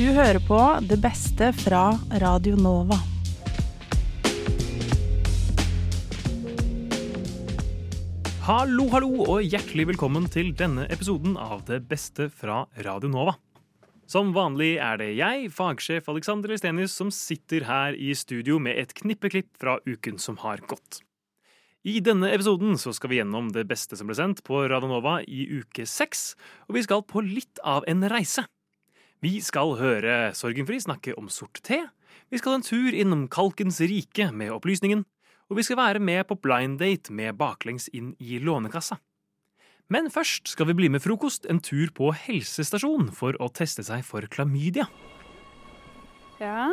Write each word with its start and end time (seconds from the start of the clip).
Du 0.00 0.06
hører 0.16 0.40
på 0.40 0.56
det 0.88 0.96
beste 0.96 1.50
fra 1.52 1.90
Radio 2.22 2.54
Nova. 2.56 2.96
Hallo, 8.46 8.86
hallo, 8.94 9.10
og 9.26 9.44
hjertelig 9.44 9.90
velkommen 9.90 10.24
til 10.32 10.54
denne 10.56 10.86
episoden 10.88 11.34
av 11.36 11.66
Det 11.68 11.82
beste 11.90 12.30
fra 12.32 12.62
Radio 12.86 13.10
Nova. 13.12 13.34
Som 14.08 14.32
vanlig 14.32 14.78
er 14.80 14.96
det 15.02 15.10
jeg, 15.18 15.50
fagsjef 15.52 16.08
Alexander 16.08 16.54
Estenius, 16.56 16.94
som 16.96 17.10
sitter 17.12 17.66
her 17.68 17.92
i 17.92 18.14
studio 18.16 18.56
med 18.56 18.80
et 18.80 18.94
knippeklipp 18.96 19.50
fra 19.60 19.76
uken 19.84 20.16
som 20.16 20.40
har 20.40 20.64
gått. 20.64 21.02
I 21.84 22.00
denne 22.00 22.32
episoden 22.32 22.80
så 22.80 22.94
skal 22.96 23.12
vi 23.12 23.20
gjennom 23.20 23.52
det 23.52 23.66
beste 23.68 24.00
som 24.00 24.08
ble 24.08 24.16
sendt 24.16 24.40
på 24.48 24.62
Radio 24.64 24.94
Nova 24.94 25.18
i 25.20 25.44
uke 25.60 25.84
seks, 25.84 26.30
og 26.70 26.80
vi 26.80 26.86
skal 26.88 27.04
på 27.04 27.20
litt 27.20 27.60
av 27.60 27.84
en 27.84 28.08
reise. 28.08 28.46
Vi 29.20 29.34
skal 29.44 29.74
høre 29.76 30.30
Sorgenfri 30.32 30.78
snakke 30.80 31.12
om 31.20 31.26
sort 31.28 31.58
te, 31.60 31.82
vi 32.32 32.38
skal 32.40 32.56
en 32.56 32.62
tur 32.64 32.94
innom 32.96 33.26
Kalkens 33.28 33.82
rike 33.84 34.30
med 34.32 34.48
opplysningen, 34.54 35.02
og 35.52 35.58
vi 35.58 35.64
skal 35.66 35.76
være 35.76 36.00
med 36.00 36.24
på 36.30 36.38
blind 36.40 36.78
date 36.80 37.12
med 37.12 37.36
baklengs 37.36 37.90
inn 37.92 38.14
i 38.16 38.38
Lånekassa. 38.40 38.96
Men 39.92 40.08
først 40.14 40.48
skal 40.54 40.70
vi 40.70 40.78
bli 40.78 40.88
med 40.88 41.04
frokost 41.04 41.44
en 41.52 41.60
tur 41.60 41.92
på 41.92 42.14
helsestasjon 42.16 43.10
for 43.12 43.36
å 43.36 43.50
teste 43.52 43.84
seg 43.84 44.06
for 44.08 44.24
klamydia. 44.32 44.88
Ja, 46.40 46.70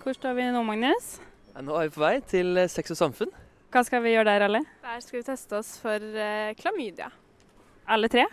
hvor 0.00 0.16
står 0.16 0.38
vi 0.38 0.48
nå, 0.48 0.64
Magnus? 0.64 1.18
Ja, 1.52 1.60
Nå 1.60 1.76
er 1.76 1.90
vi 1.90 1.96
på 1.98 2.06
vei 2.06 2.14
til 2.24 2.56
eh, 2.56 2.70
Sex 2.72 2.94
og 2.94 3.02
samfunn. 3.02 3.34
Hva 3.74 3.82
skal 3.84 4.00
vi 4.06 4.14
gjøre 4.14 4.30
der, 4.32 4.46
alle? 4.46 4.62
Der 4.86 5.04
skal 5.04 5.20
vi 5.20 5.26
teste 5.26 5.58
oss 5.60 5.74
for 5.82 6.00
uh, 6.00 6.54
klamydia. 6.56 7.10
Alle 7.84 8.08
tre? 8.08 8.24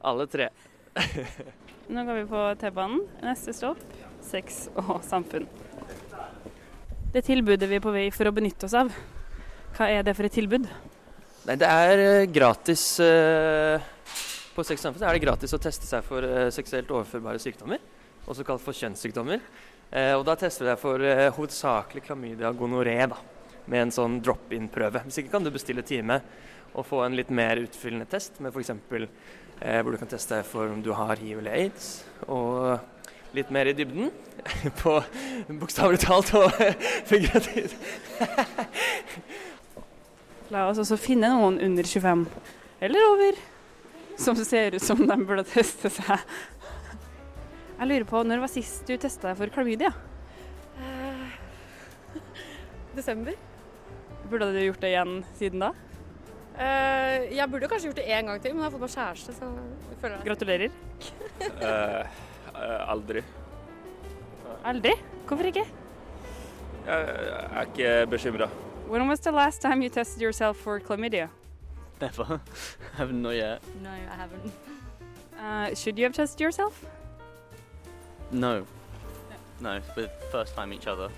Alle 0.00 0.30
tre. 0.32 0.48
Nå 1.88 2.04
går 2.06 2.14
vi 2.20 2.26
på 2.30 2.46
T-banen. 2.60 3.02
Neste 3.24 3.54
stopp 3.56 3.80
sex 4.22 4.68
og 4.78 5.00
samfunn. 5.06 5.46
Det 7.12 7.24
tilbudet 7.26 7.68
vi 7.68 7.76
er 7.76 7.84
på 7.84 7.92
vei 7.92 8.06
for 8.14 8.28
å 8.28 8.34
benytte 8.34 8.68
oss 8.68 8.76
av, 8.78 8.92
hva 9.76 9.88
er 9.90 10.04
det 10.06 10.14
for 10.16 10.28
et 10.28 10.36
tilbud? 10.36 10.68
Nei, 11.48 11.56
det 11.58 11.68
er 11.68 12.00
eh, 12.00 12.28
gratis 12.30 12.84
eh, 13.02 13.82
På 14.54 14.62
Sex 14.62 14.78
og 14.78 14.84
samfunn 14.86 15.08
er 15.08 15.16
det 15.16 15.24
gratis 15.24 15.52
å 15.56 15.60
teste 15.60 15.88
seg 15.88 16.04
for 16.06 16.22
eh, 16.22 16.52
seksuelt 16.54 16.92
overførbare 16.92 17.42
sykdommer, 17.42 17.82
også 18.30 18.46
kalt 18.46 18.62
for 18.62 18.76
kjønnssykdommer. 18.76 19.42
Og 19.92 20.22
da 20.24 20.32
tester 20.40 20.64
vi 20.64 20.70
deg 20.70 20.78
for 20.80 21.02
hovedsakelig 21.36 22.00
klamydia 22.06 22.48
gonoré, 22.56 22.94
da, 23.12 23.18
med 23.68 23.82
en 23.82 23.90
sånn 23.92 24.14
drop-in-prøve. 24.24 25.02
Hvis 25.04 25.18
ikke 25.20 25.34
kan 25.34 25.44
du 25.44 25.50
bestille 25.52 25.84
time 25.84 26.16
og 26.72 26.86
få 26.88 27.02
en 27.04 27.18
litt 27.18 27.28
mer 27.28 27.60
utfyllende 27.60 28.06
test, 28.08 28.40
med 28.40 28.56
f.eks. 28.56 28.72
Eh, 29.62 29.78
hvor 29.82 29.94
du 29.94 30.00
kan 30.00 30.10
teste 30.10 30.40
deg 30.40 30.46
for 30.48 30.66
om 30.72 30.80
du 30.82 30.90
har 30.96 31.20
hiv 31.22 31.38
eller 31.38 31.54
aids. 31.54 32.02
Og 32.26 32.80
litt 33.36 33.50
mer 33.54 33.70
i 33.70 33.74
dybden 33.76 34.10
på 34.82 34.96
bokstavelig 35.60 36.02
talt 36.02 36.32
og 36.38 36.50
figurativt. 37.10 37.76
La 40.52 40.66
oss 40.68 40.82
også 40.82 40.98
finne 41.00 41.30
noen 41.32 41.60
under 41.64 41.86
25, 41.86 42.26
eller 42.84 43.06
over, 43.08 43.38
som 44.20 44.36
ser 44.36 44.74
ut 44.76 44.84
som 44.84 44.98
de 45.00 45.16
burde 45.24 45.46
teste 45.48 45.88
seg. 45.94 46.26
Jeg 47.78 47.88
lurer 47.88 48.04
på, 48.10 48.20
når 48.26 48.42
var 48.42 48.52
sist 48.52 48.82
du 48.84 48.92
testa 49.00 49.30
deg 49.30 49.38
for 49.38 49.54
klamydia? 49.54 49.94
Eh, 50.82 52.18
desember. 52.98 53.38
Burde 54.28 54.50
du 54.52 54.60
gjort 54.60 54.84
det 54.84 54.92
igjen 54.92 55.16
siden 55.38 55.64
da? 55.64 55.72
Eh, 56.58 57.36
jeg 57.36 57.48
burde 57.50 57.68
kanskje 57.68 57.88
gjort 57.88 58.00
det 58.00 58.08
én 58.12 58.26
gang 58.28 58.42
til, 58.42 58.54
men 58.54 58.62
jeg 58.62 58.70
har 58.70 58.74
fått 58.74 58.84
meg 58.84 58.92
kjæreste, 58.92 59.34
så 59.38 59.48
jeg 59.92 60.00
føler 60.00 60.16
det. 60.16 60.26
Gratulerer. 60.30 60.70
Eh, 61.42 62.06
eh, 62.54 62.90
aldri. 62.92 63.22
Aldri? 64.64 64.92
Hvorfor 65.26 65.48
ikke? 65.48 65.64
Jeg 66.86 67.06
er 67.50 67.62
ikke 67.66 68.06
bekymra. 68.10 68.48
When 68.88 69.08
was 69.08 69.20
the 69.20 69.32
last 69.32 69.62
time 69.62 69.82
you 69.82 69.88
tested 69.88 70.22
yourself 70.22 70.56
for 70.56 70.78
chlamydia? 70.80 71.28
Never. 72.00 72.40
I 72.94 72.96
haven't 72.96 73.22
not 73.22 73.34
yet. 73.34 73.62
No, 73.82 73.90
I 73.90 74.16
haven't. 74.16 74.52
Uh, 75.38 75.74
should 75.74 75.98
you 75.98 76.04
have 76.04 76.12
tested 76.12 76.40
yourself? 76.40 76.84
No. 78.30 78.66
No, 79.60 79.80
but 79.94 80.10
first 80.30 80.54
time 80.54 80.72
each 80.72 80.86
other. 80.86 81.08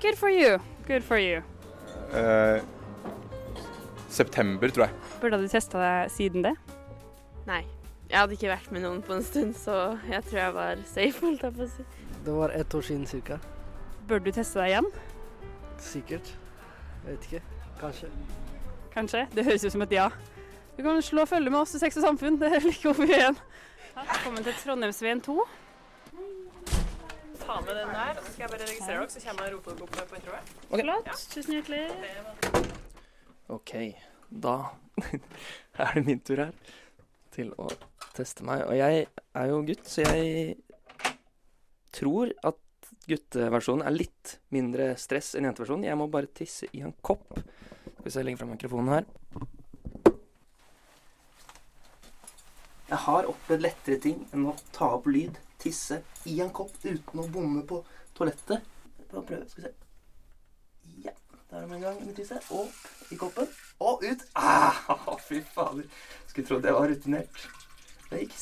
Good 0.00 0.16
for 0.16 0.30
you. 0.30 0.58
Good 0.86 1.04
for 1.04 1.18
you. 1.18 1.42
Eh, 2.12 2.60
september, 4.10 4.72
tror 4.74 4.88
jeg. 4.88 4.94
Burde 5.22 5.38
du 5.42 5.48
testa 5.50 5.80
deg 5.80 6.12
siden 6.14 6.46
det? 6.46 6.54
Nei. 7.48 7.62
Jeg 8.10 8.18
hadde 8.18 8.34
ikke 8.34 8.50
vært 8.50 8.72
med 8.74 8.82
noen 8.82 8.98
på 9.06 9.14
en 9.14 9.22
stund, 9.22 9.54
så 9.54 9.76
jeg 10.10 10.24
tror 10.26 10.40
jeg 10.40 10.54
var 10.56 10.80
safe, 10.90 11.20
holdt 11.22 11.44
jeg 11.46 11.54
på 11.54 11.62
å 11.62 11.70
si. 11.70 11.84
Det 12.26 12.34
var 12.34 12.54
ett 12.58 12.74
år 12.74 12.82
siden 12.88 13.06
cirka. 13.06 13.38
Bør 14.10 14.18
du 14.24 14.32
teste 14.34 14.58
deg 14.58 14.72
igjen? 14.72 14.88
Sikkert. 15.80 16.32
Jeg 17.04 17.14
vet 17.14 17.28
ikke. 17.28 17.42
Kanskje. 17.80 18.10
Kanskje? 18.92 19.22
Det 19.32 19.46
høres 19.46 19.64
ut 19.64 19.76
som 19.76 19.86
et 19.86 19.94
ja. 19.94 20.08
Du 20.76 20.82
kan 20.82 20.98
slå 21.06 21.22
og 21.22 21.30
følge 21.30 21.54
med 21.54 21.60
oss 21.62 21.76
i 21.78 21.80
Sex 21.82 22.00
og 22.00 22.08
Samfunn. 22.08 22.40
Det 22.40 22.50
er 22.50 22.66
like 22.66 22.90
over 22.90 23.06
igjen. 23.06 23.38
Velkommen 23.94 24.44
til 24.44 24.58
Trondheimsveien 24.64 25.22
2. 25.22 25.38
Ta 27.40 27.60
med 27.62 27.74
den 27.74 27.94
der, 27.94 28.18
og 28.18 28.24
så 28.26 28.32
skal 28.32 28.42
jeg 28.42 28.50
bare 28.50 28.66
registrere 28.66 28.98
dere, 28.98 29.10
så 29.10 29.22
kommer 29.28 29.46
jeg 29.46 29.54
og 29.54 29.60
roper 29.60 29.78
dere 29.78 29.86
opp 29.86 30.10
på 30.10 30.18
introet. 30.18 30.54
Flott. 30.74 31.28
Tusen 31.34 31.60
hjertelig. 31.60 32.49
OK, 33.50 33.74
da 34.30 34.56
er 35.82 35.94
det 35.96 36.04
min 36.06 36.20
tur 36.22 36.44
her 36.44 36.54
til 37.34 37.52
å 37.58 37.68
teste 38.14 38.44
meg. 38.46 38.64
Og 38.66 38.76
jeg 38.78 39.06
er 39.08 39.46
jo 39.50 39.62
gutt, 39.66 39.86
så 39.88 40.04
jeg 40.04 40.56
tror 41.94 42.32
at 42.46 42.90
gutteversjonen 43.10 43.86
er 43.86 43.96
litt 43.96 44.36
mindre 44.54 44.92
stress 45.00 45.34
enn 45.34 45.48
jenteversjonen. 45.48 45.88
Jeg 45.88 45.98
må 45.98 46.06
bare 46.12 46.30
tisse 46.30 46.68
i 46.76 46.84
en 46.86 46.94
kopp. 47.02 47.26
Se, 48.04 48.20
jeg 48.20 48.26
legger 48.26 48.42
fram 48.42 48.54
mikrofonen 48.54 48.94
her. 48.94 49.08
Jeg 52.90 52.98
har 53.06 53.28
opplevd 53.30 53.62
lettere 53.66 54.00
ting 54.02 54.22
enn 54.34 54.48
å 54.50 54.56
ta 54.74 54.92
opp 54.96 55.06
lyd, 55.10 55.36
tisse 55.62 56.00
i 56.26 56.40
en 56.42 56.50
kopp 56.54 56.72
uten 56.82 57.22
å 57.22 57.28
bomme 57.30 57.62
på 57.66 57.82
toalettet. 58.18 58.66
Bare 59.10 59.26
prøve, 59.26 59.46
skal 59.50 59.66
vi 59.66 59.68
se. 59.68 59.76
Ja, 61.06 61.14
der 61.50 61.60
er 61.60 61.66
det 61.66 61.68
med 61.70 61.78
en 61.80 61.86
gang 61.86 62.16
tisse. 62.18 62.40
Opp 62.50 62.99
i 63.10 63.18
koppen, 63.18 63.48
og 63.82 64.04
ut. 64.06 64.24
Ah, 64.38 64.80
fy 65.28 65.40
fader. 65.54 65.86
Skulle 66.30 66.46
trodd 66.48 66.68
jeg 66.68 66.76
var 66.76 66.90
rutinert. 66.90 67.44
Det 68.10 68.24
gikk 68.24 68.36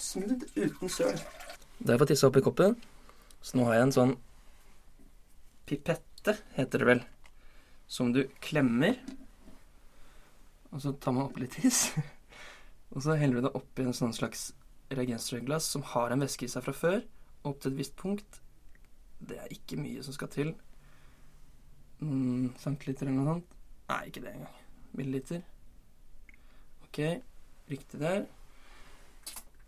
smooth 0.00 0.46
uten 0.56 0.92
søl. 0.92 1.18
Da 1.78 1.94
jeg 1.94 2.02
får 2.02 2.10
tissa 2.12 2.30
opp 2.30 2.38
i 2.40 2.44
koppen, 2.44 2.76
så 3.44 3.58
nå 3.58 3.66
har 3.68 3.78
jeg 3.78 3.86
en 3.86 3.96
sånn 3.96 4.14
pipette, 5.68 6.36
heter 6.56 6.82
det 6.82 6.88
vel, 6.88 7.02
som 7.88 8.12
du 8.14 8.22
klemmer. 8.42 8.98
Og 10.72 10.82
så 10.82 10.92
tar 11.00 11.16
man 11.16 11.28
opp 11.28 11.40
litt 11.40 11.56
tiss. 11.58 11.90
Og 12.94 13.02
så 13.04 13.16
heller 13.18 13.40
du 13.40 13.48
det 13.48 13.56
oppi 13.58 13.84
en 13.84 13.96
sånn 13.96 14.14
slags 14.16 14.50
reagensrørglass 14.94 15.66
som 15.74 15.84
har 15.94 16.12
en 16.14 16.22
væske 16.22 16.46
i 16.46 16.50
seg 16.50 16.64
fra 16.64 16.74
før, 16.76 17.00
opp 17.46 17.60
til 17.60 17.72
et 17.72 17.80
visst 17.80 17.96
punkt. 17.98 18.40
Det 19.18 19.38
er 19.40 19.52
ikke 19.52 19.78
mye 19.80 20.04
som 20.06 20.14
skal 20.14 20.30
til. 20.32 20.52
Noen 22.04 22.52
centiliter 22.60 23.08
eller 23.08 23.18
noe 23.18 23.34
sånt. 23.34 23.56
Nei, 23.86 24.00
ikke 24.08 24.22
det 24.24 24.32
engang. 24.34 24.58
Milliliter. 24.96 25.42
Ok, 26.88 26.98
riktig 27.70 28.00
der. 28.00 28.26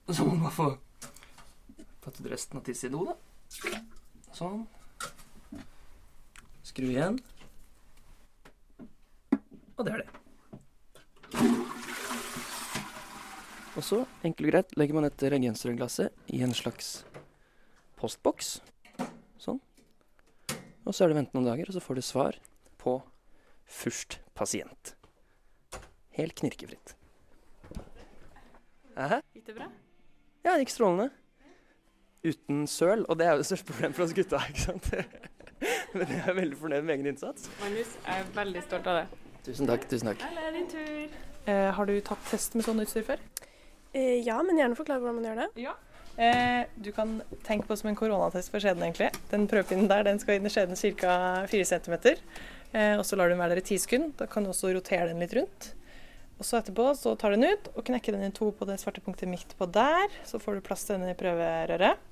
Så 0.09 0.25
må 0.25 0.34
man 0.34 0.49
bare 0.49 0.56
få 0.56 0.69
tatt 2.03 2.21
ut 2.21 2.31
resten 2.33 2.59
av 2.59 2.65
tisset 2.67 2.89
i 2.89 2.95
do, 2.95 3.05
da. 3.11 3.15
Sånn. 4.34 4.65
Skru 6.67 6.89
igjen. 6.89 7.19
Og 9.77 9.84
det 9.87 9.95
er 9.95 10.03
det. 10.03 10.09
Og 13.79 13.85
så, 13.87 14.00
enkelt 14.26 14.49
og 14.49 14.50
greit, 14.50 14.73
legger 14.81 14.97
man 14.97 15.06
dette 15.06 15.29
reagensrørglasset 15.31 16.35
i 16.35 16.41
en 16.43 16.56
slags 16.56 17.05
postboks. 18.00 18.56
Sånn. 19.38 19.61
Og 20.82 20.91
så 20.91 21.05
er 21.05 21.12
det 21.12 21.20
vente 21.20 21.37
noen 21.37 21.47
dager, 21.47 21.69
og 21.69 21.76
så 21.76 21.85
får 21.85 22.00
du 22.00 22.03
svar 22.03 22.41
på 22.81 22.97
først 23.69 24.19
pasient. 24.35 24.94
Helt 26.19 26.35
knirkefritt. 26.41 26.94
Aha. 28.99 29.20
Gikk 29.37 29.47
det 29.47 29.55
bra? 29.61 29.69
Ja, 30.43 30.55
det 30.56 30.65
gikk 30.65 30.75
strålende. 30.75 31.11
Uten 32.26 32.65
søl, 32.67 33.05
og 33.06 33.19
det 33.20 33.29
er 33.29 33.37
jo 33.37 33.43
det 33.44 33.47
største 33.47 33.69
problemet 33.69 33.94
for 33.99 34.09
oss 34.09 34.15
gutta, 34.17 34.41
ikke 34.50 34.65
sant? 34.65 34.88
Men 35.94 36.11
jeg 36.11 36.25
er 36.25 36.37
veldig 36.37 36.59
fornøyd 36.59 36.87
med 36.87 36.94
egen 36.97 37.11
innsats. 37.12 37.47
Magnus, 37.61 37.94
jeg 38.06 38.23
er 38.25 38.32
veldig 38.35 38.62
stolt 38.67 38.88
av 38.91 39.00
det. 39.00 39.20
Tusen 39.47 39.70
takk, 39.70 39.87
tusen 39.91 40.11
takk. 40.11 40.25
Eller 40.29 40.56
din 40.56 40.67
tur. 40.73 41.19
Eh, 41.49 41.69
har 41.75 41.88
du 41.88 41.94
tatt 42.05 42.26
test 42.31 42.59
med 42.59 42.67
sånn 42.67 42.82
utstyr 42.82 43.06
før? 43.06 43.23
Eh, 43.97 44.19
ja, 44.26 44.41
men 44.44 44.59
gjerne 44.61 44.76
forklar 44.79 45.00
hvordan 45.00 45.20
man 45.20 45.29
gjør 45.31 45.41
det. 45.44 45.70
Eh, 46.19 46.62
du 46.82 46.91
kan 46.93 47.20
tenke 47.47 47.69
på 47.69 47.76
som 47.79 47.93
en 47.93 47.99
koronatest 47.99 48.50
for 48.53 48.62
skjeden, 48.62 48.82
egentlig. 48.85 49.12
Den 49.31 49.47
prøvepinnen 49.50 49.88
der 49.91 50.05
den 50.09 50.19
skal 50.20 50.38
inn 50.38 50.50
i 50.50 50.53
skjeden 50.53 50.76
ca. 50.99 51.15
4 51.49 51.70
cm. 51.70 51.97
Eh, 52.73 52.94
og 52.99 53.05
så 53.06 53.17
lar 53.17 53.29
du 53.29 53.35
den 53.35 53.43
være 53.43 53.56
der 53.56 53.62
i 53.62 53.67
10 53.67 53.85
sekunder. 53.85 54.15
Da 54.20 54.29
kan 54.31 54.44
du 54.44 54.53
også 54.53 54.73
rotere 54.75 55.09
den 55.11 55.23
litt 55.23 55.35
rundt. 55.37 55.73
Og 56.38 56.47
så 56.47 56.61
etterpå 56.61 56.93
så 56.94 57.17
tar 57.19 57.35
du 57.35 57.41
den 57.41 57.56
ut 57.56 57.70
og 57.75 57.87
knekker 57.88 58.15
den 58.15 58.29
i 58.29 58.35
to 58.35 58.53
på 58.55 58.67
det 58.69 58.79
svarte 58.79 59.03
punktet 59.03 59.31
midt 59.31 59.56
på 59.59 59.67
der. 59.75 60.12
Så 60.29 60.38
får 60.43 60.59
du 60.59 60.67
plass 60.69 60.87
til 60.87 61.00
den 61.00 61.11
i 61.11 61.17
prøverøret. 61.19 62.05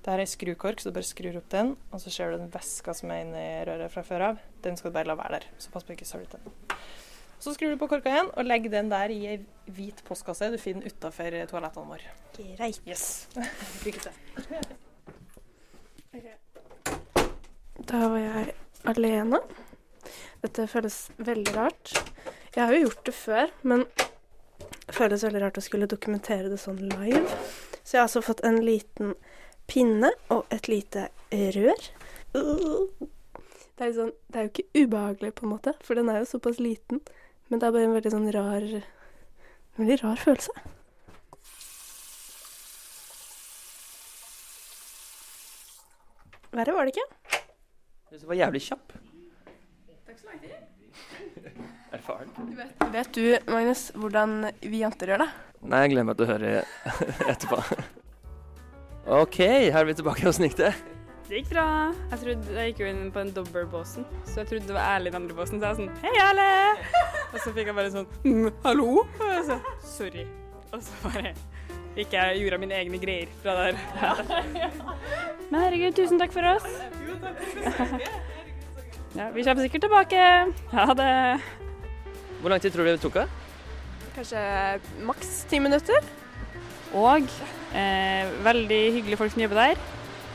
Det 0.00 0.08
her 0.08 0.22
er 0.22 0.28
skrukork, 0.28 0.80
så 0.80 0.88
du 0.88 0.96
bare 0.96 1.04
skrur 1.04 1.36
opp 1.36 1.48
den, 1.52 1.74
og 1.92 2.00
så 2.00 2.08
ser 2.12 2.30
du 2.32 2.38
den 2.40 2.52
væska 2.52 2.94
som 2.96 3.10
er 3.12 3.20
inni 3.20 3.42
røret 3.68 3.92
fra 3.92 4.04
før 4.04 4.24
av. 4.30 4.38
Den 4.64 4.78
skal 4.80 4.92
du 4.92 4.96
bare 4.96 5.10
la 5.10 5.16
være 5.18 5.34
der. 5.34 5.48
Så 5.60 5.72
pass 5.74 5.84
på 5.84 5.92
ikke 5.92 6.08
søl 6.08 6.24
ut 6.24 6.36
den. 6.36 6.46
Så 7.40 7.52
skrur 7.52 7.74
du 7.74 7.80
på 7.80 7.88
korka 7.88 8.08
igjen, 8.12 8.30
og 8.32 8.48
legger 8.48 8.72
den 8.72 8.88
der 8.92 9.12
i 9.12 9.18
ei 9.28 9.36
hvit 9.68 10.00
postkasse 10.08 10.48
du 10.52 10.56
finner 10.60 10.88
utafor 10.88 11.36
toalettene 11.52 11.92
våre. 11.92 12.14
Greit. 12.36 12.80
Yes. 12.88 13.28
Lykke 13.84 14.00
til. 14.08 14.12
Da 17.88 18.06
var 18.08 18.20
jeg 18.24 18.54
alene. 18.88 19.40
Dette 20.40 20.66
føles 20.70 20.96
veldig 21.20 21.52
rart. 21.56 21.92
Jeg 22.54 22.64
har 22.64 22.72
jo 22.74 22.86
gjort 22.86 23.04
det 23.06 23.14
før, 23.14 23.50
men 23.62 23.84
det 24.86 24.96
føles 24.96 25.24
veldig 25.26 25.42
rart 25.42 25.60
å 25.60 25.64
skulle 25.64 25.88
dokumentere 25.90 26.48
det 26.50 26.58
sånn 26.62 26.80
live. 26.80 27.26
Så 27.84 27.96
jeg 27.96 28.00
har 28.00 28.08
altså 28.08 28.22
fått 28.24 28.40
en 28.46 28.60
liten 28.64 29.14
pinne 29.70 30.10
og 30.32 30.48
et 30.54 30.70
lite 30.70 31.08
rør. 31.30 31.90
Det 32.32 33.86
er, 33.86 33.92
sånn, 33.96 34.12
det 34.28 34.40
er 34.40 34.46
jo 34.46 34.50
ikke 34.50 34.82
ubehagelig, 34.82 35.32
på 35.36 35.46
en 35.46 35.52
måte, 35.54 35.74
for 35.84 35.98
den 35.98 36.10
er 36.12 36.20
jo 36.22 36.30
såpass 36.32 36.60
liten. 36.60 37.00
Men 37.48 37.60
det 37.60 37.68
er 37.68 37.76
bare 37.76 37.88
en 37.88 37.96
veldig 37.96 38.12
sånn 38.12 38.28
rar 38.34 38.66
En 38.70 39.86
veldig 39.86 40.00
rar 40.02 40.20
følelse. 40.20 40.52
Verre 46.50 46.74
var 46.74 46.88
det 46.88 46.96
ikke. 46.96 47.40
Du 48.10 48.26
var 48.26 48.40
jævlig 48.40 48.64
kjapp. 48.66 48.98
Takk 50.10 50.18
så 50.18 50.26
lang 50.26 50.40
tid. 50.42 50.54
Erfaren. 51.94 52.30
Vet, 52.56 52.70
vet 52.92 53.10
du, 53.14 53.52
Magnus, 53.52 53.82
hvordan 53.94 54.32
vi 54.58 54.80
jenter 54.80 55.12
gjør 55.12 55.22
det? 55.22 55.26
Nei, 55.70 55.82
jeg 55.84 55.92
gleder 55.92 56.06
meg 56.08 56.16
til 56.18 56.24
å 56.24 56.30
høre 56.32 56.54
etterpå. 57.30 57.58
OK, 59.20 59.38
her 59.70 59.78
er 59.78 59.86
vi 59.86 59.94
tilbake. 60.00 60.26
Åssen 60.26 60.48
gikk 60.48 60.56
det? 60.58 60.72
Det 61.28 61.38
gikk 61.38 61.52
bra. 61.52 61.66
Jeg, 62.10 62.18
trodde, 62.24 62.56
jeg 62.56 62.72
gikk 62.72 62.82
jo 62.82 62.88
inn 62.90 63.04
på 63.14 63.22
en 63.22 63.30
dobbeltbåsen, 63.36 64.08
så 64.26 64.40
jeg 64.42 64.50
trodde 64.50 64.66
det 64.72 64.74
var 64.80 64.96
Erlend 64.96 65.20
andre 65.20 65.36
båsen. 65.38 65.62
Så 65.62 65.70
jeg 65.70 65.70
var 65.70 65.78
sånn 65.78 65.94
Hei, 66.02 66.14
Erle! 66.24 66.48
Og 67.30 67.38
så 67.44 67.54
fikk 67.54 67.70
jeg 67.70 67.78
bare 67.78 67.94
sånn 67.94 68.10
mm, 68.26 68.48
Hallo? 68.66 68.88
Og 69.04 69.30
jeg 69.30 69.46
så, 69.46 69.60
Sorry. 69.92 70.26
Og 70.72 70.82
så 70.88 71.04
bare 71.04 71.36
gikk 72.00 72.18
jeg 72.18 72.34
og 72.34 72.42
gjorde 72.42 72.60
mine 72.64 72.82
egne 72.82 72.98
greier 73.06 73.30
fra 73.44 73.54
der. 73.60 73.78
Men 75.52 75.62
herregud, 75.68 75.94
tusen 76.02 76.18
takk 76.18 76.34
for 76.34 76.50
oss. 76.56 76.66
Ja, 79.14 79.30
vi 79.34 79.42
kommer 79.44 79.62
sikkert 79.62 79.82
tilbake. 79.82 80.18
Ha 80.70 80.94
det. 80.94 81.40
Hvor 82.40 82.52
lang 82.52 82.60
tid 82.62 82.72
tror 82.72 82.86
du 82.86 82.90
det 82.92 83.00
tok? 83.02 83.14
da? 83.14 83.26
Kanskje 84.14 84.42
maks 85.06 85.32
ti 85.50 85.58
minutter? 85.58 86.04
Og 86.94 87.26
eh, 87.74 88.30
veldig 88.44 88.80
hyggelige 88.94 89.18
folk 89.18 89.34
som 89.34 89.42
jobber 89.42 89.60
der. 89.64 89.82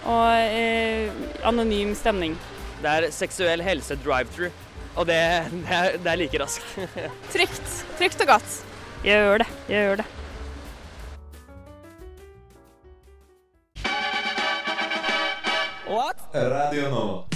Og 0.06 0.60
eh, 0.60 1.10
anonym 1.48 1.96
stemning. 1.96 2.36
Det 2.84 2.92
er 2.92 3.10
seksuell 3.16 3.64
helse 3.64 3.96
drive-through. 4.04 4.52
Og 4.96 5.08
det, 5.08 5.20
det, 5.52 5.72
er, 5.72 5.98
det 5.98 6.12
er 6.12 6.20
like 6.20 6.44
raskt. 6.44 6.76
Trygt. 7.34 7.72
Trygt 8.00 8.22
og 8.22 8.36
godt. 8.36 8.60
Jeg 9.04 9.24
gjør 9.24 9.38
det. 9.44 9.48
Jeg 9.70 9.88
gjør 9.88 9.96
det. 9.96 10.06
What? 15.88 16.28
Radio 16.34 16.90
Nova. 16.90 17.35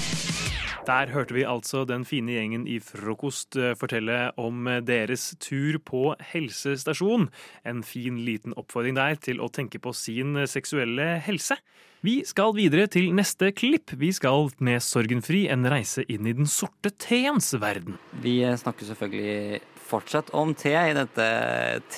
Der 0.89 1.11
hørte 1.13 1.35
vi 1.37 1.43
altså 1.45 1.83
den 1.85 2.01
fine 2.07 2.33
gjengen 2.33 2.63
i 2.65 2.79
Frokost 2.81 3.53
eh, 3.59 3.75
fortelle 3.77 4.31
om 4.41 4.65
eh, 4.65 4.79
deres 4.81 5.35
tur 5.37 5.75
på 5.85 6.15
helsestasjon. 6.31 7.27
En 7.61 7.83
fin 7.85 8.17
liten 8.25 8.55
oppfordring 8.57 8.97
der 8.97 9.19
til 9.21 9.37
å 9.37 9.51
tenke 9.53 9.77
på 9.83 9.93
sin 9.93 10.33
eh, 10.39 10.47
seksuelle 10.49 11.19
helse. 11.27 11.59
Vi 12.01 12.15
skal 12.25 12.55
videre 12.57 12.87
til 12.89 13.11
neste 13.13 13.51
klipp. 13.53 13.93
Vi 14.01 14.09
skal 14.17 14.49
med 14.65 14.81
Sorgenfri 14.81 15.43
en 15.53 15.67
reise 15.69 16.07
inn 16.09 16.25
i 16.25 16.33
den 16.33 16.49
sorte 16.49 16.89
teens 16.97 17.51
verden. 17.61 17.99
Vi 18.23 18.39
snakker 18.57 18.89
selvfølgelig 18.89 19.59
fortsatt 19.91 20.31
om 20.33 20.55
te 20.57 20.73
i 20.73 20.95
dette 20.97 21.27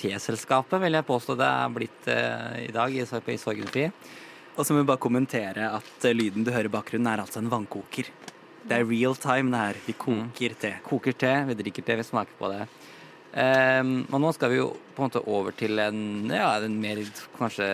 teselskapet, 0.02 0.82
vil 0.84 1.00
jeg 1.00 1.08
påstå 1.08 1.38
det 1.40 1.48
er 1.48 1.72
blitt 1.78 2.12
i 2.66 2.72
dag 2.76 2.98
i 2.98 3.08
Sorgenfri. 3.40 3.88
Og 4.58 4.66
så 4.66 4.74
må 4.74 4.82
vi 4.82 4.90
bare 4.90 5.04
kommentere 5.06 5.70
at 5.78 6.10
lyden 6.12 6.44
du 6.44 6.52
hører 6.52 6.68
i 6.68 6.74
bakgrunnen, 6.74 7.08
er 7.08 7.24
altså 7.24 7.40
en 7.40 7.52
vannkoker. 7.52 8.10
Det 8.62 8.78
er 8.78 8.88
real 8.88 9.16
time, 9.18 9.52
det 9.52 9.62
her. 9.62 9.82
Vi 9.88 9.96
koker 9.98 10.56
te. 10.62 10.76
Koker 10.86 11.18
te, 11.18 11.34
vi 11.50 11.58
drikker 11.64 11.86
te, 11.86 11.98
vi 12.00 12.06
smaker 12.06 12.38
på 12.40 12.52
det. 12.54 12.66
Um, 13.32 14.02
og 14.12 14.20
nå 14.20 14.34
skal 14.36 14.52
vi 14.52 14.58
jo 14.58 14.68
på 14.92 15.00
en 15.00 15.08
måte 15.08 15.22
over 15.32 15.56
til 15.56 15.80
en, 15.80 16.02
ja, 16.28 16.50
en 16.60 16.74
mer, 16.84 17.00
kanskje 17.38 17.68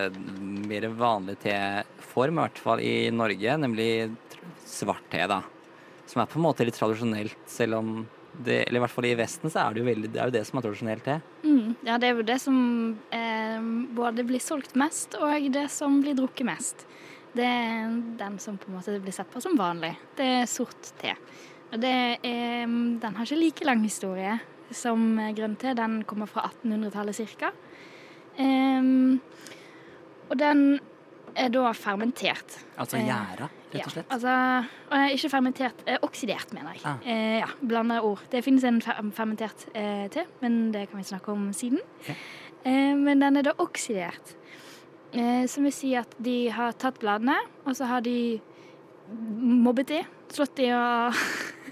mer 0.70 0.86
vanlig 1.00 1.40
teform, 1.42 2.38
i 2.38 2.44
hvert 2.44 2.62
fall 2.62 2.84
i 2.86 2.94
Norge, 3.10 3.56
nemlig 3.64 3.90
svart 4.70 5.08
te, 5.10 5.24
da. 5.30 5.42
Som 6.08 6.22
er 6.22 6.30
på 6.30 6.38
en 6.38 6.46
måte 6.46 6.68
litt 6.68 6.78
tradisjonelt, 6.78 7.40
selv 7.50 7.80
om 7.80 7.92
det, 8.38 8.68
eller 8.68 8.78
i 8.78 8.84
hvert 8.86 8.94
fall 8.94 9.10
i 9.10 9.16
Vesten, 9.18 9.50
så 9.50 9.64
er 9.64 9.74
det 9.74 9.82
jo 9.82 9.90
veldig, 9.90 10.12
det 10.14 10.22
er 10.22 10.30
jo 10.30 10.36
det 10.38 10.46
som 10.46 10.60
er 10.60 10.68
tradisjonelt 10.68 11.06
te. 11.08 11.18
Mm, 11.42 11.74
ja, 11.88 11.98
det 11.98 12.10
er 12.10 12.20
jo 12.20 12.28
det 12.28 12.38
som 12.44 12.60
eh, 13.18 13.68
både 13.98 14.28
blir 14.30 14.44
solgt 14.44 14.78
mest, 14.78 15.18
og 15.18 15.50
det 15.58 15.68
som 15.74 15.98
blir 16.04 16.18
drukket 16.18 16.48
mest. 16.48 16.86
Det 17.38 17.46
er 17.48 17.96
den 18.20 18.38
som 18.42 18.58
på 18.58 18.72
en 18.72 18.78
måte 18.80 18.98
blir 19.04 19.16
sett 19.16 19.30
på 19.32 19.42
som 19.44 19.58
vanlig. 19.60 19.94
Det 20.18 20.28
er 20.42 20.50
sort 20.50 20.92
te. 21.02 21.14
Og 21.72 21.80
det 21.84 21.94
er, 22.26 22.66
den 22.66 23.18
har 23.18 23.26
ikke 23.28 23.40
like 23.42 23.68
lang 23.68 23.84
historie 23.84 24.38
som 24.72 25.18
grønn 25.36 25.56
te. 25.60 25.74
Den 25.78 26.02
kommer 26.08 26.30
fra 26.32 26.48
1800-tallet 26.50 27.36
ca. 27.38 27.52
og 30.28 30.38
den 30.40 30.64
er 31.38 31.52
da 31.54 31.72
fermentert. 31.78 32.58
Altså 32.78 32.98
Eh, 32.98 33.06
gjæra, 33.08 33.48
rett 33.74 33.86
og 33.86 33.92
slett? 33.94 34.08
Ja, 34.10 34.16
altså, 34.16 34.68
eh, 34.96 35.14
ikke 35.16 35.30
fermentert, 35.30 35.84
eh, 35.86 35.98
oksidert, 36.02 36.54
mener 36.54 36.74
jeg. 36.74 36.82
Ah. 36.86 36.98
Eh, 37.06 37.40
ja, 37.40 37.48
Blanda 37.62 38.02
ord. 38.02 38.20
Det 38.32 38.44
finnes 38.44 38.64
en 38.64 38.82
fer 38.82 38.96
fermentert 39.14 39.68
eh, 39.76 40.08
te, 40.10 40.26
men 40.42 40.72
det 40.72 40.90
kan 40.90 40.98
vi 40.98 41.04
snakke 41.04 41.32
om 41.32 41.52
siden. 41.54 41.80
Eh, 42.66 42.96
men 42.96 43.20
den 43.20 43.38
er 43.38 43.44
da 43.44 43.54
oksidert. 43.58 44.36
Eh, 45.14 45.46
som 45.48 45.64
vil 45.64 45.74
si 45.74 45.94
at 45.96 46.12
de 46.20 46.50
har 46.52 46.76
tatt 46.80 47.00
bladene, 47.00 47.38
og 47.66 47.76
så 47.78 47.88
har 47.88 48.02
de 48.06 48.40
mobbet 49.40 49.88
de, 49.94 50.02
slått 50.36 50.58
de 50.60 50.68
og 50.76 51.16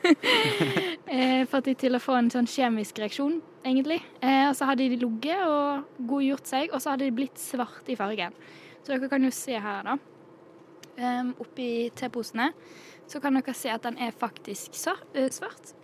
eh, 1.11 1.43
fått 1.49 1.67
de 1.67 1.73
til 1.75 1.97
å 1.97 2.01
få 2.01 2.15
en 2.19 2.31
sånn 2.31 2.47
kjemisk 2.49 3.01
reaksjon, 3.03 3.39
egentlig. 3.65 3.99
Eh, 4.21 4.45
og 4.49 4.55
så 4.57 4.69
har 4.69 4.79
de 4.79 4.87
ligget 4.95 5.43
og 5.49 5.89
godgjort 6.07 6.47
seg, 6.51 6.71
og 6.71 6.81
så 6.83 6.93
har 6.93 7.01
de 7.01 7.11
blitt 7.15 7.41
svarte 7.41 7.91
i 7.91 7.99
fargen. 7.99 8.35
Så 8.85 8.93
dere 8.93 9.09
kan 9.11 9.25
jo 9.25 9.33
se 9.33 9.57
her, 9.59 9.83
da. 9.87 9.97
Um, 10.95 11.33
oppi 11.43 11.89
teposene 11.91 12.53
så 13.11 13.19
kan 13.19 13.35
dere 13.35 13.51
se 13.57 13.67
at 13.67 13.83
den 13.83 13.97
er 13.99 14.13
faktisk 14.15 14.77
svart. 14.79 15.03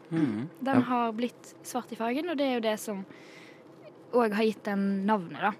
Den 0.08 0.48
Ja. 0.64 0.80
har 0.88 1.12
blitt 1.12 1.52
svart 1.68 1.92
i 1.92 1.98
fargen, 2.00 2.30
og 2.32 2.38
det 2.38 2.46
er 2.48 2.54
jo 2.54 2.64
det 2.64 2.80
som 2.80 3.06
òg 4.14 4.34
har 4.36 4.44
gitt 4.44 4.64
den 4.64 5.06
navnet, 5.06 5.42
da. 5.42 5.52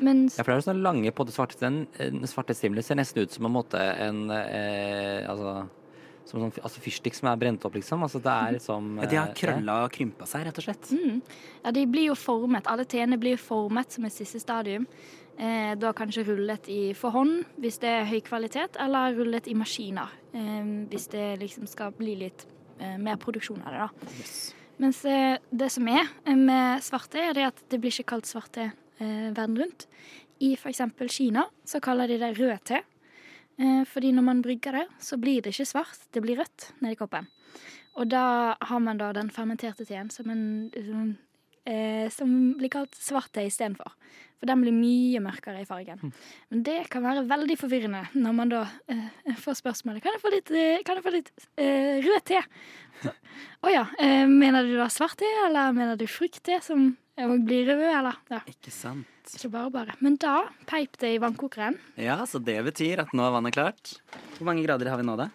Mens 0.00 0.38
Ja, 0.38 0.44
for 0.44 0.52
det 0.52 0.60
er 0.60 0.66
sånne 0.70 0.86
lange 0.86 1.12
på 1.12 1.26
det 1.28 1.34
svarte, 1.36 1.58
den 1.60 1.84
den 1.98 2.30
svarte 2.30 2.56
stimuli 2.56 2.82
ser 2.84 2.98
nesten 3.00 3.22
ut 3.24 3.34
som 3.36 3.46
en 3.48 3.54
måte 3.54 3.80
en 3.80 4.24
eh, 4.32 5.28
altså, 5.28 5.68
som 6.28 6.44
sånn, 6.44 6.52
altså 6.62 6.82
fyrstikk 6.82 7.16
som 7.16 7.30
er 7.30 7.38
brent 7.40 7.64
opp, 7.66 7.74
liksom. 7.78 8.04
Altså 8.06 8.20
det 8.22 8.32
er 8.32 8.56
liksom 8.58 8.90
Ja, 9.02 9.08
de 9.10 9.18
har 9.18 9.32
eh, 9.32 9.38
krølla 9.38 9.78
og 9.86 9.94
krympa 9.94 10.28
seg, 10.30 10.44
rett 10.46 10.60
og 10.60 10.66
slett. 10.66 10.92
Mm. 10.94 11.22
Ja, 11.64 11.72
de 11.76 11.86
blir 11.90 12.10
jo 12.10 12.18
formet. 12.18 12.68
Alle 12.70 12.86
teene 12.88 13.18
blir 13.20 13.40
formet 13.40 13.96
som 13.96 14.06
et 14.06 14.14
siste 14.14 14.40
stadium. 14.42 14.86
Eh, 15.40 15.72
da 15.80 15.92
kanskje 15.96 16.26
rullet 16.28 16.68
i 16.68 16.80
for 16.98 17.14
hånd 17.16 17.46
hvis 17.62 17.80
det 17.80 17.88
er 17.88 18.08
høy 18.10 18.20
kvalitet, 18.26 18.76
eller 18.82 19.14
rullet 19.16 19.48
i 19.48 19.56
maskiner 19.56 20.10
eh, 20.36 20.72
hvis 20.90 21.08
det 21.14 21.26
liksom 21.40 21.68
skal 21.70 21.94
bli 21.96 22.18
litt 22.26 22.44
eh, 22.78 22.98
mer 23.00 23.16
produksjon 23.20 23.62
av 23.64 23.72
det. 23.72 23.86
da. 23.86 24.18
Mens 24.80 25.00
eh, 25.08 25.38
det 25.50 25.70
som 25.72 25.88
er 25.92 26.04
eh, 26.24 26.36
med 26.36 26.84
svarte, 26.84 27.20
er 27.20 27.34
det 27.36 27.48
at 27.50 27.64
det 27.72 27.80
blir 27.80 27.92
ikke 27.94 28.14
kalt 28.14 28.28
svarte 28.28 28.70
eh, 29.00 29.30
verden 29.34 29.58
rundt. 29.58 29.88
I 30.40 30.54
f.eks. 30.56 30.80
Kina 31.12 31.48
så 31.64 31.80
kaller 31.84 32.08
de 32.08 32.20
det 32.20 32.34
rød 32.38 32.64
te. 32.70 32.82
Eh, 33.60 33.82
fordi 33.88 34.12
når 34.16 34.24
man 34.24 34.42
brygger 34.44 34.78
det, 34.78 34.86
så 35.02 35.18
blir 35.20 35.42
det 35.42 35.52
ikke 35.52 35.68
svart, 35.68 36.06
det 36.14 36.22
blir 36.24 36.40
rødt 36.40 36.70
nedi 36.80 36.96
koppen. 36.96 37.28
Og 37.98 38.08
da 38.08 38.54
har 38.56 38.80
man 38.80 39.00
da 39.00 39.10
den 39.12 39.32
fermenterte 39.34 39.84
teen 39.84 40.08
som, 40.14 40.30
en, 40.30 40.70
som, 40.72 41.10
eh, 41.68 42.06
som 42.14 42.30
blir 42.56 42.72
kalt 42.72 42.96
svart 42.96 43.32
te 43.34 43.44
istedenfor. 43.48 43.92
For 44.40 44.48
den 44.48 44.62
blir 44.64 44.72
mye 44.72 45.20
mørkere 45.20 45.60
i 45.60 45.68
fargen. 45.68 46.14
Men 46.48 46.62
det 46.64 46.78
kan 46.92 47.04
være 47.04 47.26
veldig 47.28 47.58
forvirrende 47.60 48.06
når 48.16 48.36
man 48.38 48.52
da 48.52 48.62
eh, 48.88 49.34
får 49.36 49.58
spørsmålet 49.58 50.00
Kan 50.00 50.16
jeg 50.16 50.22
få 50.22 50.32
litt, 50.32 50.52
eh, 50.56 50.80
kan 50.86 50.96
jeg 50.96 51.04
få 51.04 51.12
litt 51.12 51.28
eh, 51.60 52.00
rød 52.06 52.24
te. 52.30 52.40
Å 53.04 53.68
oh 53.68 53.72
ja. 53.72 53.84
Eh, 54.00 54.24
mener 54.30 54.64
du 54.64 54.78
da 54.78 54.88
svart 54.92 55.18
te, 55.20 55.28
eller 55.44 55.76
mener 55.76 56.00
du 56.00 56.06
frukt-te 56.08 56.56
som 56.64 56.94
eh, 57.20 57.34
blir 57.46 57.68
rød, 57.70 57.84
eller? 57.88 58.20
Ja. 58.32 58.40
Ikke 58.50 58.72
sant. 58.74 59.34
Ikke 59.36 59.52
bare 59.52 59.70
bare. 59.74 59.98
Men 60.00 60.16
da 60.20 60.40
peip 60.66 60.96
det 61.00 61.14
i 61.14 61.20
vannkokeren. 61.22 61.76
Ja, 62.00 62.18
så 62.26 62.40
det 62.42 62.56
betyr 62.66 63.04
at 63.04 63.12
nå 63.16 63.26
er 63.26 63.36
vannet 63.36 63.54
klart. 63.54 63.94
Hvor 64.38 64.48
mange 64.48 64.64
grader 64.66 64.90
har 64.90 65.00
vi 65.00 65.06
nå, 65.06 65.18
da? 65.20 65.28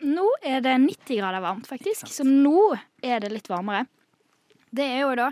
Nå 0.00 0.26
er 0.46 0.62
det 0.64 0.72
90 0.80 1.18
grader 1.18 1.42
varmt, 1.44 1.66
faktisk. 1.68 2.08
Så 2.08 2.24
nå 2.24 2.72
er 3.04 3.20
det 3.20 3.32
litt 3.34 3.50
varmere. 3.50 3.84
Det 4.70 4.86
er 4.86 5.00
jo 5.02 5.14
da 5.18 5.26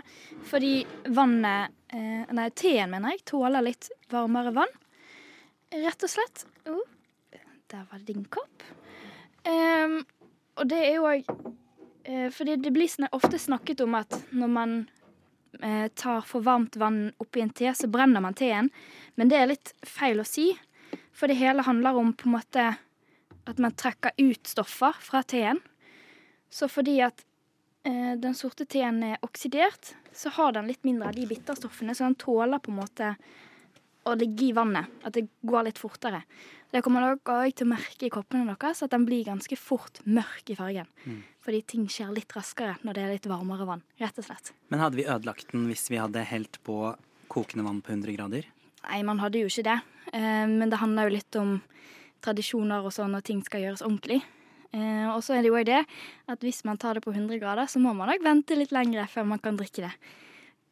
fordi 0.49 0.73
vannet 1.15 1.71
eh, 1.95 2.27
Nei, 2.35 2.49
teen, 2.51 2.91
mener 2.91 3.15
jeg, 3.15 3.23
tåler 3.31 3.63
litt 3.63 3.87
varmere 4.11 4.51
vann. 4.53 4.73
rett 5.71 6.03
og 6.03 6.11
slett. 6.11 6.43
Oh, 6.67 6.83
der 7.71 7.85
var 7.89 8.03
din 8.05 8.25
kopp. 8.29 8.65
Um, 9.47 10.01
og 10.59 10.67
det 10.69 10.79
er 10.83 10.97
jo 10.97 11.05
òg 11.07 11.29
eh, 12.03 12.27
Fordi 12.35 12.57
det 12.59 12.73
blir 12.75 13.07
ofte 13.15 13.39
snakket 13.39 13.79
om 13.85 13.95
at 13.95 14.17
når 14.35 14.51
man 14.51 14.73
tar 15.97 16.21
for 16.27 16.45
varmt 16.45 16.77
vann 16.79 17.09
oppi 17.17 17.41
en 17.41 17.49
te, 17.49 17.71
så 17.75 17.89
brenner 17.91 18.21
man 18.21 18.37
teen. 18.37 18.69
Men 19.15 19.31
det 19.31 19.39
er 19.39 19.49
litt 19.49 19.73
feil 19.83 20.21
å 20.21 20.27
si. 20.27 20.51
For 21.15 21.27
det 21.27 21.39
hele 21.39 21.65
handler 21.65 21.97
om 21.99 22.13
på 22.13 22.29
en 22.29 22.35
måte 22.37 22.67
at 23.49 23.57
man 23.57 23.75
trekker 23.75 24.13
ut 24.17 24.47
stoffer 24.47 24.95
fra 25.01 25.23
teen. 25.23 25.59
Så 26.49 26.69
fordi 26.69 26.99
at 27.05 27.23
eh, 27.87 28.15
den 28.17 28.37
sorte 28.37 28.65
teen 28.69 29.01
er 29.05 29.21
oksidert, 29.25 29.93
så 30.13 30.31
har 30.37 30.55
den 30.55 30.69
litt 30.69 30.85
mindre 30.87 31.11
av 31.11 31.17
de 31.17 31.27
bitterstoffene, 31.29 31.95
så 31.95 32.07
den 32.07 32.17
tåler 32.19 32.61
på 32.61 32.73
en 32.73 32.81
måte 32.81 33.13
å 34.07 34.15
ligge 34.17 34.49
i 34.49 34.55
vannet. 34.55 34.89
At 35.05 35.17
det 35.17 35.27
går 35.45 35.67
litt 35.67 35.81
fortere. 35.81 36.23
Det 36.69 36.83
kommer 36.85 37.05
dere 37.05 37.17
også 37.17 37.57
til 37.57 37.67
å 37.67 37.73
merke 37.73 38.07
i 38.07 38.13
koppene 38.13 38.53
deres, 38.53 38.83
at 38.85 38.93
den 38.93 39.05
blir 39.07 39.25
ganske 39.27 39.57
fort 39.57 40.01
mørk 40.05 40.53
i 40.53 40.57
fargen. 40.57 40.89
Mm. 41.05 41.21
Fordi 41.49 41.63
ting 41.65 41.85
skjer 41.89 42.11
litt 42.13 42.29
raskere 42.37 42.75
når 42.85 42.93
det 42.93 43.01
er 43.01 43.13
litt 43.15 43.23
varmere 43.25 43.65
vann, 43.65 43.79
rett 43.97 44.19
og 44.21 44.25
slett. 44.27 44.51
Men 44.69 44.83
hadde 44.83 44.99
vi 44.99 45.07
ødelagt 45.09 45.49
den 45.49 45.63
hvis 45.65 45.87
vi 45.89 45.97
hadde 45.97 46.21
helt 46.29 46.59
på 46.61 46.75
kokende 47.25 47.65
vann 47.65 47.79
på 47.81 47.89
100 47.95 48.13
grader? 48.13 48.45
Nei, 48.83 48.99
man 49.07 49.17
hadde 49.17 49.41
jo 49.41 49.47
ikke 49.49 49.63
det. 49.65 49.79
Eh, 50.13 50.45
men 50.45 50.69
det 50.69 50.77
handler 50.77 51.07
jo 51.07 51.15
litt 51.15 51.37
om 51.41 51.55
tradisjoner 52.21 52.85
og 52.85 52.93
sånn 52.93 53.17
og 53.17 53.25
ting 53.25 53.41
skal 53.41 53.63
gjøres 53.63 53.81
ordentlig. 53.81 54.19
Eh, 54.77 55.07
og 55.09 55.23
så 55.25 55.39
er 55.39 55.41
det 55.41 55.49
jo 55.49 55.63
det 55.65 55.79
at 56.29 56.45
hvis 56.45 56.61
man 56.69 56.77
tar 56.77 56.99
det 56.99 57.03
på 57.07 57.15
100 57.15 57.41
grader, 57.41 57.65
så 57.65 57.81
må 57.81 57.95
man 57.97 58.11
nok 58.11 58.27
vente 58.29 58.53
litt 58.53 58.75
lenger 58.75 59.09
før 59.09 59.25
man 59.31 59.41
kan 59.41 59.57
drikke 59.57 59.87
det. 59.87 59.93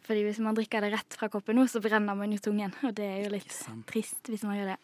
Fordi 0.06 0.28
hvis 0.28 0.38
man 0.46 0.56
drikker 0.56 0.86
det 0.86 0.92
rett 0.94 1.18
fra 1.18 1.26
koppen 1.34 1.58
nå, 1.58 1.66
så 1.66 1.82
brenner 1.82 2.14
man 2.16 2.36
jo 2.36 2.38
tungen. 2.52 2.76
Og 2.86 2.94
det 2.96 3.08
er 3.16 3.26
jo 3.26 3.32
litt 3.34 3.58
trist 3.90 4.30
hvis 4.30 4.46
man 4.46 4.60
gjør 4.60 4.76
det. 4.76 4.78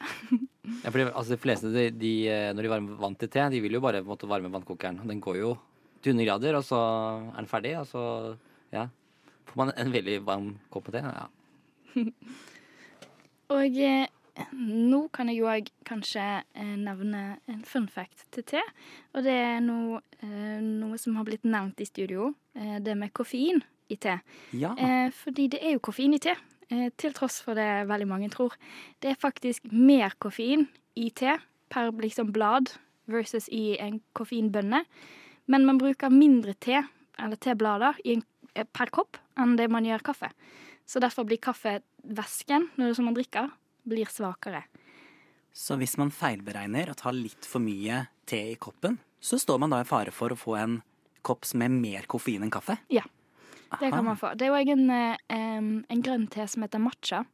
Ja, 0.81 0.89
fordi, 0.89 1.05
altså, 1.11 1.35
de 1.35 1.39
fleste, 1.43 1.69
de, 1.69 1.85
de, 1.93 2.15
eh, 2.33 2.49
når 2.57 2.65
de 2.65 2.73
varmer 2.73 2.97
vann 3.05 3.15
til 3.19 3.29
te, 3.29 3.45
de 3.53 3.61
vil 3.61 3.77
jo 3.77 3.83
bare 3.83 4.01
måte, 4.07 4.25
varme 4.31 4.49
vannkokeren. 4.51 5.03
Den 5.05 5.21
går 5.21 5.37
jo 5.43 5.53
til 6.03 6.13
100 6.13 6.27
grader, 6.29 6.57
og 6.59 6.65
så 6.67 6.81
er 7.31 7.37
den 7.39 7.51
ferdig, 7.51 7.77
og 7.79 7.87
så 7.89 8.03
ja, 8.73 8.87
får 9.49 9.61
man 9.61 9.71
en 9.77 9.93
veldig 9.93 10.17
varm 10.27 10.51
kopp 10.73 10.89
med 10.89 10.99
te. 10.99 11.13
Ja. 11.13 11.29
Og 13.53 13.75
eh, 13.77 14.07
nå 14.55 14.99
kan 15.13 15.29
jeg 15.29 15.41
jo 15.41 15.49
òg 15.51 15.67
kanskje 15.85 16.23
eh, 16.41 16.73
nevne 16.79 17.37
en 17.51 17.61
fun 17.67 17.85
fact 17.91 18.25
til 18.33 18.45
te. 18.49 18.63
Og 19.13 19.25
det 19.27 19.35
er 19.35 19.59
noe, 19.61 19.99
eh, 20.23 20.57
noe 20.63 20.97
som 21.01 21.19
har 21.19 21.27
blitt 21.27 21.45
nevnt 21.45 21.83
i 21.83 21.89
studio. 21.89 22.31
Det 22.53 22.93
med 22.97 23.13
koffein 23.17 23.63
i 23.89 23.97
te. 23.97 24.19
Ja. 24.57 24.73
Eh, 24.77 25.09
fordi 25.13 25.47
det 25.53 25.61
er 25.61 25.75
jo 25.75 25.83
koffein 25.85 26.13
i 26.13 26.21
te, 26.21 26.35
til 26.97 27.13
tross 27.13 27.39
for 27.45 27.57
det 27.57 27.85
veldig 27.89 28.07
mange 28.09 28.29
tror. 28.33 28.55
Det 29.01 29.11
er 29.11 29.19
faktisk 29.21 29.67
mer 29.69 30.15
koffein 30.21 30.67
i 30.97 31.09
te 31.13 31.35
per 31.73 31.91
liksom 32.01 32.31
blad 32.33 32.71
versus 33.09 33.49
i 33.51 33.75
en 33.81 33.99
koffeinbønne. 34.17 34.83
Men 35.45 35.65
man 35.65 35.79
bruker 35.81 36.13
mindre 36.13 36.53
te, 36.53 36.83
eller 37.19 37.39
teblader, 37.41 37.97
i 38.05 38.17
en, 38.17 38.23
eh, 38.55 38.65
per 38.65 38.91
kopp 38.93 39.17
enn 39.37 39.57
det 39.57 39.69
man 39.71 39.85
gjør 39.85 40.03
kaffe. 40.11 40.31
Så 40.85 40.99
derfor 40.99 41.25
blir 41.25 41.37
kaffevæsken, 41.37 42.69
som 42.95 43.05
man 43.05 43.15
drikker, 43.15 43.51
blir 43.87 44.05
svakere. 44.05 44.63
Så 45.53 45.77
hvis 45.77 45.97
man 45.97 46.11
feilberegner 46.11 46.89
og 46.89 46.97
tar 46.97 47.13
litt 47.13 47.45
for 47.45 47.61
mye 47.61 48.07
te 48.25 48.39
i 48.51 48.55
koppen, 48.55 48.97
så 49.21 49.39
står 49.39 49.59
man 49.59 49.69
da 49.69 49.81
i 49.83 49.87
fare 49.87 50.11
for 50.11 50.33
å 50.33 50.39
få 50.39 50.57
en 50.59 50.81
kopp 51.23 51.45
som 51.45 51.61
er 51.61 51.69
mer 51.71 52.07
koffein 52.09 52.43
enn 52.43 52.51
kaffe? 52.51 52.77
Ja, 52.91 53.03
det 53.79 53.91
kan 53.93 54.05
man 54.05 54.17
få. 54.19 54.33
Det 54.35 54.47
er 54.47 54.51
jo 54.51 54.57
òg 54.59 54.71
en, 54.73 54.89
eh, 54.89 55.85
en 55.89 56.03
grønn 56.03 56.27
te 56.29 56.47
som 56.47 56.63
heter 56.63 56.79
matcha, 56.79 57.25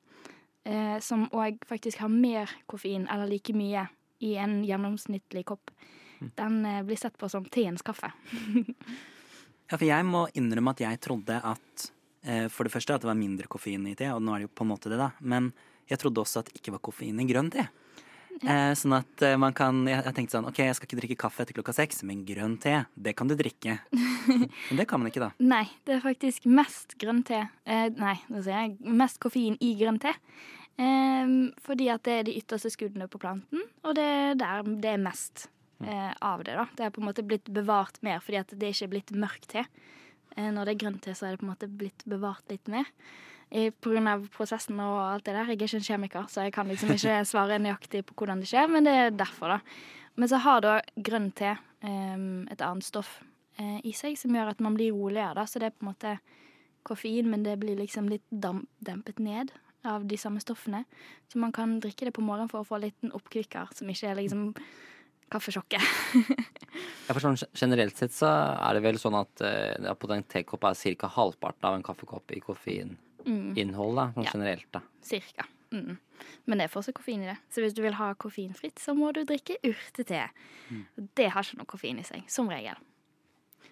eh, 0.66 1.00
som 1.00 1.28
òg 1.30 1.60
faktisk 1.66 1.98
har 1.98 2.10
mer 2.10 2.50
koffein, 2.68 3.08
eller 3.10 3.28
like 3.28 3.54
mye, 3.54 3.88
i 4.22 4.36
en 4.36 4.64
gjennomsnittlig 4.64 5.46
kopp. 5.46 5.72
Den 6.20 6.60
eh, 6.66 6.84
blir 6.88 7.00
sett 7.00 7.18
på 7.18 7.30
som 7.32 7.46
teens 7.46 7.86
kaffe. 7.86 8.12
Ja, 9.70 9.78
for 9.78 9.86
jeg 9.86 10.06
må 10.08 10.24
innrømme 10.34 10.72
at 10.74 10.80
jeg 10.82 10.98
trodde 11.06 11.36
at 11.46 11.84
eh, 12.26 12.48
for 12.50 12.66
det 12.66 12.74
første 12.74 12.96
at 12.96 13.04
det 13.04 13.10
var 13.12 13.18
mindre 13.20 13.46
koffein 13.46 13.84
i 13.86 13.92
te, 13.94 14.08
og 14.10 14.24
nå 14.26 14.34
er 14.34 14.42
det 14.42 14.48
jo 14.48 14.56
på 14.58 14.66
en 14.66 14.72
måte 14.72 14.90
det, 14.90 14.98
da. 14.98 15.12
Men 15.22 15.52
jeg 15.90 16.02
trodde 16.02 16.24
også 16.24 16.42
at 16.42 16.50
det 16.50 16.58
ikke 16.58 16.74
var 16.74 16.82
koffein 16.88 17.22
i 17.22 17.28
grønn 17.30 17.52
te. 17.54 17.68
Ja. 18.40 18.72
sånn 18.78 18.94
at 18.96 19.24
eh, 19.26 19.36
man 19.42 19.52
kan 19.58 19.82
jeg, 19.90 20.00
tenkte 20.16 20.38
sånn 20.38 20.48
OK, 20.48 20.62
jeg 20.64 20.76
skal 20.78 20.88
ikke 20.88 21.00
drikke 21.02 21.18
kaffe 21.26 21.44
etter 21.44 21.58
klokka 21.58 21.74
seks, 21.76 22.02
men 22.08 22.22
grønn 22.26 22.56
te, 22.62 22.78
det 22.96 23.14
kan 23.20 23.30
du 23.30 23.36
drikke. 23.38 23.78
men 24.70 24.80
det 24.80 24.88
kan 24.90 25.02
man 25.02 25.12
ikke, 25.12 25.26
da. 25.28 25.30
Nei, 25.44 25.66
det 25.86 25.98
er 25.98 26.06
faktisk 26.06 26.48
mest 26.50 26.96
grønn 27.02 27.22
te 27.28 27.44
eh, 27.44 27.90
Nei, 27.94 28.16
nå 28.32 28.42
sier 28.42 28.64
jeg 28.64 28.96
mest 29.04 29.22
koffein 29.22 29.60
i 29.62 29.76
grønn 29.78 30.02
te. 30.02 30.16
Em, 30.80 31.50
fordi 31.66 31.90
at 31.92 32.06
det 32.08 32.14
er 32.16 32.28
de 32.30 32.38
ytterste 32.40 32.72
skuddene 32.72 33.10
på 33.12 33.20
planten, 33.22 33.66
og 33.84 33.98
det 34.00 34.06
er 34.08 34.38
der 34.40 34.68
det 34.80 34.94
er 34.96 35.02
mest 35.04 35.50
eh, 35.86 36.12
av 36.22 36.44
det. 36.44 36.58
da. 36.58 36.68
Det 36.76 36.86
er 36.86 36.94
på 36.96 37.02
en 37.02 37.10
måte 37.10 37.26
blitt 37.26 37.50
bevart 37.54 38.02
mer 38.06 38.22
fordi 38.24 38.42
at 38.42 38.54
det 38.54 38.74
ikke 38.74 38.88
er 38.90 38.94
blitt 38.94 39.16
mørk 39.16 39.48
te. 39.52 39.66
Eh, 40.36 40.52
når 40.54 40.70
det 40.70 40.76
er 40.76 40.84
grønn 40.86 41.00
te, 41.04 41.16
så 41.16 41.28
er 41.28 41.36
det 41.36 41.42
på 41.42 41.48
en 41.48 41.54
måte 41.54 41.72
blitt 41.72 42.06
bevart 42.10 42.46
litt 42.52 42.70
mer. 42.72 42.90
Eh, 43.50 43.72
på 43.74 43.94
grunn 43.94 44.08
av 44.08 44.28
prosessen 44.34 44.78
og 44.84 45.00
alt 45.02 45.26
det 45.26 45.34
der. 45.34 45.48
Jeg 45.50 45.58
er 45.58 45.66
ikke 45.66 45.80
en 45.80 45.88
kjemiker, 45.88 46.28
så 46.30 46.46
jeg 46.46 46.54
kan 46.54 46.70
liksom 46.70 46.94
ikke 46.94 47.22
svare 47.32 47.62
nøyaktig 47.62 48.04
på 48.06 48.20
hvordan 48.20 48.44
det 48.44 48.52
skjer, 48.52 48.70
men 48.70 48.86
det 48.86 48.94
er 48.94 49.16
derfor, 49.16 49.56
da. 49.56 49.60
Men 50.20 50.30
så 50.30 50.42
har 50.44 50.62
da 50.66 50.76
grønn 51.00 51.32
te 51.34 51.56
eh, 51.56 52.28
et 52.52 52.62
annet 52.62 52.86
stoff 52.86 53.20
eh, 53.58 53.80
i 53.88 53.96
seg 53.96 54.20
som 54.20 54.36
gjør 54.36 54.54
at 54.54 54.62
man 54.62 54.78
blir 54.78 54.94
roligere, 54.94 55.34
da. 55.40 55.48
Så 55.50 55.62
det 55.62 55.72
er 55.72 55.78
på 55.78 55.88
en 55.88 55.94
måte 55.94 56.20
koffein, 56.88 57.30
men 57.32 57.44
det 57.44 57.58
blir 57.62 57.80
liksom 57.80 58.08
litt 58.12 58.26
dempet 58.30 59.20
ned 59.20 59.52
av 59.88 60.06
de 60.08 60.18
samme 60.20 60.42
stoffene. 60.44 60.84
Så 61.32 61.40
man 61.42 61.54
kan 61.56 61.80
drikke 61.82 62.08
det 62.08 62.14
på 62.16 62.24
morgenen 62.26 62.52
for 62.52 62.62
å 62.62 62.68
få 62.68 62.78
en 62.78 62.88
liten 62.88 63.14
oppkvikker, 63.16 63.74
som 63.76 63.90
ikke 63.90 64.12
er 64.12 64.20
liksom 64.20 64.50
kaffesjokket. 65.32 65.82
Ja, 67.10 67.16
for 67.16 67.24
sånn 67.24 67.40
generelt 67.58 67.98
sett 67.98 68.14
så 68.14 68.28
er 68.30 68.78
det 68.78 68.84
vel 68.86 69.00
sånn 69.02 69.16
at 69.18 69.42
uh, 69.42 69.88
på 69.98 70.08
en 70.14 70.22
tekopp 70.30 70.68
er 70.70 70.78
ca. 71.02 71.08
halvparten 71.16 71.66
av 71.66 71.74
en 71.76 71.84
kaffekopp 71.84 72.30
i 72.38 72.42
koffeininnhold, 72.46 73.96
da, 73.98 74.06
sånn 74.14 74.28
Ja. 74.28 74.34
generelt, 74.36 74.68
da. 74.78 74.84
Cirka. 75.02 75.48
Mm. 75.74 75.98
Men 76.46 76.62
det 76.62 76.68
er 76.68 76.72
fortsatt 76.76 76.96
koffein 77.00 77.24
i 77.26 77.32
det. 77.32 77.38
Så 77.50 77.64
hvis 77.66 77.74
du 77.74 77.82
vil 77.82 77.98
ha 77.98 78.12
koffeinfritt, 78.14 78.78
så 78.80 78.94
må 78.98 79.10
du 79.18 79.24
drikke 79.26 79.58
urtete. 79.66 80.28
Mm. 80.70 80.84
Det 81.18 81.28
har 81.34 81.42
ikke 81.50 81.58
noe 81.64 81.72
koffein 81.74 82.00
i 82.00 82.06
seg, 82.06 82.30
som 82.30 82.50
regel. 82.54 82.78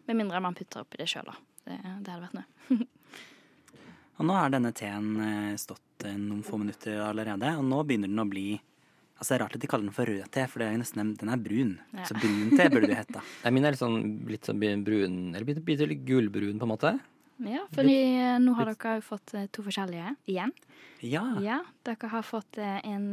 Med 0.09 0.17
mindre 0.17 0.41
man 0.41 0.57
putter 0.57 0.81
oppi 0.81 0.97
det 0.97 1.07
sjøl, 1.13 1.29
da. 1.29 1.37
Det, 1.67 1.77
det 1.77 2.15
hadde 2.15 2.25
vært 2.25 2.37
noe. 2.41 2.87
Og 4.17 4.25
nå 4.25 4.33
har 4.33 4.49
denne 4.49 4.73
teen 4.73 5.11
eh, 5.21 5.55
stått 5.61 6.07
eh, 6.09 6.17
noen 6.17 6.41
få 6.45 6.57
minutter 6.57 6.97
allerede, 7.05 7.51
og 7.59 7.65
nå 7.69 7.83
begynner 7.85 8.09
den 8.09 8.23
å 8.23 8.25
bli 8.25 8.47
Altså 9.17 9.33
Det 9.33 9.35
er 9.37 9.43
rart 9.43 9.55
at 9.57 9.61
de 9.63 9.67
kaller 9.67 9.87
den 9.89 9.95
for 9.97 10.05
rød 10.05 10.27
te, 10.31 10.43
for 10.47 10.61
er 10.61 10.77
nesten, 10.77 11.15
den 11.17 11.29
er 11.33 11.39
brun. 11.41 11.75
Ja. 11.97 12.03
Så 12.05 12.13
brun 12.21 12.51
te 12.53 12.67
burde 12.69 12.85
det 12.87 12.93
jo 12.95 12.99
hete. 13.01 13.21
Nei, 13.43 13.51
min 13.55 13.65
er 13.65 13.73
litt 13.73 13.81
sånn, 13.81 13.99
litt 14.29 14.45
sånn 14.45 14.59
brun, 14.85 15.15
eller 15.33 15.47
bitte, 15.47 15.63
bitte 15.65 15.87
litt 15.89 16.03
gulbrun, 16.05 16.59
på 16.61 16.67
en 16.67 16.73
måte. 16.73 16.91
Ja, 17.45 17.63
for 17.73 17.85
eh, 17.85 18.37
nå 18.41 18.53
har 18.57 18.69
dere 18.71 18.95
jo 18.97 19.05
fått 19.05 19.33
eh, 19.37 19.45
to 19.53 19.61
forskjellige 19.65 20.13
igjen. 20.29 20.53
Ja. 21.05 21.23
Ja, 21.41 21.59
dere 21.85 22.09
har 22.13 22.25
fått 22.25 22.57
eh, 22.61 22.79
en, 22.85 23.11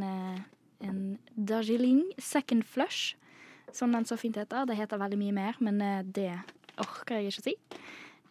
en 0.85 1.01
Darjeeling 1.37 2.07
Second 2.21 2.65
Flush, 2.65 3.17
som 3.73 3.93
den 3.93 4.05
så 4.09 4.17
fint 4.21 4.37
heter. 4.41 4.65
Det 4.69 4.77
heter 4.79 5.01
veldig 5.01 5.19
mye 5.21 5.35
mer, 5.41 5.59
men 5.65 5.81
det 6.17 6.31
orker 6.81 7.21
jeg 7.21 7.33
ikke 7.33 7.43
å 7.43 7.49
si. 7.51 7.57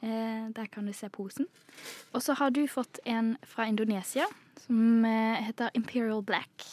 Eh, 0.04 0.48
Der 0.58 0.70
kan 0.74 0.86
du 0.90 0.94
se 0.98 1.10
posen. 1.14 1.50
Og 2.14 2.22
så 2.26 2.38
har 2.38 2.54
du 2.54 2.64
fått 2.70 3.02
en 3.06 3.36
fra 3.46 3.66
Indonesia 3.70 4.26
som 4.66 5.06
heter 5.06 5.74
Imperial 5.78 6.22
Black. 6.26 6.66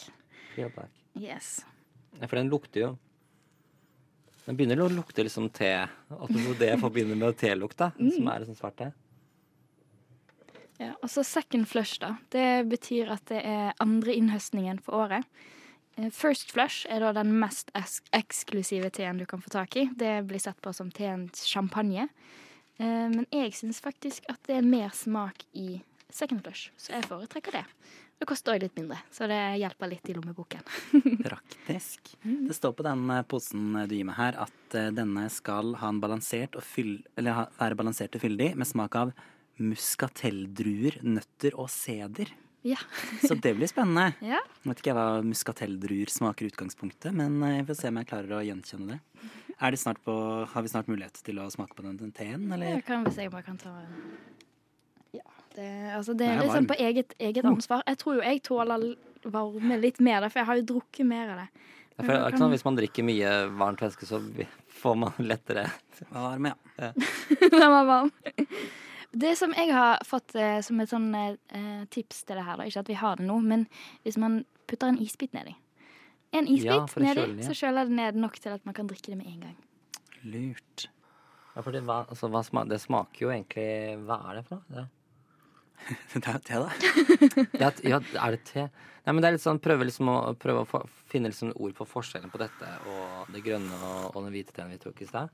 Yes. 1.18 1.64
Ja, 2.20 2.26
for 2.26 2.36
den 2.36 2.50
lukter 2.50 2.80
jo 2.80 2.90
Den 4.46 4.56
begynner 4.58 4.80
å 4.82 4.88
lukte 4.90 5.22
liksom 5.22 5.50
te. 5.54 5.72
At 6.10 6.32
det 6.58 6.70
jeg 6.72 6.80
forbinder 6.80 7.18
med 7.18 7.36
telukta. 7.38 7.92
Mm. 8.00 8.10
Som 8.16 8.28
er 8.32 8.42
liksom 8.42 8.56
svart 8.58 8.78
te. 8.80 8.88
Ja, 10.80 10.94
og 11.04 11.10
så 11.12 11.22
second 11.28 11.68
flush, 11.68 11.98
da. 12.00 12.14
Det 12.32 12.64
betyr 12.70 13.10
at 13.12 13.26
det 13.28 13.42
er 13.44 13.74
andre 13.84 14.14
innhøstningen 14.16 14.80
for 14.82 15.04
året. 15.04 15.26
Eh, 15.98 16.08
First 16.10 16.54
flush 16.56 16.86
er 16.88 17.04
da 17.04 17.12
den 17.20 17.34
mest 17.38 17.70
eks 17.76 18.00
eksklusive 18.16 18.88
teen 18.96 19.20
du 19.20 19.26
kan 19.28 19.42
få 19.44 19.52
tak 19.52 19.76
i. 19.76 19.90
Det 19.92 20.22
blir 20.26 20.40
sett 20.40 20.60
på 20.64 20.72
som 20.74 20.90
teens 20.90 21.44
champagne. 21.44 22.08
Eh, 22.80 23.08
Men 23.12 23.26
jeg 23.30 23.52
syns 23.60 23.82
faktisk 23.84 24.24
at 24.32 24.40
det 24.48 24.56
er 24.56 24.66
mer 24.66 24.88
smak 24.96 25.44
i 25.52 25.82
second 26.10 26.42
flush, 26.42 26.72
så 26.80 26.96
jeg 26.96 27.04
foretrekker 27.06 27.60
det. 27.60 27.66
Det 28.20 28.26
koster 28.28 28.52
òg 28.52 28.60
litt 28.66 28.76
mindre, 28.76 28.98
så 29.08 29.24
det 29.30 29.38
hjelper 29.62 29.88
litt 29.88 30.08
i 30.12 30.14
lommeboken. 30.16 30.64
Praktisk. 31.24 32.10
Det 32.20 32.52
står 32.52 32.74
på 32.76 32.84
den 32.84 33.06
eh, 33.14 33.22
posen 33.24 33.78
du 33.88 33.94
gir 33.96 34.04
meg 34.04 34.18
her 34.18 34.36
at 34.44 34.76
eh, 34.76 34.90
denne 34.92 35.24
skal 35.32 35.72
ha 35.80 35.88
en 35.88 36.02
balansert 36.02 36.58
og 36.60 36.66
fyll, 36.66 36.98
eller 37.16 37.46
være 37.56 37.78
balansert 37.80 38.18
og 38.18 38.24
fyldig 38.26 38.50
med 38.60 38.68
smak 38.68 38.98
av 39.00 39.14
muskatelldruer, 39.60 41.00
nøtter 41.00 41.56
og 41.56 41.70
seder. 41.72 42.34
Ja. 42.68 42.76
Så 43.24 43.38
det 43.40 43.54
blir 43.56 43.72
spennende. 43.72 44.12
Ja. 44.20 44.42
Nå 44.64 44.74
vet 44.74 44.82
ikke 44.82 44.92
jeg 44.92 44.98
hva 45.00 45.24
muskatelldruer 45.24 46.12
smaker 46.12 46.44
i 46.44 46.52
utgangspunktet, 46.52 47.16
men 47.16 47.40
eh, 47.40 47.56
jeg 47.62 47.70
får 47.70 47.80
se 47.80 47.94
om 47.94 48.02
jeg 48.02 48.10
klarer 48.12 48.36
å 48.36 48.42
gjenkjenne 48.44 48.98
det. 48.98 49.00
Er 49.60 49.72
det 49.72 49.80
snart 49.80 50.04
på, 50.04 50.12
har 50.52 50.64
vi 50.64 50.72
snart 50.72 50.92
mulighet 50.92 51.24
til 51.24 51.40
å 51.40 51.48
smake 51.52 51.72
på 51.76 51.88
den, 51.88 52.12
teen, 52.16 52.46
eller? 52.52 52.76
Jeg 52.76 52.84
kan 52.84 53.08
hvis 53.08 53.16
jeg 53.20 53.32
bare 53.32 53.48
kan 53.48 53.56
ta 53.60 53.72
Ja. 53.80 53.88
Det, 55.54 55.68
altså 55.96 56.14
det 56.14 56.26
er 56.26 56.38
liksom 56.38 56.46
litt 56.46 56.56
sånn 56.56 56.70
på 56.70 56.78
eget, 56.78 57.14
eget 57.18 57.46
ansvar. 57.48 57.82
Jeg 57.88 57.98
tror 58.00 58.18
jo 58.18 58.24
jeg 58.24 58.42
tåler 58.46 58.86
varme 59.30 59.78
litt 59.80 59.98
mer, 60.02 60.28
for 60.28 60.40
jeg 60.40 60.48
har 60.48 60.60
jo 60.60 60.66
drukket 60.74 61.08
mer 61.08 61.32
av 61.34 61.42
det. 61.42 61.48
Ja, 62.00 62.04
for, 62.04 62.12
det 62.12 62.18
er 62.18 62.28
ikke 62.32 62.42
sånn, 62.44 62.54
hvis 62.54 62.66
man 62.66 62.78
drikker 62.78 63.06
mye 63.06 63.32
varmt 63.60 63.82
væske, 63.84 64.06
så 64.08 64.20
får 64.80 65.00
man 65.02 65.18
lettere 65.30 65.66
varm, 66.14 66.52
ja. 66.52 66.92
Den 67.50 67.66
var 67.66 67.88
varm. 67.88 68.12
Det 69.10 69.34
som 69.36 69.52
jeg 69.58 69.72
har 69.74 69.98
fått 70.06 70.36
eh, 70.38 70.60
som 70.62 70.78
et 70.80 70.92
sånn 70.92 71.08
eh, 71.18 71.82
tips 71.90 72.22
til 72.28 72.38
det 72.38 72.46
her, 72.46 72.60
da, 72.60 72.68
ikke 72.70 72.84
at 72.84 72.92
vi 72.92 73.00
har 73.00 73.18
det 73.18 73.26
nå, 73.26 73.40
men 73.42 73.66
hvis 74.06 74.20
man 74.22 74.44
putter 74.70 74.92
en 74.92 75.00
isbit 75.02 75.34
nedi 75.34 75.56
En 76.30 76.46
isbit 76.46 76.70
Ja, 76.70 76.84
nedi, 77.02 77.24
ja. 77.40 77.48
så 77.48 77.56
kjøler 77.58 77.90
det 77.90 77.96
ned 77.98 78.20
nok 78.22 78.38
til 78.38 78.54
at 78.54 78.62
man 78.68 78.76
kan 78.76 78.86
drikke 78.86 79.10
det 79.10 79.18
med 79.18 79.26
en 79.26 79.40
gang. 79.48 79.56
Lurt. 80.22 80.86
Ja, 81.56 81.64
for 81.64 81.74
det, 81.74 81.82
hva, 81.88 82.04
altså, 82.06 82.30
hva 82.30 82.44
smaker, 82.46 82.70
det 82.70 82.78
smaker 82.84 83.24
jo 83.24 83.32
egentlig 83.34 83.98
Hva 84.06 84.20
er 84.30 84.38
det 84.38 84.44
for 84.46 84.62
noe? 84.62 84.86
Det, 85.88 85.96
det 86.20 86.28
er 86.28 86.38
jo 86.38 86.44
te, 86.46 86.60
da. 86.60 86.70
ja, 87.62 87.70
er, 87.70 87.82
ja, 87.94 88.00
er 88.26 88.36
det 88.36 88.44
te? 88.48 88.68
Nei, 89.00 89.14
men 89.14 89.22
det 89.22 89.30
er 89.30 89.36
litt 89.36 89.44
sånn 89.44 89.60
Prøve 89.62 89.86
liksom 89.88 90.10
å 90.12 90.16
prøve 90.38 90.64
å 90.64 90.68
få, 90.68 90.82
finne 91.10 91.32
liksom 91.32 91.54
ord 91.56 91.74
på 91.78 91.86
forskjellen 91.88 92.32
på 92.32 92.40
dette 92.42 92.72
og 92.90 93.32
det 93.34 93.42
grønne 93.46 93.78
og, 93.80 94.10
og 94.12 94.26
den 94.26 94.34
hvite 94.36 94.54
teen 94.56 94.72
vi 94.72 94.80
tok 94.82 95.00
i 95.02 95.08
stad. 95.08 95.32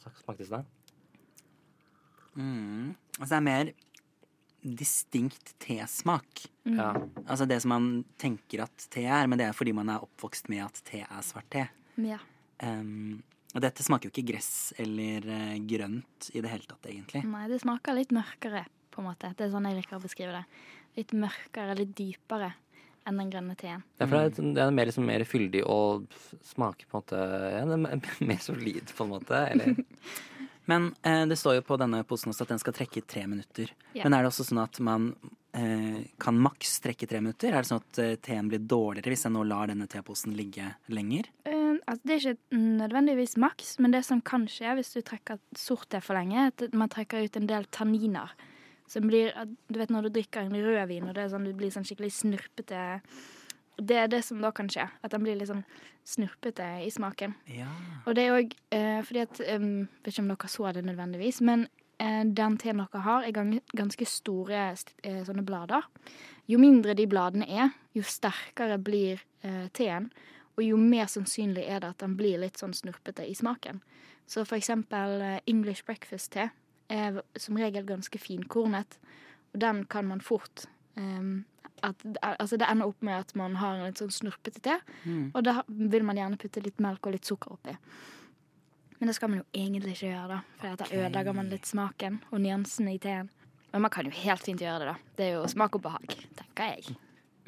Smakte 0.00 0.46
i 0.46 0.48
stad. 0.48 0.68
Mm. 2.38 2.94
Altså 3.18 3.30
det 3.32 3.38
er 3.38 3.46
mer 3.48 3.72
distinkt 4.60 5.54
tesmak. 5.62 6.44
Mm. 6.68 6.76
Ja. 6.78 6.92
Altså 7.26 7.48
det 7.48 7.60
som 7.64 7.74
man 7.74 7.90
tenker 8.20 8.66
at 8.66 8.88
te 8.92 9.04
er, 9.08 9.28
men 9.28 9.40
det 9.40 9.48
er 9.48 9.56
fordi 9.56 9.74
man 9.76 9.90
er 9.92 10.04
oppvokst 10.04 10.50
med 10.52 10.66
at 10.66 10.80
te 10.86 11.02
er 11.04 11.26
svart 11.26 11.48
te. 11.52 11.66
Ja. 12.00 12.20
Um, 12.62 13.22
og 13.50 13.64
dette 13.64 13.82
smaker 13.82 14.08
jo 14.08 14.14
ikke 14.14 14.28
gress 14.30 14.70
eller 14.78 15.24
eh, 15.26 15.56
grønt 15.66 16.28
i 16.36 16.42
det 16.42 16.52
hele 16.52 16.68
tatt, 16.68 16.86
egentlig. 16.86 17.24
Nei, 17.26 17.48
det 17.50 17.58
smaker 17.64 17.96
litt 17.96 18.12
mørkere, 18.14 18.62
på 18.90 19.02
en 19.02 19.10
måte. 19.10 19.32
Det 19.36 19.46
er 19.46 19.52
sånn 19.54 19.68
jeg 19.70 19.78
liker 19.78 19.98
å 19.98 20.02
beskrive 20.02 20.40
det. 20.40 20.44
Litt 20.98 21.14
mørkere, 21.16 21.78
litt 21.78 21.94
dypere 21.98 22.52
enn 23.08 23.20
den 23.20 23.30
grønne 23.32 23.56
teen. 23.58 23.84
Ja, 23.98 24.06
for 24.06 24.18
det, 24.18 24.42
det 24.54 24.62
er 24.62 24.74
mer, 24.74 24.90
liksom, 24.90 25.06
mer 25.08 25.24
fyldig 25.28 25.62
og 25.64 26.10
smaker 26.50 26.88
på 26.90 26.98
en 26.98 27.04
måte 27.04 27.20
ja, 27.56 27.62
det 27.66 27.76
er 27.78 27.84
mer- 27.86 28.26
mer 28.32 28.42
solid, 28.44 28.92
på 28.96 29.06
en 29.06 29.14
måte. 29.14 29.44
Eller 29.54 29.78
Men 30.70 30.94
eh, 31.02 31.26
det 31.26 31.38
står 31.40 31.58
jo 31.58 31.66
på 31.66 31.78
denne 31.80 32.04
posen 32.06 32.30
også 32.30 32.44
at 32.46 32.52
den 32.52 32.60
skal 32.62 32.74
trekke 32.76 33.00
i 33.00 33.06
tre 33.06 33.24
minutter. 33.26 33.72
Ja. 33.96 34.04
Men 34.04 34.14
er 34.14 34.22
det 34.22 34.30
også 34.30 34.46
sånn 34.46 34.60
at 34.62 34.78
man 34.86 35.08
eh, 35.56 36.04
kan 36.22 36.38
maks 36.38 36.76
trekke 36.84 37.06
i 37.06 37.10
tre 37.10 37.22
minutter? 37.24 37.50
Er 37.50 37.64
det 37.64 37.70
sånn 37.72 37.82
at 37.82 37.98
eh, 38.02 38.12
teen 38.22 38.50
blir 38.52 38.62
dårligere 38.62 39.10
hvis 39.10 39.26
jeg 39.26 39.34
nå 39.34 39.42
lar 39.50 39.72
denne 39.72 39.88
teposen 39.90 40.36
ligge 40.38 40.68
lenger? 40.92 41.26
Uh, 41.48 41.80
altså, 41.90 42.04
det 42.04 42.14
er 42.14 42.22
ikke 42.36 42.60
nødvendigvis 42.84 43.34
maks, 43.42 43.74
men 43.82 43.96
det 43.96 44.04
som 44.06 44.22
kan 44.22 44.46
skje 44.50 44.76
hvis 44.78 44.94
du 44.94 45.00
trekker 45.02 45.42
sort 45.58 45.88
te 45.90 46.02
for 46.04 46.18
lenge, 46.18 46.38
er 46.38 46.54
at 46.54 46.76
man 46.76 46.92
trekker 46.92 47.26
ut 47.26 47.40
en 47.40 47.50
del 47.50 47.66
tanniner. 47.74 48.36
Som 48.90 49.06
blir 49.06 49.30
Du 49.68 49.78
vet 49.78 49.90
når 49.90 50.08
du 50.08 50.14
drikker 50.18 50.42
en 50.42 50.56
rødvin, 50.56 51.08
og 51.08 51.14
det 51.14 51.24
er 51.24 51.32
sånn, 51.32 51.46
du 51.46 51.54
blir 51.56 51.70
sånn 51.70 51.86
skikkelig 51.86 52.10
snurpete 52.16 53.00
Det 53.78 53.96
er 53.96 54.08
det 54.10 54.24
som 54.26 54.40
da 54.42 54.50
kan 54.52 54.68
skje. 54.68 54.88
At 55.02 55.14
den 55.14 55.22
blir 55.24 55.38
litt 55.38 55.48
sånn 55.48 55.64
snurpete 56.04 56.66
i 56.84 56.90
smaken. 56.90 57.36
Ja. 57.48 57.70
Og 58.04 58.16
det 58.16 58.24
er 58.26 58.38
òg 58.38 58.56
eh, 58.74 58.98
fordi 59.06 59.22
at 59.22 59.40
um, 59.54 59.86
Vet 60.02 60.12
ikke 60.12 60.24
om 60.24 60.32
dere 60.32 60.50
så 60.50 60.72
det 60.74 60.82
nødvendigvis, 60.84 61.40
men 61.46 61.68
eh, 62.02 62.24
den 62.24 62.58
teen 62.60 62.82
dere 62.82 63.04
har, 63.06 63.24
er 63.24 63.60
ganske 63.78 64.08
store 64.08 64.66
eh, 64.74 65.22
sånne 65.24 65.46
blader. 65.46 65.86
Jo 66.50 66.58
mindre 66.58 66.96
de 66.98 67.06
bladene 67.06 67.46
er, 67.46 67.70
jo 67.94 68.02
sterkere 68.02 68.80
blir 68.82 69.22
eh, 69.46 69.68
teen. 69.72 70.10
Og 70.58 70.64
jo 70.66 70.76
mer 70.76 71.06
sannsynlig 71.08 71.62
er 71.64 71.80
det 71.80 71.94
at 71.94 72.02
den 72.02 72.18
blir 72.18 72.40
litt 72.42 72.58
sånn 72.60 72.74
snurpete 72.76 73.24
i 73.24 73.36
smaken. 73.38 73.78
Så 74.26 74.44
for 74.44 74.58
eksempel 74.58 75.22
eh, 75.24 75.38
English 75.48 75.86
breakfast-te 75.86 76.50
er 76.90 77.22
som 77.38 77.58
regel 77.58 77.86
ganske 77.88 78.20
finkornet. 78.20 78.98
Og 79.54 79.62
den 79.62 79.84
kan 79.90 80.06
man 80.06 80.22
fort 80.22 80.66
um, 80.94 81.44
at, 81.82 82.02
altså 82.20 82.58
Det 82.60 82.68
ender 82.68 82.90
opp 82.90 83.02
med 83.02 83.22
at 83.22 83.34
man 83.38 83.56
har 83.56 83.78
en 83.78 83.88
litt 83.88 84.00
sånn 84.02 84.12
snurpete 84.12 84.60
te. 84.64 84.76
Mm. 85.04 85.30
Og 85.32 85.44
da 85.46 85.60
vil 85.66 86.04
man 86.06 86.18
gjerne 86.20 86.40
putte 86.40 86.62
litt 86.64 86.80
melk 86.82 87.08
og 87.08 87.16
litt 87.16 87.28
sukker 87.28 87.54
oppi. 87.56 87.76
Men 89.00 89.08
det 89.08 89.16
skal 89.16 89.32
man 89.32 89.40
jo 89.40 89.46
egentlig 89.56 89.94
ikke 89.96 90.10
gjøre, 90.10 90.26
da. 90.28 90.40
For 90.60 90.80
da 90.82 90.88
ødelegger 90.92 91.36
man 91.36 91.48
litt 91.52 91.68
smaken 91.68 92.20
og 92.28 92.42
nyansene 92.44 92.98
i 92.98 93.00
teen. 93.00 93.30
Men 93.72 93.86
man 93.86 93.94
kan 93.94 94.04
jo 94.04 94.12
helt 94.12 94.44
fint 94.44 94.60
gjøre 94.60 94.82
det, 94.82 94.90
da. 94.92 95.14
Det 95.16 95.28
er 95.28 95.38
jo 95.38 95.46
smak 95.48 95.78
og 95.78 95.86
behag, 95.86 96.18
tenker 96.36 96.74
jeg. 96.74 96.98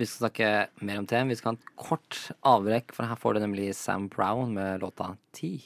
Vi 0.01 0.09
skal 0.09 0.25
snakke 0.25 0.51
mer 0.81 1.03
om 1.03 1.07
teen. 1.11 1.29
Vi 1.29 1.37
skal 1.37 1.53
ha 1.53 1.61
et 1.61 1.77
kort 1.77 2.23
avbrekk, 2.49 2.97
for 2.97 3.05
her 3.05 3.21
får 3.21 3.37
du 3.37 3.45
nemlig 3.45 3.69
Sam 3.77 4.09
Brown 4.09 4.57
med 4.57 4.81
låta 4.81 5.13
Ti. 5.37 5.59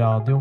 Radio 0.00 0.40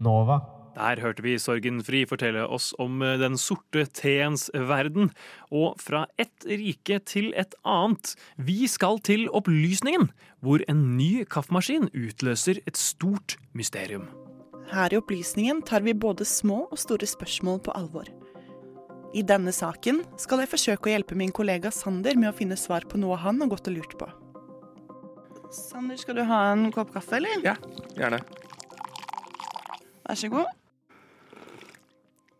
Nova. 0.00 0.38
Der 0.72 1.00
hørte 1.02 1.20
vi 1.24 1.34
Sorgenfri 1.36 2.06
fortelle 2.08 2.46
oss 2.48 2.70
om 2.80 3.02
eh, 3.04 3.18
den 3.20 3.36
sorte 3.36 3.84
teens 3.92 4.46
verden. 4.54 5.10
Og 5.52 5.76
fra 5.82 6.06
ett 6.22 6.46
rike 6.48 6.96
til 7.04 7.28
et 7.36 7.52
annet. 7.68 8.14
Vi 8.40 8.64
skal 8.72 9.02
til 9.04 9.26
opplysningen, 9.36 10.08
hvor 10.40 10.64
en 10.72 10.80
ny 10.96 11.26
kaffemaskin 11.28 11.90
utløser 11.92 12.62
et 12.64 12.80
stort 12.80 13.36
mysterium. 13.52 14.08
Her 14.72 14.94
i 14.94 15.00
Opplysningen 15.02 15.60
tar 15.68 15.84
vi 15.84 15.92
både 15.92 16.24
små 16.24 16.64
og 16.70 16.80
store 16.80 17.08
spørsmål 17.10 17.60
på 17.66 17.76
alvor. 17.76 18.08
I 19.12 19.26
denne 19.28 19.52
saken 19.52 20.00
skal 20.16 20.40
jeg 20.40 20.54
forsøke 20.54 20.88
å 20.88 20.94
hjelpe 20.94 21.18
min 21.20 21.34
kollega 21.36 21.68
Sander 21.74 22.16
med 22.16 22.32
å 22.32 22.36
finne 22.38 22.56
svar 22.56 22.88
på 22.88 22.96
noe 23.02 23.20
han 23.20 23.44
har 23.44 23.52
gått 23.52 23.68
og 23.68 23.76
lurt 23.76 23.98
på. 24.00 24.08
Sander, 25.52 25.98
skal 26.00 26.16
du 26.16 26.24
ha 26.24 26.40
en 26.52 26.70
kopp 26.72 26.94
kaffe, 26.94 27.18
eller? 27.18 27.42
Ja, 27.44 27.56
gjerne. 27.98 28.22
Vær 30.02 30.18
så 30.18 30.30
god. 30.32 30.48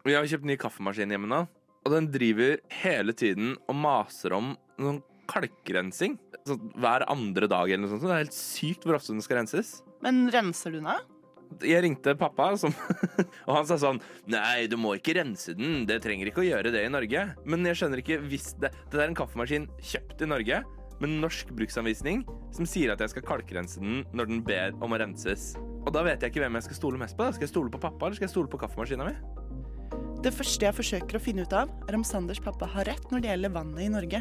Vi 0.03 0.17
har 0.17 0.27
kjøpt 0.27 0.49
ny 0.49 0.57
kaffemaskin 0.59 1.13
hjemme 1.13 1.29
nå, 1.31 1.45
og 1.85 1.95
den 1.95 2.09
driver 2.11 2.57
hele 2.83 3.15
tiden 3.15 3.55
og 3.69 3.77
maser 3.79 4.35
om 4.35 4.55
noen 4.81 5.03
kalkrensing. 5.31 6.17
Sånn 6.49 6.73
hver 6.81 7.05
andre 7.13 7.47
dag 7.51 7.71
eller 7.71 7.85
noe 7.85 7.93
sånt. 7.93 8.09
Det 8.09 8.17
er 8.17 8.25
helt 8.25 8.37
sykt 8.37 8.87
hvor 8.87 8.99
ofte 8.99 9.15
den 9.15 9.23
skal 9.23 9.43
renses. 9.43 9.77
Men 10.03 10.25
renser 10.33 10.73
du 10.73 10.81
den 10.81 10.91
av? 10.91 11.05
Jeg 11.63 11.85
ringte 11.85 12.15
pappa, 12.17 12.49
som, 12.57 12.73
og 13.47 13.53
han 13.53 13.67
sa 13.69 13.77
sånn 13.77 13.99
Nei, 14.33 14.65
du 14.73 14.79
må 14.81 14.97
ikke 14.97 15.19
rense 15.21 15.53
den. 15.59 15.83
Det 15.87 16.01
trenger 16.03 16.31
ikke 16.31 16.43
å 16.43 16.49
gjøre 16.49 16.73
det 16.73 16.87
i 16.87 16.93
Norge. 16.93 17.27
Men 17.45 17.69
jeg 17.69 17.83
skjønner 17.83 18.01
ikke 18.01 18.23
hvis 18.25 18.55
det 18.63 18.73
Det 18.89 18.97
er 18.97 19.11
en 19.11 19.19
kaffemaskin 19.19 19.69
kjøpt 19.93 20.25
i 20.25 20.31
Norge 20.33 20.63
med 21.03 21.19
norsk 21.23 21.51
bruksanvisning 21.57 22.23
som 22.55 22.69
sier 22.69 22.93
at 22.95 23.03
jeg 23.03 23.13
skal 23.15 23.27
kalkrense 23.27 23.83
den 23.83 24.03
når 24.15 24.31
den 24.31 24.43
ber 24.47 24.77
om 24.81 24.95
å 24.95 25.01
renses. 25.03 25.53
Og 25.83 25.91
da 25.95 26.05
vet 26.07 26.23
jeg 26.23 26.33
ikke 26.33 26.45
hvem 26.45 26.59
jeg 26.61 26.69
skal 26.69 26.79
stole 26.79 27.01
mest 27.01 27.19
på. 27.19 27.27
da. 27.27 27.35
Skal 27.35 27.49
jeg 27.49 27.55
stole 27.55 27.73
på 27.73 27.81
pappa, 27.83 28.07
eller 28.07 28.19
skal 28.19 28.29
jeg 28.29 28.35
stole 28.37 28.51
på 28.53 28.61
kaffemaskina 28.63 29.09
mi? 29.09 29.17
Det 30.23 30.31
første 30.31 30.69
jeg 30.69 30.77
forsøker 30.77 31.19
å 31.19 31.23
finne 31.23 31.43
ut 31.43 31.55
av, 31.59 31.71
er 31.89 31.99
om 31.99 32.05
Sanders 32.07 32.41
pappa 32.43 32.69
har 32.71 32.87
rett 32.87 33.09
når 33.11 33.25
det 33.25 33.33
gjelder 33.33 33.55
vannet 33.57 33.83
i 33.83 33.91
Norge. 33.91 34.21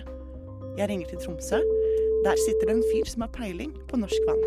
Jeg 0.80 0.88
ringer 0.90 1.12
til 1.12 1.22
Tromsø. 1.22 1.60
Der 2.26 2.40
sitter 2.42 2.70
det 2.70 2.80
en 2.80 2.88
fyr 2.90 3.10
som 3.10 3.26
har 3.26 3.32
peiling 3.36 3.76
på 3.90 4.00
norsk 4.02 4.26
vann. 4.30 4.42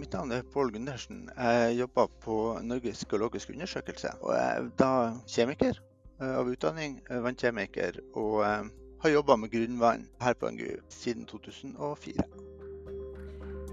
Mitt 0.00 0.14
navn 0.14 0.34
er 0.34 0.42
Pål 0.50 0.72
Gundersen. 0.74 1.28
Jeg 1.36 1.76
jobber 1.78 2.10
på 2.24 2.38
Norges 2.66 3.04
geologiske 3.06 3.54
undersøkelse. 3.54 4.16
Og 4.22 4.34
jeg 4.34 4.56
er 4.56 4.68
da 4.82 4.90
kjemiker 5.30 5.78
eh, 5.78 6.34
av 6.40 6.50
utdanning, 6.50 6.98
eh, 7.10 7.22
vannkjemiker, 7.22 8.00
og 8.18 8.42
eh, 8.46 8.68
har 9.06 9.12
jobba 9.14 9.36
med 9.38 9.50
grunnvann 9.52 10.06
her 10.18 10.34
på 10.34 10.50
NGU 10.50 10.80
siden 10.90 11.26
2004. 11.30 12.24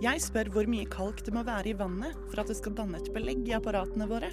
Jeg 0.03 0.21
spør 0.21 0.49
hvor 0.53 0.67
mye 0.69 0.85
kalk 0.93 1.23
det 1.25 1.33
må 1.33 1.41
være 1.47 1.71
i 1.71 1.77
vannet 1.79 2.17
for 2.27 2.41
at 2.43 2.51
det 2.51 2.57
skal 2.59 2.75
danne 2.77 2.99
et 2.99 3.09
belegg 3.15 3.47
i 3.49 3.55
apparatene 3.57 4.05
våre. 4.09 4.29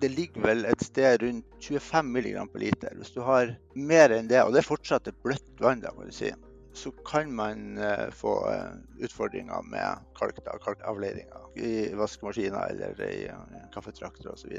Det 0.00 0.08
ligger 0.14 0.44
vel 0.46 0.64
et 0.70 0.84
sted 0.86 1.18
rundt 1.24 1.58
25 1.60 2.12
mg 2.14 2.30
per 2.52 2.62
liter. 2.62 2.94
Hvis 2.96 3.12
du 3.16 3.20
har 3.26 3.52
mer 3.74 4.14
enn 4.14 4.30
det, 4.30 4.40
og 4.44 4.54
det 4.54 4.62
er 4.62 4.68
fortsatt 4.70 5.10
et 5.10 5.18
bløtt 5.26 5.48
vann, 5.60 5.82
da, 5.82 5.92
må 5.96 6.06
du 6.06 6.14
si, 6.14 6.30
så 6.78 6.92
kan 7.04 7.34
man 7.34 7.76
eh, 7.82 8.06
få 8.14 8.38
eh, 8.52 8.78
utfordringer 9.04 9.66
med 9.68 10.06
kalk, 10.16 10.38
da, 10.46 10.54
kalkavleiringer 10.62 11.58
i 11.58 11.72
vaskemaskiner 11.98 12.70
eller 12.70 13.02
i 13.02 13.26
uh, 13.34 13.58
kaffetrakter 13.74 14.30
osv. 14.30 14.54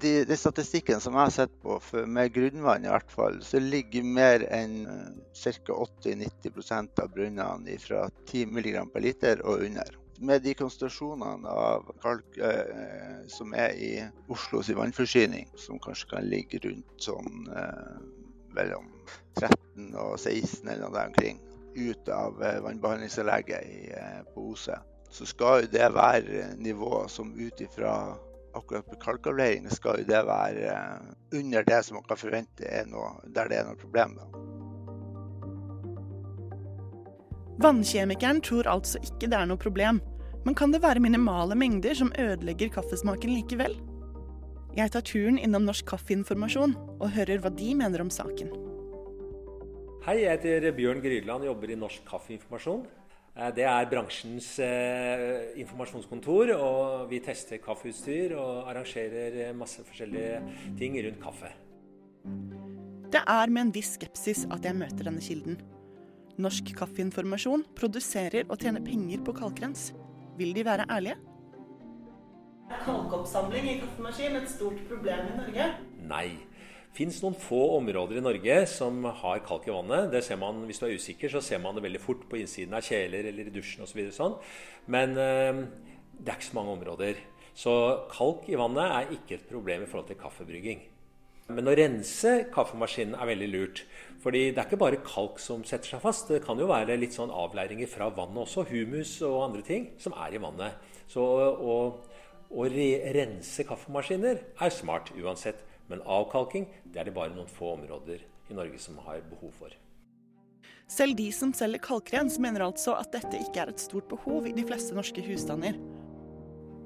De, 0.00 0.12
de 0.24 0.36
statistikken 0.36 1.00
som 1.02 1.16
jeg 1.16 1.28
har 1.28 1.32
sett 1.34 1.56
på, 1.62 1.76
for 1.84 2.06
med 2.08 2.32
grunnvann 2.32 2.86
i 2.86 2.92
hvert 2.92 3.10
fall, 3.12 3.40
så 3.44 3.60
ligger 3.60 4.06
mer 4.06 4.44
enn 4.48 4.76
uh, 4.88 5.08
ca. 5.34 5.76
80-90% 6.06 7.02
av 7.04 7.10
brønnene 7.14 7.76
fra 7.82 8.06
10 8.30 8.46
mg 8.54 8.78
per 8.94 9.04
liter 9.04 9.42
og 9.44 9.66
under. 9.66 9.98
Med 10.20 10.44
de 10.44 10.52
konsentrasjonene 10.56 11.48
av 11.48 11.86
kalk 12.02 12.36
eh, 12.44 13.20
som 13.32 13.54
er 13.56 13.72
i 13.72 13.92
Oslos 14.28 14.68
vannforsyning, 14.76 15.46
som 15.56 15.80
kanskje 15.80 16.10
kan 16.10 16.28
ligge 16.28 16.60
rundt 16.66 17.06
sånn 17.08 17.46
eh, 17.56 17.94
mellom 18.52 18.90
13 19.40 19.94
og 19.96 20.18
16 20.18 20.68
eller 20.68 20.82
noe 20.84 20.92
der 20.98 21.08
omkring, 21.08 21.40
ut 21.76 22.08
av 22.12 22.42
eh, 22.42 22.60
vannbehandlingsanlegget 22.66 23.96
eh, 23.96 24.20
på 24.34 24.50
Ose, 24.52 24.76
så 25.10 25.26
skal 25.26 25.64
jo 25.64 25.72
det 25.72 25.88
være 25.94 26.50
nivå 26.58 27.06
som 27.08 27.32
ut 27.38 27.60
ifra 27.64 27.94
akkurat 28.54 28.86
på 28.90 28.98
kalkavleiring 29.02 29.68
skal 29.70 30.00
jo 30.00 30.08
det 30.08 30.22
være 30.26 30.70
eh, 30.72 31.10
under 31.38 31.66
det 31.66 31.82
som 31.86 31.98
man 31.98 32.06
kan 32.08 32.20
forvente 32.20 32.66
er 32.66 32.88
noe, 32.90 33.16
der 33.26 33.50
det 33.50 33.60
er 33.60 33.68
noe 33.68 33.78
problem. 33.80 34.16
da. 34.18 34.26
Vannkjemikeren 37.60 38.40
tror 38.40 38.68
altså 38.72 39.00
ikke 39.04 39.28
det 39.28 39.36
er 39.36 39.48
noe 39.50 39.60
problem. 39.60 40.00
Men 40.46 40.56
kan 40.56 40.72
det 40.72 40.80
være 40.80 41.02
minimale 41.04 41.54
mengder 41.58 41.94
som 41.94 42.12
ødelegger 42.18 42.72
kaffesmaken 42.72 43.34
likevel? 43.36 43.76
Jeg 44.76 44.92
tar 44.94 45.04
turen 45.04 45.36
innom 45.36 45.66
Norsk 45.66 45.84
Kaffeinformasjon 45.90 46.76
og 47.00 47.10
hører 47.12 47.42
hva 47.42 47.50
de 47.52 47.74
mener 47.76 48.00
om 48.00 48.12
saken. 48.14 48.52
Hei, 50.06 50.22
jeg 50.22 50.38
heter 50.38 50.70
Bjørn 50.72 51.02
Grydland, 51.04 51.44
jobber 51.44 51.74
i 51.74 51.76
Norsk 51.76 52.06
Kaffeinformasjon. 52.08 52.86
Eh, 53.40 53.54
Det 53.56 53.64
er 53.64 53.88
bransjens 53.88 54.58
eh, 54.60 55.56
informasjonskontor, 55.62 56.52
og 56.56 57.10
vi 57.10 57.20
tester 57.24 57.60
kaffeutstyr 57.64 58.36
og 58.36 58.68
arrangerer 58.70 59.40
eh, 59.46 59.56
masse 59.56 59.84
forskjellige 59.86 60.42
ting 60.78 60.98
rundt 61.06 61.22
kaffe. 61.22 61.52
Det 63.10 63.22
er 63.26 63.50
med 63.50 63.66
en 63.66 63.74
viss 63.74 63.96
skepsis 63.96 64.44
at 64.52 64.64
jeg 64.64 64.76
møter 64.76 65.08
denne 65.08 65.24
kilden. 65.24 65.56
Norsk 66.40 66.70
Kaffeinformasjon 66.76 67.64
produserer 67.76 68.46
og 68.48 68.60
tjener 68.62 68.84
penger 68.84 69.24
på 69.24 69.34
kalkrens. 69.36 69.90
Vil 70.38 70.54
de 70.56 70.64
være 70.64 70.86
ærlige? 70.88 71.16
Er 72.70 72.84
kalkoppsamling 72.84 73.66
i 73.66 73.80
kaffemaskin 73.80 74.38
et 74.38 74.48
stort 74.48 74.78
problem 74.88 75.26
i 75.32 75.36
Norge? 75.40 75.66
Nei. 76.06 76.28
Fins 76.90 77.20
noen 77.22 77.36
få 77.38 77.58
områder 77.76 78.18
i 78.18 78.22
Norge 78.24 78.54
som 78.66 79.04
har 79.22 79.42
kalk 79.46 79.68
i 79.68 79.74
vannet. 79.74 80.10
Det 80.10 80.24
ser 80.26 80.40
man, 80.40 80.64
Hvis 80.66 80.80
du 80.82 80.86
er 80.86 80.96
usikker, 80.98 81.30
så 81.30 81.40
ser 81.40 81.60
man 81.62 81.76
det 81.76 81.84
veldig 81.84 82.00
fort 82.02 82.24
på 82.28 82.40
innsiden 82.40 82.74
av 82.74 82.82
kjeler 82.82 83.30
eller 83.30 83.46
i 83.46 83.54
dusjen 83.54 83.86
osv. 83.86 84.00
Så 84.10 84.16
sånn. 84.18 84.34
Men 84.90 85.14
eh, 85.14 85.60
det 86.18 86.32
er 86.32 86.40
ikke 86.40 86.50
så 86.50 86.58
mange 86.58 86.74
områder. 86.74 87.20
Så 87.54 87.72
kalk 88.10 88.48
i 88.50 88.58
vannet 88.58 88.90
er 88.90 89.14
ikke 89.14 89.38
et 89.38 89.46
problem 89.50 89.84
i 89.84 89.90
forhold 89.90 90.10
til 90.10 90.18
kaffebrygging. 90.18 90.82
Men 91.50 91.66
å 91.66 91.74
rense 91.74 92.32
kaffemaskinen 92.54 93.16
er 93.18 93.30
veldig 93.32 93.48
lurt. 93.50 93.82
Fordi 94.22 94.50
det 94.50 94.60
er 94.60 94.68
ikke 94.68 94.82
bare 94.82 95.00
kalk 95.06 95.40
som 95.42 95.64
setter 95.66 95.94
seg 95.94 96.02
fast. 96.02 96.30
Det 96.30 96.42
kan 96.44 96.58
jo 96.60 96.68
være 96.70 96.98
litt 96.98 97.16
sånn 97.16 97.32
avleiringer 97.32 97.90
fra 97.90 98.10
vannet 98.14 98.44
også. 98.44 98.66
Humus 98.70 99.16
og 99.26 99.40
andre 99.48 99.64
ting 99.66 99.90
som 100.02 100.14
er 100.18 100.36
i 100.36 100.42
vannet. 100.42 100.78
Så 101.10 101.22
å, 101.22 101.80
å 102.50 102.68
re 102.70 102.90
rense 103.16 103.66
kaffemaskiner 103.66 104.44
er 104.58 104.74
smart 104.74 105.14
uansett. 105.18 105.66
Men 105.90 106.02
avkalking 106.06 106.68
det 106.84 107.02
er 107.02 107.08
det 107.08 107.14
bare 107.16 107.34
noen 107.34 107.50
få 107.50 107.74
områder 107.74 108.22
i 108.50 108.56
Norge 108.56 108.78
som 108.82 108.98
har 109.06 109.22
behov 109.30 109.54
for. 109.58 109.74
Selv 110.90 111.14
de 111.18 111.28
som 111.34 111.52
selger 111.54 111.82
kalkrens 111.82 112.38
mener 112.42 112.64
altså 112.66 112.96
at 112.98 113.12
dette 113.14 113.38
ikke 113.38 113.62
er 113.62 113.70
et 113.70 113.82
stort 113.82 114.08
behov 114.10 114.48
i 114.50 114.54
de 114.54 114.64
fleste 114.66 114.94
norske 114.96 115.22
husstander. 115.22 115.78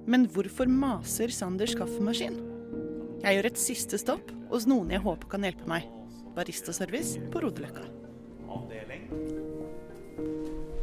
Men 0.04 0.26
hvorfor 0.28 0.68
maser 0.68 1.32
Sanders 1.32 1.72
kaffemaskin? 1.78 2.36
Jeg 3.24 3.38
gjør 3.38 3.48
et 3.48 3.60
siste 3.60 4.00
stopp 4.00 4.32
hos 4.50 4.66
noen 4.68 4.92
jeg 4.92 5.00
håper 5.04 5.30
kan 5.32 5.46
hjelpe 5.48 5.68
meg. 5.70 5.88
Baristaservice 6.36 7.30
på 7.32 7.40
Rodeløkka. 7.44 7.86
avdeling. 8.54 9.08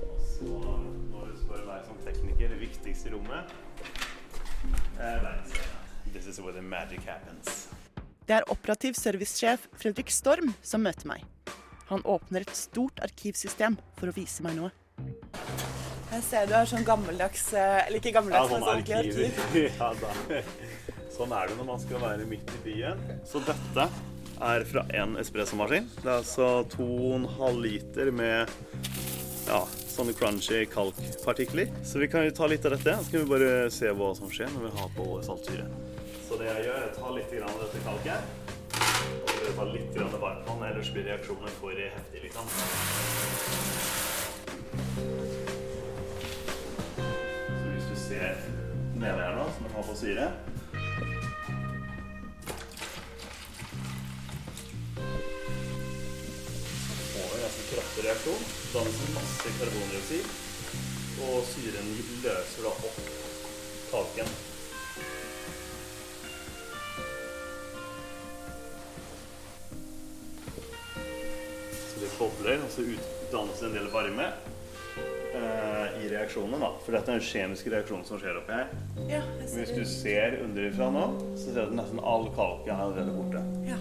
Og 0.09 0.17
så 0.25 0.57
når 1.11 1.29
du 1.29 1.37
spør 1.43 1.65
meg 1.67 1.85
som 1.85 1.99
tekniker, 2.05 2.49
det 2.49 2.59
viktigste 2.59 3.13
rommet 3.13 3.53
eh. 4.99 5.29
This 6.13 6.27
is 6.27 6.41
where 6.41 6.53
the 6.53 6.61
magic 6.61 7.05
happens. 7.05 7.70
Det 8.27 8.35
er 8.37 8.45
operativ 8.53 8.93
servicesjef 8.99 9.63
Fredrik 9.81 10.11
Storm 10.13 10.53
som 10.61 10.83
møter 10.85 11.09
meg. 11.09 11.23
Han 11.89 12.03
åpner 12.07 12.45
et 12.45 12.53
stort 12.55 13.01
arkivsystem 13.03 13.75
for 13.97 14.11
å 14.11 14.15
vise 14.15 14.45
meg 14.45 14.59
noe. 14.59 14.69
Jeg 16.11 16.23
ser 16.27 16.47
du 16.47 16.53
har 16.53 16.67
sånn 16.67 16.83
gammeldags 16.85 17.45
eh, 17.55 17.85
Eller 17.87 18.01
ikke 18.01 18.11
gammeldags, 18.17 18.51
men 18.51 18.61
sånn 18.61 18.69
ordentlig 18.69 18.97
arkiv. 18.99 19.53
ja, 19.79 19.89
da. 19.97 20.41
Sånn 21.11 21.33
er 21.35 21.49
det 21.49 21.57
når 21.57 21.69
man 21.71 21.81
skal 21.81 22.03
være 22.03 22.27
midt 22.29 22.51
i 22.59 22.63
byen. 22.65 23.01
Så 23.27 23.41
dette 23.47 23.87
er 24.41 24.65
fra 24.69 24.83
en 25.01 25.17
espressomaskin. 25.21 25.89
Det 26.01 26.07
er 26.07 26.17
altså 26.19 26.49
2,5 26.75 27.61
liter 27.63 28.11
med 28.15 28.51
ja, 29.47 29.63
sånne 29.91 30.13
crunchy 30.17 30.65
kalkpartikler. 30.71 31.73
Så 31.87 32.03
vi 32.03 32.11
kan 32.11 32.27
jo 32.27 32.35
ta 32.37 32.49
litt 32.51 32.67
av 32.69 32.77
dette, 32.77 32.99
så 33.01 33.15
kan 33.15 33.25
vi 33.25 33.33
bare 33.33 33.71
se 33.73 33.91
hva 33.95 34.13
som 34.17 34.31
skjer 34.31 34.51
når 34.53 34.67
vi 34.67 34.75
har 34.77 34.93
på 34.99 35.09
saltsyre. 35.25 35.90
Så 36.31 36.37
det 36.39 36.45
jeg 36.47 36.61
gjør, 36.63 36.77
er 36.79 36.85
å 36.87 36.91
ta 36.95 37.09
litt 37.11 37.31
av 37.43 37.57
dette 37.59 37.79
kalket. 37.83 38.19
Og 39.19 39.31
det 39.35 39.49
ta 39.57 39.63
litt 39.67 39.89
grann 39.91 40.13
varmtvann, 40.21 40.61
ellers 40.63 40.89
blir 40.95 41.03
reaksjonen 41.03 41.55
for 41.57 41.75
heftig, 41.75 42.21
liksom. 42.23 42.45
Så 46.95 47.73
hvis 47.73 47.89
du 47.89 47.97
ser 47.99 48.39
nede 49.01 49.17
her 49.17 49.35
nå, 49.35 49.43
som 49.57 49.67
jeg 49.67 49.75
har 49.75 49.83
på 49.89 49.95
syre 49.99 50.29
får 57.09 57.27
vi 57.33 57.41
ganske 57.41 57.65
kraftig 57.73 58.05
reaksjon. 58.05 58.47
Dannes 58.77 59.03
en 59.03 59.11
masse 59.17 59.51
karbondioksid. 59.57 60.31
Og 61.27 61.43
syren 61.51 61.91
løser 62.23 62.69
da 62.69 62.71
opp 62.71 63.03
kalken. 63.91 64.33
Bobler, 72.21 72.61
og 72.61 72.73
så 72.73 72.85
utdannes 72.85 73.63
en 73.65 73.75
del 73.75 73.87
varme 73.93 74.27
eh, 75.35 76.01
i 76.01 76.09
reaksjonen. 76.11 76.59
da. 76.61 76.71
For 76.85 76.95
dette 76.95 77.13
er 77.13 77.21
en 77.21 77.29
kjemisk 77.31 77.71
reaksjon 77.73 78.05
som 78.07 78.21
skjer 78.21 78.37
oppi 78.41 78.59
her. 78.59 78.69
Ja, 79.09 79.23
jeg 79.39 79.49
ser 79.49 79.63
Hvis 79.63 79.73
du 79.77 79.83
ser 79.89 80.37
underifra 80.43 80.91
nå, 80.93 81.07
så 81.33 81.47
ser 81.47 81.57
du 81.57 81.63
at 81.65 81.79
nesten 81.81 82.03
all 82.03 82.29
kalken 82.37 82.75
er 82.75 82.85
allerede 82.85 83.15
borte. 83.17 83.43
Ja. 83.69 83.79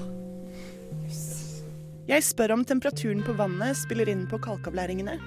Jeg 2.11 2.27
spør 2.27 2.57
om 2.57 2.65
temperaturen 2.67 3.21
på 3.23 3.37
vannet 3.39 3.79
spiller 3.79 4.09
inn 4.11 4.25
på 4.31 4.41
kalkavlæringene. 4.43 5.21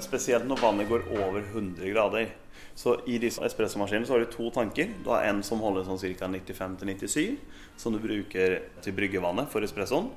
Spesielt 0.00 0.48
når 0.48 0.60
vannet 0.60 0.88
går 0.90 1.06
over 1.14 1.40
100 1.40 1.92
grader. 1.92 2.32
Så 2.76 2.94
I 3.08 3.18
disse 3.20 3.42
espressomaskinene 3.44 4.08
så 4.08 4.16
har 4.16 4.24
du 4.24 4.32
to 4.32 4.50
tanker. 4.54 4.90
Du 5.04 5.10
har 5.12 5.24
en 5.28 5.42
som 5.44 5.60
holder 5.60 5.86
sånn 5.86 6.00
ca. 6.18 6.28
95-97, 6.32 7.36
som 7.80 7.92
du 7.92 8.00
bruker 8.00 8.58
til 8.84 8.96
bryggevannet 8.96 9.50
for 9.52 9.64
espressoen. 9.64 10.10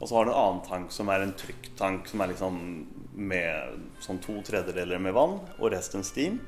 Og 0.00 0.08
så 0.08 0.16
har 0.16 0.26
du 0.26 0.32
en 0.32 0.40
annen 0.40 0.64
tank 0.66 0.92
som 0.92 1.10
er 1.12 1.22
en 1.24 1.36
trykktank 1.38 2.08
som 2.10 2.22
er 2.24 2.32
liksom 2.32 2.58
med 3.14 3.84
sånn 4.02 4.18
to 4.22 4.40
tredjedeler 4.46 4.98
med 5.02 5.14
vann 5.14 5.38
og 5.58 5.70
resten 5.72 6.04
steam. 6.06 6.40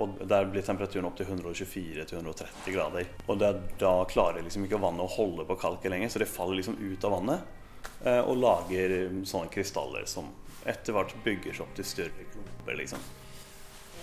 Og 0.00 0.20
der 0.30 0.46
blir 0.46 0.62
temperaturen 0.62 1.08
opp 1.08 1.16
til 1.18 1.26
124-130 1.26 2.70
grader. 2.70 3.08
Og 3.26 3.42
er, 3.42 3.58
da 3.80 3.94
klarer 4.08 4.44
liksom 4.46 4.68
ikke 4.68 4.78
vannet 4.80 5.02
å 5.02 5.14
holde 5.16 5.46
på 5.48 5.58
kalket 5.58 5.90
lenger, 5.90 6.12
så 6.12 6.22
det 6.22 6.30
faller 6.30 6.60
liksom 6.60 6.78
ut 6.78 7.06
av 7.08 7.16
vannet 7.16 7.88
eh, 8.06 8.20
og 8.20 8.38
lager 8.38 8.94
sånne 9.26 9.50
krystaller 9.50 10.06
som 10.08 10.30
etter 10.68 10.94
hvert 10.94 11.14
bygger 11.24 11.56
seg 11.56 11.66
opp 11.66 11.76
til 11.76 11.88
større 11.88 12.28
klumper, 12.32 12.76
liksom. 12.78 13.02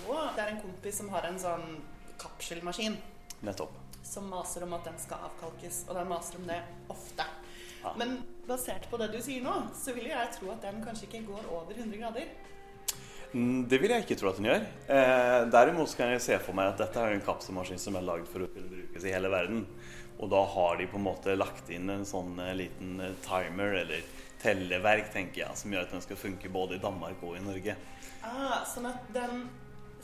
Wow. 0.07 0.29
det 0.35 0.43
er 0.43 0.53
en 0.53 0.61
kompis 0.63 1.01
som 1.01 1.09
har 1.11 1.25
en 1.27 1.39
sånn 1.39 1.65
kapselmaskin 2.17 2.95
Nettopp. 3.43 3.73
som 4.07 4.29
maser 4.31 4.63
om 4.63 4.71
at 4.77 4.87
den 4.87 4.95
skal 5.01 5.25
avkalkes, 5.27 5.83
og 5.89 5.99
den 5.99 6.07
maser 6.09 6.39
om 6.39 6.47
det 6.47 6.61
ofte. 6.93 7.27
Men 7.97 8.17
basert 8.47 8.87
på 8.89 8.99
det 9.01 9.11
du 9.13 9.19
sier 9.23 9.43
nå, 9.43 9.53
så 9.75 9.93
vil 9.95 10.09
jeg 10.09 10.33
tro 10.37 10.51
at 10.53 10.63
den 10.65 10.83
kanskje 10.85 11.07
ikke 11.09 11.25
går 11.27 11.49
over 11.51 11.73
100 11.75 11.99
grader. 12.01 12.29
Mm, 13.33 13.67
Det 13.67 13.81
vil 13.81 13.91
jeg 13.91 14.05
ikke 14.05 14.17
tro 14.19 14.29
at 14.31 14.39
den 14.39 14.47
gjør. 14.49 14.65
Eh, 14.87 15.39
derimot 15.51 15.95
kan 15.99 16.13
jeg 16.13 16.23
se 16.23 16.37
for 16.39 16.55
meg 16.57 16.71
at 16.71 16.83
dette 16.85 17.01
er 17.03 17.15
en 17.17 17.25
kapselmaskin 17.25 17.81
som 17.81 17.97
er 17.99 18.05
lagd 18.07 18.29
for 18.31 18.45
å 18.45 18.51
kunne 18.53 18.71
brukes 18.71 19.03
i 19.03 19.13
hele 19.13 19.31
verden. 19.31 19.65
Og 20.17 20.31
da 20.31 20.39
har 20.55 20.79
de 20.79 20.87
på 20.89 20.97
en 20.97 21.05
måte 21.05 21.35
lagt 21.37 21.69
inn 21.69 21.91
en 21.93 22.07
sånn 22.07 22.39
eh, 22.41 22.55
liten 22.63 23.01
eh, 23.03 23.17
timer 23.27 23.75
eller 23.83 24.07
telleverk, 24.41 25.11
tenker 25.13 25.43
jeg, 25.43 25.59
som 25.59 25.73
gjør 25.73 25.87
at 25.87 25.93
den 25.95 26.03
skal 26.05 26.19
funke 26.19 26.49
både 26.53 26.77
i 26.77 26.81
Danmark 26.81 27.21
og 27.25 27.35
i 27.37 27.43
Norge. 27.43 27.75
Ah, 28.25 28.63
sånn 28.69 28.87
at 28.89 29.07
den 29.13 29.47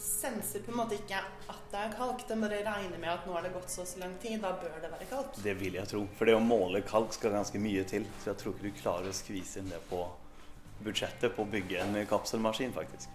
senser 0.03 0.63
på 0.65 0.71
en 0.71 0.77
måte 0.81 0.97
ikke 0.97 1.19
at 1.51 1.61
det 1.71 1.79
er 1.79 1.93
kalk, 1.97 2.25
De 2.27 2.35
bare 2.41 2.59
regner 2.65 2.99
med 2.99 3.09
at 3.09 3.25
nå 3.27 3.33
har 3.35 3.45
det 3.45 3.53
gått 3.55 3.71
så 3.71 3.81
og 3.83 3.89
så 3.89 4.01
lang 4.03 4.13
tid, 4.21 4.39
da 4.43 4.53
bør 4.59 4.75
det 4.83 4.91
være 4.91 5.07
kalk. 5.09 5.39
Det 5.43 5.55
vil 5.59 5.79
jeg 5.79 5.89
tro. 5.89 6.03
For 6.17 6.29
det 6.29 6.35
å 6.37 6.43
måle 6.43 6.83
kalk 6.87 7.15
skal 7.15 7.35
ganske 7.37 7.61
mye 7.61 7.85
til. 7.89 8.05
Så 8.21 8.31
jeg 8.31 8.41
tror 8.41 8.53
ikke 8.55 8.69
du 8.69 8.81
klarer 8.81 9.09
å 9.09 9.15
skvise 9.15 9.63
inn 9.63 9.71
det 9.71 9.81
på 9.89 10.03
budsjettet 10.83 11.35
på 11.35 11.45
å 11.45 11.49
bygge 11.49 11.81
en 11.81 11.99
kapselmaskin, 12.09 12.73
faktisk. 12.75 13.11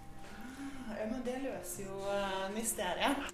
Ja, 0.89 1.07
men 1.07 1.21
det 1.27 1.39
løser 1.45 1.87
jo 1.87 2.01
eh, 2.11 2.47
mysteriet. 2.57 3.29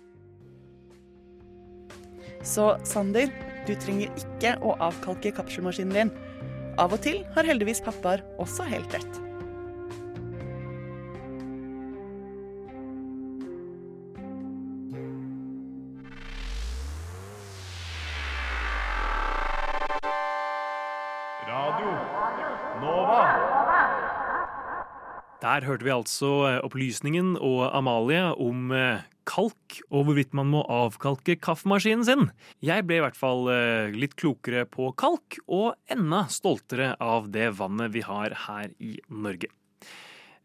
Så 2.45 2.75
Sander, 2.85 3.31
du 3.64 3.73
trenger 3.81 4.12
ikke 4.21 4.57
å 4.61 4.77
avkalke 4.85 5.33
kapselmaskinen 5.37 5.97
din. 5.97 6.14
Av 6.81 6.93
og 6.93 7.01
til 7.07 7.23
har 7.37 7.47
heldigvis 7.49 7.81
pappaer 7.87 8.25
også 8.43 8.67
helt 8.69 8.93
rett. 8.99 9.23
Der 25.55 25.69
hørte 25.69 25.87
vi 25.87 25.93
altså 25.95 26.29
eh, 26.49 26.57
opplysningen 26.67 27.37
og 27.38 27.69
Amalie 27.79 28.33
om 28.43 28.73
eh, 28.75 29.05
kalk 29.29 29.77
og 29.87 30.09
hvorvidt 30.09 30.33
man 30.35 30.49
må 30.51 30.64
avkalke 30.67 31.37
kaffemaskinen 31.38 32.03
sin. 32.09 32.25
Jeg 32.64 32.83
ble 32.88 32.99
i 32.99 33.05
hvert 33.05 33.19
fall 33.19 33.47
eh, 33.53 33.95
litt 33.95 34.17
klokere 34.19 34.64
på 34.67 34.90
kalk, 34.99 35.38
og 35.47 35.77
enda 35.87 36.25
stoltere 36.27 36.97
av 36.99 37.31
det 37.31 37.53
vannet 37.61 37.95
vi 37.95 38.03
har 38.03 38.35
her 38.49 38.75
i 38.83 38.97
Norge. 39.07 39.53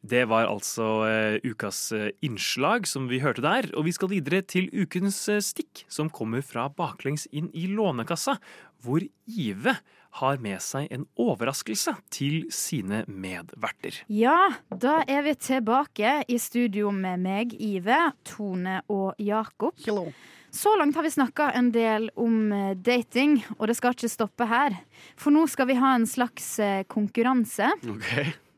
Det 0.01 0.23
var 0.31 0.47
altså 0.47 0.85
eh, 1.09 1.41
ukas 1.43 1.91
eh, 1.91 2.11
innslag 2.23 2.87
som 2.87 3.09
vi 3.11 3.19
hørte 3.19 3.43
der. 3.43 3.67
Og 3.75 3.83
vi 3.89 3.93
skal 3.95 4.13
videre 4.13 4.39
til 4.47 4.69
ukens 4.71 5.19
eh, 5.27 5.43
stikk, 5.43 5.83
som 5.91 6.11
kommer 6.13 6.43
fra 6.45 6.69
baklengs 6.71 7.27
inn 7.35 7.49
i 7.51 7.67
Lånekassa, 7.67 8.37
hvor 8.79 9.03
Ive 9.27 9.75
har 10.19 10.39
med 10.41 10.63
seg 10.63 10.87
en 10.95 11.03
overraskelse 11.19 11.97
til 12.15 12.47
sine 12.53 13.03
medverter. 13.11 13.99
Ja, 14.07 14.55
da 14.71 15.01
er 15.03 15.27
vi 15.27 15.35
tilbake 15.35 16.23
i 16.31 16.39
studio 16.39 16.95
med 16.95 17.19
meg, 17.27 17.53
Ive, 17.59 17.99
Tone 18.25 18.79
og 18.87 19.19
Jakob. 19.19 19.75
Hello. 19.83 20.07
Så 20.49 20.71
langt 20.79 20.95
har 20.97 21.05
vi 21.05 21.13
snakka 21.13 21.51
en 21.59 21.69
del 21.75 22.07
om 22.17 22.49
dating, 22.81 23.37
og 23.59 23.67
det 23.69 23.75
skal 23.77 23.93
ikke 23.93 24.09
stoppe 24.09 24.47
her. 24.49 24.79
For 25.19 25.35
nå 25.35 25.43
skal 25.51 25.69
vi 25.69 25.77
ha 25.77 25.93
en 25.99 26.09
slags 26.09 26.55
konkurranse. 26.89 27.69
konkurranse. 27.83 28.48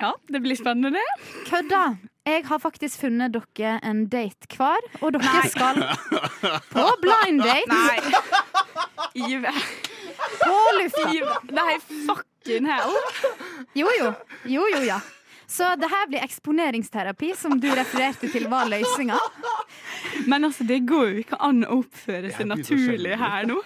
Ja, 0.00 0.12
det 0.28 0.40
blir 0.42 0.56
spennende, 0.56 0.90
det. 0.98 1.04
Kødda! 1.50 1.82
Jeg 2.26 2.44
har 2.46 2.58
faktisk 2.62 3.00
funnet 3.02 3.34
dere 3.34 3.80
en 3.82 4.04
date 4.08 4.46
hver, 4.56 4.84
og 5.00 5.12
dere 5.16 5.22
Nei. 5.26 5.48
skal 5.50 5.80
på 6.74 6.84
blind 7.02 7.42
date. 7.42 7.66
Nei. 7.66 7.98
Ive. 9.26 9.50
På 10.44 10.58
lufta. 10.78 11.08
Nei, 11.50 11.74
fucking 12.06 12.68
hell. 12.70 12.94
Jo, 13.74 13.90
jo. 13.98 14.12
Jo, 14.46 14.66
jo, 14.76 14.84
ja. 14.86 15.00
Så 15.52 15.66
det 15.76 15.88
her 15.92 16.06
blir 16.08 16.22
eksponeringsterapi, 16.24 17.34
som 17.36 17.58
du 17.60 17.66
refererte 17.76 18.30
til 18.32 18.46
var 18.48 18.70
løsninga. 18.72 19.18
Men 20.30 20.48
altså, 20.48 20.64
det 20.64 20.78
går 20.88 21.10
jo 21.10 21.24
ikke 21.26 21.38
an 21.44 21.60
å 21.66 21.82
oppføre 21.82 22.30
seg 22.32 22.48
naturlig 22.48 23.18
her 23.20 23.48
nå. 23.50 23.58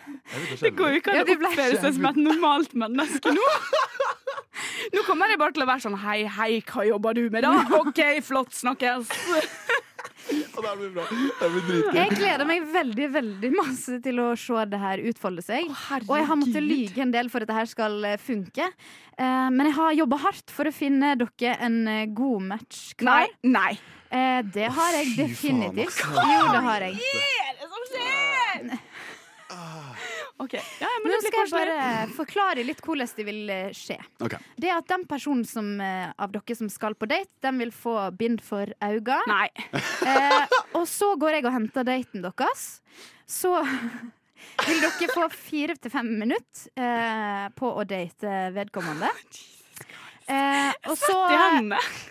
Det 0.59 0.73
går 0.75 0.97
jo 0.97 1.03
ikke 1.03 1.15
an 1.15 1.23
å 1.23 1.37
oppføre 1.37 1.79
seg 1.85 1.95
som 2.01 2.09
et 2.11 2.19
normalt 2.19 2.75
menneske 2.75 3.35
nå. 3.37 3.47
Nå 4.97 5.03
kommer 5.07 5.31
jeg 5.31 5.39
bare 5.39 5.55
til 5.55 5.63
å 5.67 5.69
være 5.69 5.85
sånn 5.85 5.99
Hei, 6.01 6.21
hei, 6.31 6.51
hva 6.67 6.87
jobber 6.89 7.17
du 7.19 7.27
med, 7.31 7.45
da? 7.45 7.53
OK, 7.79 8.01
flott, 8.25 8.55
snakkes. 8.57 9.11
Det 10.27 10.73
blir 10.79 10.91
bra. 10.95 11.05
Det 11.41 11.49
blir 11.53 11.65
dritgøy. 11.69 11.97
Jeg 12.01 12.15
gleder 12.17 12.49
meg 12.49 12.65
veldig 12.73 13.09
veldig 13.15 13.51
masse 13.55 13.99
til 14.05 14.21
å 14.23 14.29
se 14.41 14.65
det 14.73 14.81
her 14.83 15.03
utfolde 15.11 15.45
seg. 15.45 15.69
og 16.09 16.15
jeg 16.17 16.29
har 16.31 16.41
måttet 16.41 16.65
lyge 16.65 17.05
en 17.05 17.13
del 17.15 17.29
for 17.33 17.45
at 17.45 17.51
det 17.53 17.59
her 17.59 17.69
skal 17.71 17.99
eh, 18.09 18.17
funke. 18.21 18.71
Eh, 19.19 19.49
men 19.53 19.69
jeg 19.71 19.77
har 19.79 19.99
jobba 20.01 20.21
hardt 20.25 20.55
for 20.55 20.69
å 20.69 20.75
finne 20.75 21.15
dere 21.21 21.57
en 21.69 21.79
eh, 21.93 22.07
god 22.09 22.49
match 22.55 22.81
klar. 22.99 23.29
Nei. 23.47 23.77
Eh, 24.11 24.41
det 24.55 24.71
har 24.73 24.99
jeg 25.01 25.15
definitivt. 25.19 26.01
altså. 26.01 26.27
Jo, 26.33 26.43
det 26.55 26.65
har 26.71 26.89
jeg. 26.89 26.99
Hva 27.03 27.27
er 27.47 27.61
det 27.61 27.71
som 27.75 27.87
skjer? 27.93 28.26
OK. 30.43 30.55
Ja, 30.55 30.89
men 31.03 31.15
Nå 31.15 31.19
skal 31.25 31.39
jeg 31.47 31.53
bare 31.55 32.09
forklare 32.17 32.65
litt 32.67 32.83
hvordan 32.85 33.09
det 33.17 33.25
vil 33.25 33.53
eh, 33.53 33.71
skje. 33.77 33.97
Okay. 34.21 34.41
Det 34.61 34.69
er 34.69 34.77
at 34.77 34.89
den 34.91 35.07
personen 35.09 35.47
som, 35.49 35.71
eh, 35.81 36.11
av 36.13 36.35
dere 36.35 36.57
som 36.59 36.69
skal 36.73 36.97
på 36.99 37.09
date, 37.09 37.33
den 37.45 37.61
vil 37.63 37.73
få 37.73 37.97
bind 38.19 38.43
for 38.45 38.73
øynene. 38.85 39.23
Nei. 39.31 39.49
Eh, 40.07 40.53
og 40.79 40.85
så 40.87 41.09
går 41.19 41.39
jeg 41.39 41.45
og 41.49 41.55
henter 41.55 41.85
daten 41.87 42.23
deres. 42.23 42.67
Så 43.27 43.51
vil 44.69 44.83
dere 44.85 45.09
få 45.11 45.27
fire 45.33 45.75
til 45.81 45.93
fem 45.93 46.13
minutter 46.21 46.69
eh, 46.79 47.47
på 47.57 47.73
å 47.73 47.85
date 47.89 48.37
vedkommende. 48.55 49.11
Eh, 50.27 50.73
og, 50.91 50.97
så, 50.99 51.17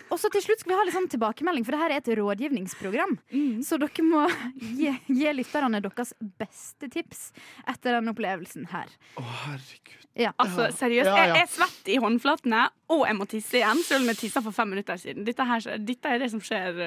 og 0.08 0.20
så 0.20 0.30
til 0.32 0.44
slutt 0.46 0.62
skal 0.62 0.72
vi 0.72 0.78
ha 0.78 0.86
litt 0.88 0.96
sånn 0.96 1.10
tilbakemelding, 1.12 1.66
for 1.66 1.76
det 1.76 1.82
her 1.82 1.94
er 1.94 2.00
et 2.00 2.10
rådgivningsprogram. 2.16 3.18
Mm. 3.28 3.60
Så 3.66 3.76
dere 3.82 4.06
må 4.06 4.24
gi, 4.56 4.94
gi 5.10 5.36
lytterne 5.36 5.82
deres 5.84 6.14
beste 6.40 6.88
tips 6.92 7.28
etter 7.68 7.98
den 7.98 8.12
opplevelsen 8.14 8.70
her. 8.72 8.92
Å, 9.20 9.26
herregud. 9.44 10.06
Ja. 10.16 10.30
Altså, 10.40 10.70
seriøst, 10.72 11.10
Ja, 11.10 11.26
ja. 11.26 11.34
Jeg, 11.36 11.44
er 11.44 11.50
svett 11.52 11.90
i 11.92 11.98
håndflatene, 12.00 12.62
og 12.88 13.02
jeg 13.04 13.18
må 13.18 13.26
tisse 13.28 13.58
igjen, 13.60 13.82
selv 13.84 14.06
om 14.06 14.10
jeg 14.14 14.20
tissa 14.22 14.40
for 14.40 14.56
fem 14.56 14.72
minutter 14.72 14.96
siden. 15.00 15.26
Dette, 15.28 15.44
her, 15.44 15.68
dette 15.84 16.14
er 16.14 16.22
det 16.22 16.30
som 16.32 16.40
skjer. 16.40 16.80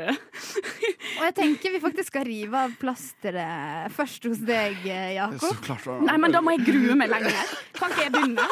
Og 1.20 1.24
jeg 1.28 1.36
tenker 1.36 1.74
vi 1.74 1.82
faktisk 1.84 2.10
skal 2.14 2.26
rive 2.26 2.66
av 2.66 2.74
plasteret 2.80 3.94
først 3.94 4.26
hos 4.30 4.42
deg, 4.48 4.82
eh, 4.88 5.14
Jakob. 5.20 5.42
Så 5.44 5.54
klart 5.66 5.90
Nei, 6.08 6.18
men 6.22 6.34
da 6.34 6.42
må 6.42 6.56
jeg 6.56 6.66
grue 6.72 6.98
meg 6.98 7.12
lenger. 7.12 7.58
Kan 7.78 7.94
ikke 7.94 8.08
jeg 8.08 8.16
begynne? 8.16 8.48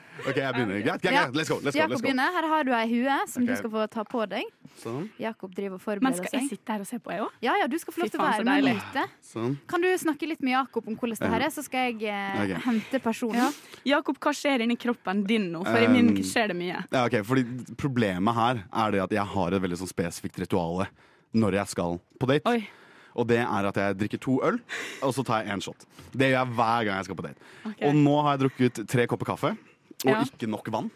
OK, 0.28 0.36
jeg 0.36 0.54
begynner. 0.54 0.82
Greit, 0.84 1.02
greit, 1.02 1.12
Ja. 1.12 1.24
greit. 1.26 1.34
Let's 1.34 1.48
go. 1.48 1.56
Let's 1.60 1.74
Jakob 1.76 1.96
go. 1.96 2.02
begynner. 2.06 2.30
Her 2.32 2.46
har 2.48 2.64
du 2.64 2.72
ei 2.72 2.86
hue 2.88 3.16
som 3.26 3.42
Ok. 3.42 3.48
du 3.48 3.56
skal 3.56 3.70
få 3.70 3.86
ta 3.90 4.04
på 4.04 4.28
deg. 4.28 4.44
Sånn. 4.80 5.08
Jakob 5.18 5.54
driver 5.54 5.74
og 5.74 5.80
Men 5.80 6.12
forbereder 6.12 6.16
skal 6.16 6.40
jeg 6.40 6.48
seg. 6.48 6.58
sitte 6.58 6.72
her 6.72 6.80
og 6.80 6.86
se 6.86 6.98
på, 6.98 7.10
jeg 7.12 7.20
òg? 7.20 7.30
Ja, 7.42 7.54
ja, 7.60 7.66
du 7.66 7.78
skal 7.78 7.92
få 7.94 7.98
lov 8.00 8.06
Fy 8.06 8.10
til 8.10 8.20
å 8.20 8.22
faen, 8.24 8.32
så 8.32 8.44
være 8.44 8.44
med 8.44 8.64
deilig. 8.64 8.82
ute. 8.90 9.08
Sånn. 9.22 9.58
Kan 9.66 9.80
du 9.80 9.88
snakke 9.98 10.28
litt 10.28 10.42
med 10.42 10.52
Jakob 10.52 10.88
om 10.88 10.96
hvordan 10.96 11.18
det 11.18 11.28
her 11.30 11.40
er, 11.40 11.50
så 11.50 11.62
skal 11.64 11.92
jeg 11.92 12.02
eh, 12.04 12.42
Ok. 12.56 12.62
hente 12.64 13.00
personen. 13.02 13.34
Ja. 13.36 13.50
Jakob, 13.96 14.18
hva 14.18 14.32
skjer 14.32 14.60
inni 14.62 14.76
kroppen 14.76 15.26
din 15.26 15.52
nå? 15.52 15.64
For 15.64 15.76
i 15.78 15.86
Um, 15.86 15.92
min 15.92 16.16
skjer 16.16 16.48
det 16.48 16.56
mye. 16.56 16.84
Ja, 16.92 17.04
ok, 17.06 17.22
fordi 17.24 17.44
Problemet 17.76 18.34
her 18.34 18.64
er 18.72 18.90
det 18.92 19.00
at 19.02 19.10
jeg 19.10 19.24
har 19.26 19.48
et 19.54 19.62
veldig 19.62 19.78
sånn 19.78 19.88
spesifikt 19.92 20.36
rituale 20.38 20.86
når 21.34 21.52
jeg 21.52 21.66
skal 21.68 22.00
på 22.18 22.26
date. 22.26 22.66
Og 23.16 23.26
det 23.26 23.38
er 23.38 23.66
at 23.66 23.74
jeg 23.74 23.96
drikker 23.98 24.20
to 24.20 24.38
øl, 24.42 24.60
og 25.02 25.12
så 25.12 25.24
tar 25.26 25.42
jeg 25.44 25.52
én 25.52 25.60
shot. 25.60 25.84
Det 26.12 26.30
gjør 26.30 26.46
jeg 26.46 26.54
hver 26.54 26.84
gang 26.86 26.96
jeg 26.96 27.04
skal 27.06 27.14
på 27.16 27.22
date. 27.26 27.36
Ok. 27.66 27.82
Og 27.82 27.94
nå 27.94 28.22
har 28.22 28.36
jeg 28.38 28.48
drukket 28.50 28.86
tre 28.86 29.06
kopper 29.08 29.26
kaffe, 29.26 29.58
og 30.04 30.10
Ja. 30.12 30.22
ikke 30.24 30.48
nok 30.48 30.68
vann. 30.72 30.90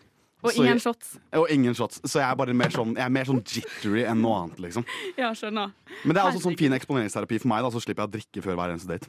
Og 0.45 0.51
Så 0.53 0.57
ingen 0.61 0.75
jeg- 0.77 0.83
shots. 0.83 1.17
Og 1.33 1.47
ingen 1.51 1.75
shots. 1.75 2.01
Så 2.05 2.19
jeg 2.21 2.31
er 2.31 2.35
bare 2.37 2.53
mer 2.53 2.69
sånn, 2.69 2.95
jeg 2.97 3.05
er 3.05 3.09
mer 3.09 3.25
sånn 3.25 3.43
jittery 3.43 4.05
enn 4.05 4.21
noe 4.21 4.43
annet, 4.43 4.59
liksom. 4.61 4.85
Ja, 5.17 5.31
skjønner. 5.33 5.73
Men 6.05 6.15
det 6.15 6.23
er 6.23 6.29
også 6.31 6.43
sånn 6.45 6.59
fin 6.59 6.73
eksponeringsterapi 6.73 7.41
for 7.41 7.49
meg, 7.49 7.63
da, 7.63 7.71
så 7.71 7.81
slipper 7.81 8.05
jeg 8.05 8.09
å 8.09 8.13
drikke 8.13 8.43
før 8.45 8.55
hver 8.57 8.75
eneste 8.75 8.89
date. 8.89 9.09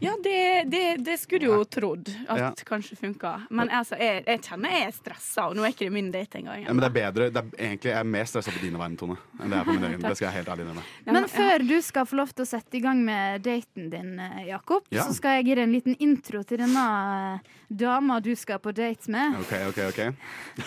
Ja, 0.00 0.12
det, 0.22 0.64
det, 0.70 0.82
det 1.04 1.16
skulle 1.20 1.40
du 1.46 1.52
jo 1.52 1.64
trodd 1.64 2.08
at 2.28 2.38
Ja. 2.38 2.48
kanskje 2.68 2.96
funka. 2.96 3.32
Men 3.50 3.68
altså, 3.74 3.96
jeg, 3.98 4.22
jeg 4.26 4.40
kjenner 4.46 4.70
jeg 4.76 4.86
er 4.86 4.92
stressa, 4.94 5.46
og 5.50 5.56
nå 5.58 5.64
er 5.66 5.72
ikke 5.74 5.86
det 5.88 5.92
min 5.92 6.10
date 6.14 6.38
engang. 6.38 6.62
Ja, 6.62 6.72
men 6.72 6.82
det 6.84 6.88
er 6.90 6.94
bedre, 6.98 7.28
det 7.34 7.42
er 7.42 7.64
egentlig 7.70 7.90
Jeg 7.90 7.98
er 7.98 8.04
mer 8.04 8.24
stressa 8.30 8.52
på 8.54 8.62
dine 8.62 8.78
vegne, 8.78 8.96
Tone, 9.00 9.16
enn 9.42 9.50
det 9.50 9.58
er 9.58 9.64
på 9.66 9.74
min 9.74 9.84
egen. 9.88 10.00
Det 10.06 10.14
skal 10.20 10.28
jeg 10.28 10.36
helt 10.38 10.48
ærlig 10.54 10.66
innrømme. 10.66 10.84
Men 11.08 11.28
før 11.32 11.66
du 11.68 11.76
skal 11.82 12.06
få 12.06 12.16
lov 12.20 12.32
til 12.34 12.46
å 12.46 12.50
sette 12.52 12.78
i 12.78 12.82
gang 12.84 13.02
med 13.04 13.42
daten 13.42 13.90
din, 13.90 14.12
eh, 14.20 14.44
Jakob, 14.52 14.84
Ja. 14.94 15.02
så 15.08 15.14
skal 15.18 15.38
jeg 15.38 15.46
gi 15.50 15.54
deg 15.58 15.64
en 15.68 15.72
liten 15.74 15.96
intro 15.98 16.42
til 16.46 16.58
denne 16.62 16.86
eh, 17.34 17.38
dama 17.70 18.20
du 18.20 18.34
skal 18.38 18.58
på 18.62 18.72
date 18.74 19.10
med. 19.10 19.34
OK, 19.40 19.52
OK, 19.68 19.78
OK. 19.90 20.00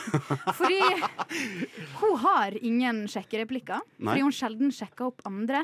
Fordi 0.59 0.81
hun 2.01 2.17
har 2.25 2.57
ingen 2.61 3.05
sjekkereplikker. 3.07 3.79
Fordi 4.01 4.21
hun 4.25 4.31
sjelden 4.35 4.71
sjekker 4.75 5.07
opp 5.11 5.21
andre. 5.25 5.63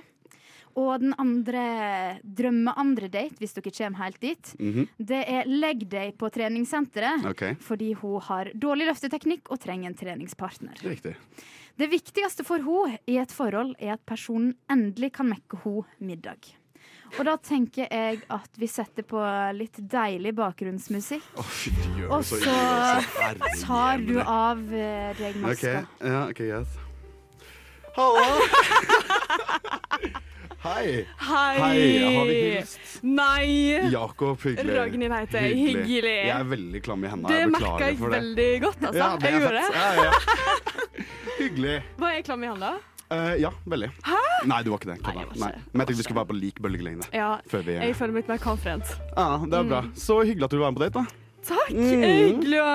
Og 0.78 1.00
den 1.02 1.14
andre 1.18 2.20
drømme-andre 2.22 3.08
date, 3.10 3.40
hvis 3.42 3.56
dere 3.58 3.72
kommer 3.74 3.98
helt 4.04 4.20
dit, 4.22 4.52
Mhm. 4.60 4.88
det 5.00 5.24
er 5.28 5.44
leg 5.50 5.88
day 5.90 6.12
på 6.12 6.30
treningssenteret. 6.30 7.26
okay. 7.26 7.56
Fordi 7.60 7.94
hun 7.96 8.22
har 8.22 8.52
dårlig 8.54 8.86
løfteteknikk 8.92 9.50
og 9.50 9.60
trenger 9.60 9.88
en 9.90 9.96
treningspartner. 9.96 10.76
Riktig. 10.84 11.16
Det 11.78 11.90
viktigste 11.90 12.44
for 12.46 12.58
henne 12.58 13.00
i 13.08 13.18
et 13.18 13.30
forhold 13.32 13.76
er 13.80 13.94
at 13.94 14.06
personen 14.06 14.54
endelig 14.70 15.12
kan 15.14 15.28
mekke 15.30 15.58
henne 15.64 15.86
middag. 16.00 16.38
Og 17.18 17.24
da 17.26 17.38
tenker 17.38 17.88
jeg 17.90 18.22
at 18.30 18.50
vi 18.60 18.68
setter 18.68 19.02
på 19.04 19.18
litt 19.56 19.78
deilig 19.80 20.34
bakgrunnsmusikk. 20.36 21.24
Gjør 21.98 22.12
Og 22.12 22.24
så 22.24 22.36
så 22.44 23.66
tar 23.66 23.98
du 24.06 24.20
av 24.20 24.60
eh, 24.74 25.14
deg 25.18 25.36
maska. 25.42 25.54
Okay. 25.54 25.86
ja, 26.04 26.28
okay, 26.28 26.48
yes. 26.52 26.68
Halla! 27.96 28.40
Hei. 30.58 31.06
Hei! 31.22 31.60
Hei, 31.60 32.16
har 32.18 32.26
vi 32.26 32.36
hilst? 32.42 32.80
Nei! 33.06 33.90
Jakob, 33.94 34.42
hyggelig. 34.42 34.74
Ragnhild 34.74 35.14
heter 35.14 35.44
jeg. 35.46 35.58
Hyggelig. 35.60 36.14
Jeg 36.26 36.34
er 36.34 36.48
veldig 36.50 36.80
klam 36.82 37.04
i 37.06 37.12
hendene. 37.12 37.30
Det 37.30 37.42
jeg 37.44 37.52
merka 37.54 37.90
jeg 37.92 38.00
veldig 38.02 38.48
godt, 38.64 38.88
altså. 38.90 38.98
Ja, 38.98 39.10
jeg 39.22 39.36
gjorde 39.38 39.60
det. 39.60 39.68
Ja, 39.78 40.08
ja. 40.08 40.56
Hyggelig. 41.42 41.76
Var 42.02 42.16
jeg 42.16 42.26
klam 42.26 42.46
i 42.46 42.50
hendene? 42.50 42.72
Uh, 43.08 43.36
ja, 43.40 43.52
veldig. 43.70 43.92
Hæ? 44.10 44.18
Nei, 44.50 44.58
du 44.66 44.72
var 44.74 44.82
ikke 44.82 44.90
det. 44.90 44.98
Kødda. 45.06 45.28
Nei, 45.44 45.52
Men 45.72 45.84
jeg 45.84 45.92
tenkte 45.92 46.00
vi 46.02 46.08
skulle 46.08 46.20
være 46.24 46.32
på 46.34 46.40
lik 46.40 46.62
bølgelengde. 46.66 47.12
Ja. 47.14 47.30
Vi 47.54 47.78
Jeg 47.78 48.00
føler 48.02 48.18
meg 48.18 48.26
litt 48.26 48.34
mer 48.34 48.42
confident. 48.48 48.96
Ja, 49.14 49.28
det 49.46 49.62
er 49.62 49.70
bra. 49.70 49.84
Så 49.94 50.18
hyggelig 50.26 50.50
at 50.50 50.58
du 50.58 50.60
være 50.64 50.74
med 50.74 50.82
på 50.82 50.88
date, 50.88 51.06
da. 51.06 51.28
Takk! 51.54 51.70
Mm. 51.78 52.02
Hyggelig 52.02 52.64
å 52.66 52.74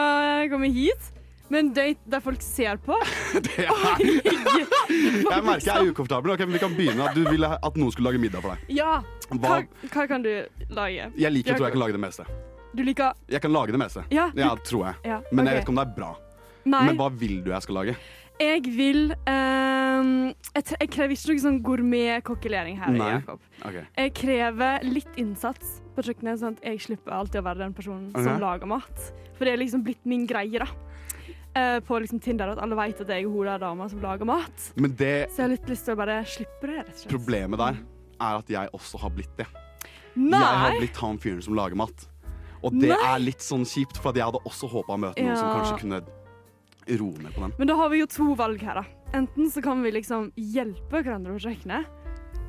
komme 0.54 0.70
hit. 0.72 1.10
Men 1.52 1.72
date 1.76 2.00
der 2.08 2.22
folk 2.24 2.40
ser 2.44 2.78
på. 2.80 2.96
Det 3.46 3.66
er 3.66 4.00
Jeg 4.02 5.44
merker 5.44 5.66
jeg 5.66 5.74
er 5.74 5.90
ukomfortabel. 5.90 6.32
Okay, 6.34 6.48
men 6.48 6.56
Vi 6.56 6.62
kan 6.62 6.76
begynne. 6.76 7.10
At 7.10 7.18
du 7.18 7.26
ville 7.28 7.50
at 7.52 7.76
noen 7.76 7.92
skulle 7.92 8.08
lage 8.12 8.22
middag 8.22 8.44
for 8.44 8.54
deg. 8.54 8.72
Ja. 8.72 9.02
Hva, 9.28 9.58
Hva- 9.60 9.92
hva 9.92 10.06
kan 10.08 10.24
du 10.24 10.32
lage? 10.72 11.10
Jeg 11.16 11.32
liker 11.36 11.52
jeg 11.52 11.60
tror 11.60 11.68
jeg 11.68 11.76
kan 11.76 11.84
lage 11.84 11.98
det 11.98 12.02
meste. 12.06 12.26
Du 12.72 12.82
liker 12.86 13.12
Jeg 13.28 13.44
kan 13.44 13.52
lage 13.52 13.74
det 13.74 13.80
meste. 13.82 14.04
Ja, 14.10 14.30
du- 14.32 14.42
tror 14.64 14.86
jeg. 14.86 14.94
Ja, 15.04 15.20
Men 15.30 15.46
jeg 15.46 15.60
vet 15.60 15.66
ikke 15.66 15.74
om 15.76 15.80
det 15.82 15.86
er 15.88 15.94
bra. 15.96 16.12
Nei. 16.64 16.84
Men 16.86 16.96
hva 16.96 17.08
vil 17.10 17.42
du 17.44 17.50
jeg 17.50 17.62
skal 17.62 17.74
lage? 17.74 17.96
Jeg 18.40 18.62
vil 18.64 19.12
ehm, 19.28 20.32
jeg, 20.54 20.64
jeg 20.80 20.88
krever 20.90 21.14
ikke 21.14 21.34
noe 21.34 21.42
sånn 21.42 21.58
gourmet-kokkelering 21.66 22.78
her. 22.80 22.94
Nei. 22.96 23.10
Jakob. 23.18 23.42
Ok. 23.68 23.76
Jeg 23.98 24.14
krever 24.18 24.86
litt 24.86 25.20
innsats 25.20 25.80
på 25.94 26.04
kjøkkenet, 26.06 26.40
sånn 26.40 26.56
at 26.56 26.64
jeg 26.64 26.80
slipper 26.86 27.12
alltid 27.12 27.42
å 27.42 27.44
være 27.44 27.62
den 27.66 27.76
personen 27.76 28.08
okay. 28.10 28.24
som 28.24 28.40
lager 28.40 28.70
mat. 28.72 29.04
For 29.36 29.44
det 29.44 29.52
er 29.52 29.62
liksom 29.62 29.84
blitt 29.84 30.00
min 30.08 30.24
greie, 30.26 30.62
da. 30.62 30.66
Eh, 31.54 31.80
på 31.84 31.98
liksom 32.00 32.20
Tinder 32.24 32.48
at 32.54 32.58
alle 32.64 32.76
vet 32.78 33.00
at 33.04 33.08
jeg 33.12 33.24
er 33.26 33.28
hun 33.28 33.44
der 33.44 33.58
dama 33.60 33.88
som 33.92 34.00
lager 34.00 34.24
mat. 34.24 34.70
Men 34.76 34.94
det 34.96 35.28
Så 35.30 35.42
jeg 35.42 35.44
har 35.44 35.50
litt 35.52 35.68
lyst 35.68 35.84
til 35.84 35.92
å 35.94 35.98
bare 36.00 36.22
slippe 36.24 36.62
det, 36.70 36.76
rett 36.78 36.88
og 36.88 36.96
slett. 37.02 37.12
problemet 37.12 37.58
der 37.60 37.76
er 38.22 38.38
at 38.38 38.48
jeg 38.48 38.70
også 38.72 38.98
har 39.02 39.10
blitt 39.10 39.36
det. 39.36 39.46
Nei! 40.16 40.38
Jeg 40.40 40.58
har 40.62 40.78
blitt 40.78 40.96
han 40.96 41.18
fyren 41.18 41.42
som 41.44 41.54
lager 41.54 41.76
mat. 41.76 42.08
Og 42.62 42.72
det 42.80 42.88
Nei! 42.88 42.96
er 43.04 43.18
litt 43.18 43.40
sånn 43.44 43.64
kjipt, 43.68 43.98
for 44.00 44.10
at 44.10 44.16
jeg 44.16 44.24
hadde 44.24 44.40
også 44.46 44.68
håpa 44.70 44.94
å 44.94 45.00
møte 45.00 45.20
noen 45.22 45.36
som 45.36 45.48
Ja. 45.48 45.54
kanskje 45.60 45.80
kunne 45.80 46.00
roe 46.98 47.18
ned 47.22 47.34
på 47.34 47.40
den. 47.42 47.52
Men 47.58 47.66
da 47.68 47.76
har 47.76 47.88
vi 47.90 47.98
jo 48.00 48.06
to 48.06 48.34
valg 48.34 48.60
her, 48.62 48.74
da. 48.74 48.84
Enten 49.12 49.50
så 49.50 49.62
kan 49.62 49.82
vi 49.82 49.90
liksom 49.92 50.32
hjelpe 50.36 51.02
hverandre 51.04 51.36
på 51.36 51.44
kjøkkenet, 51.50 51.84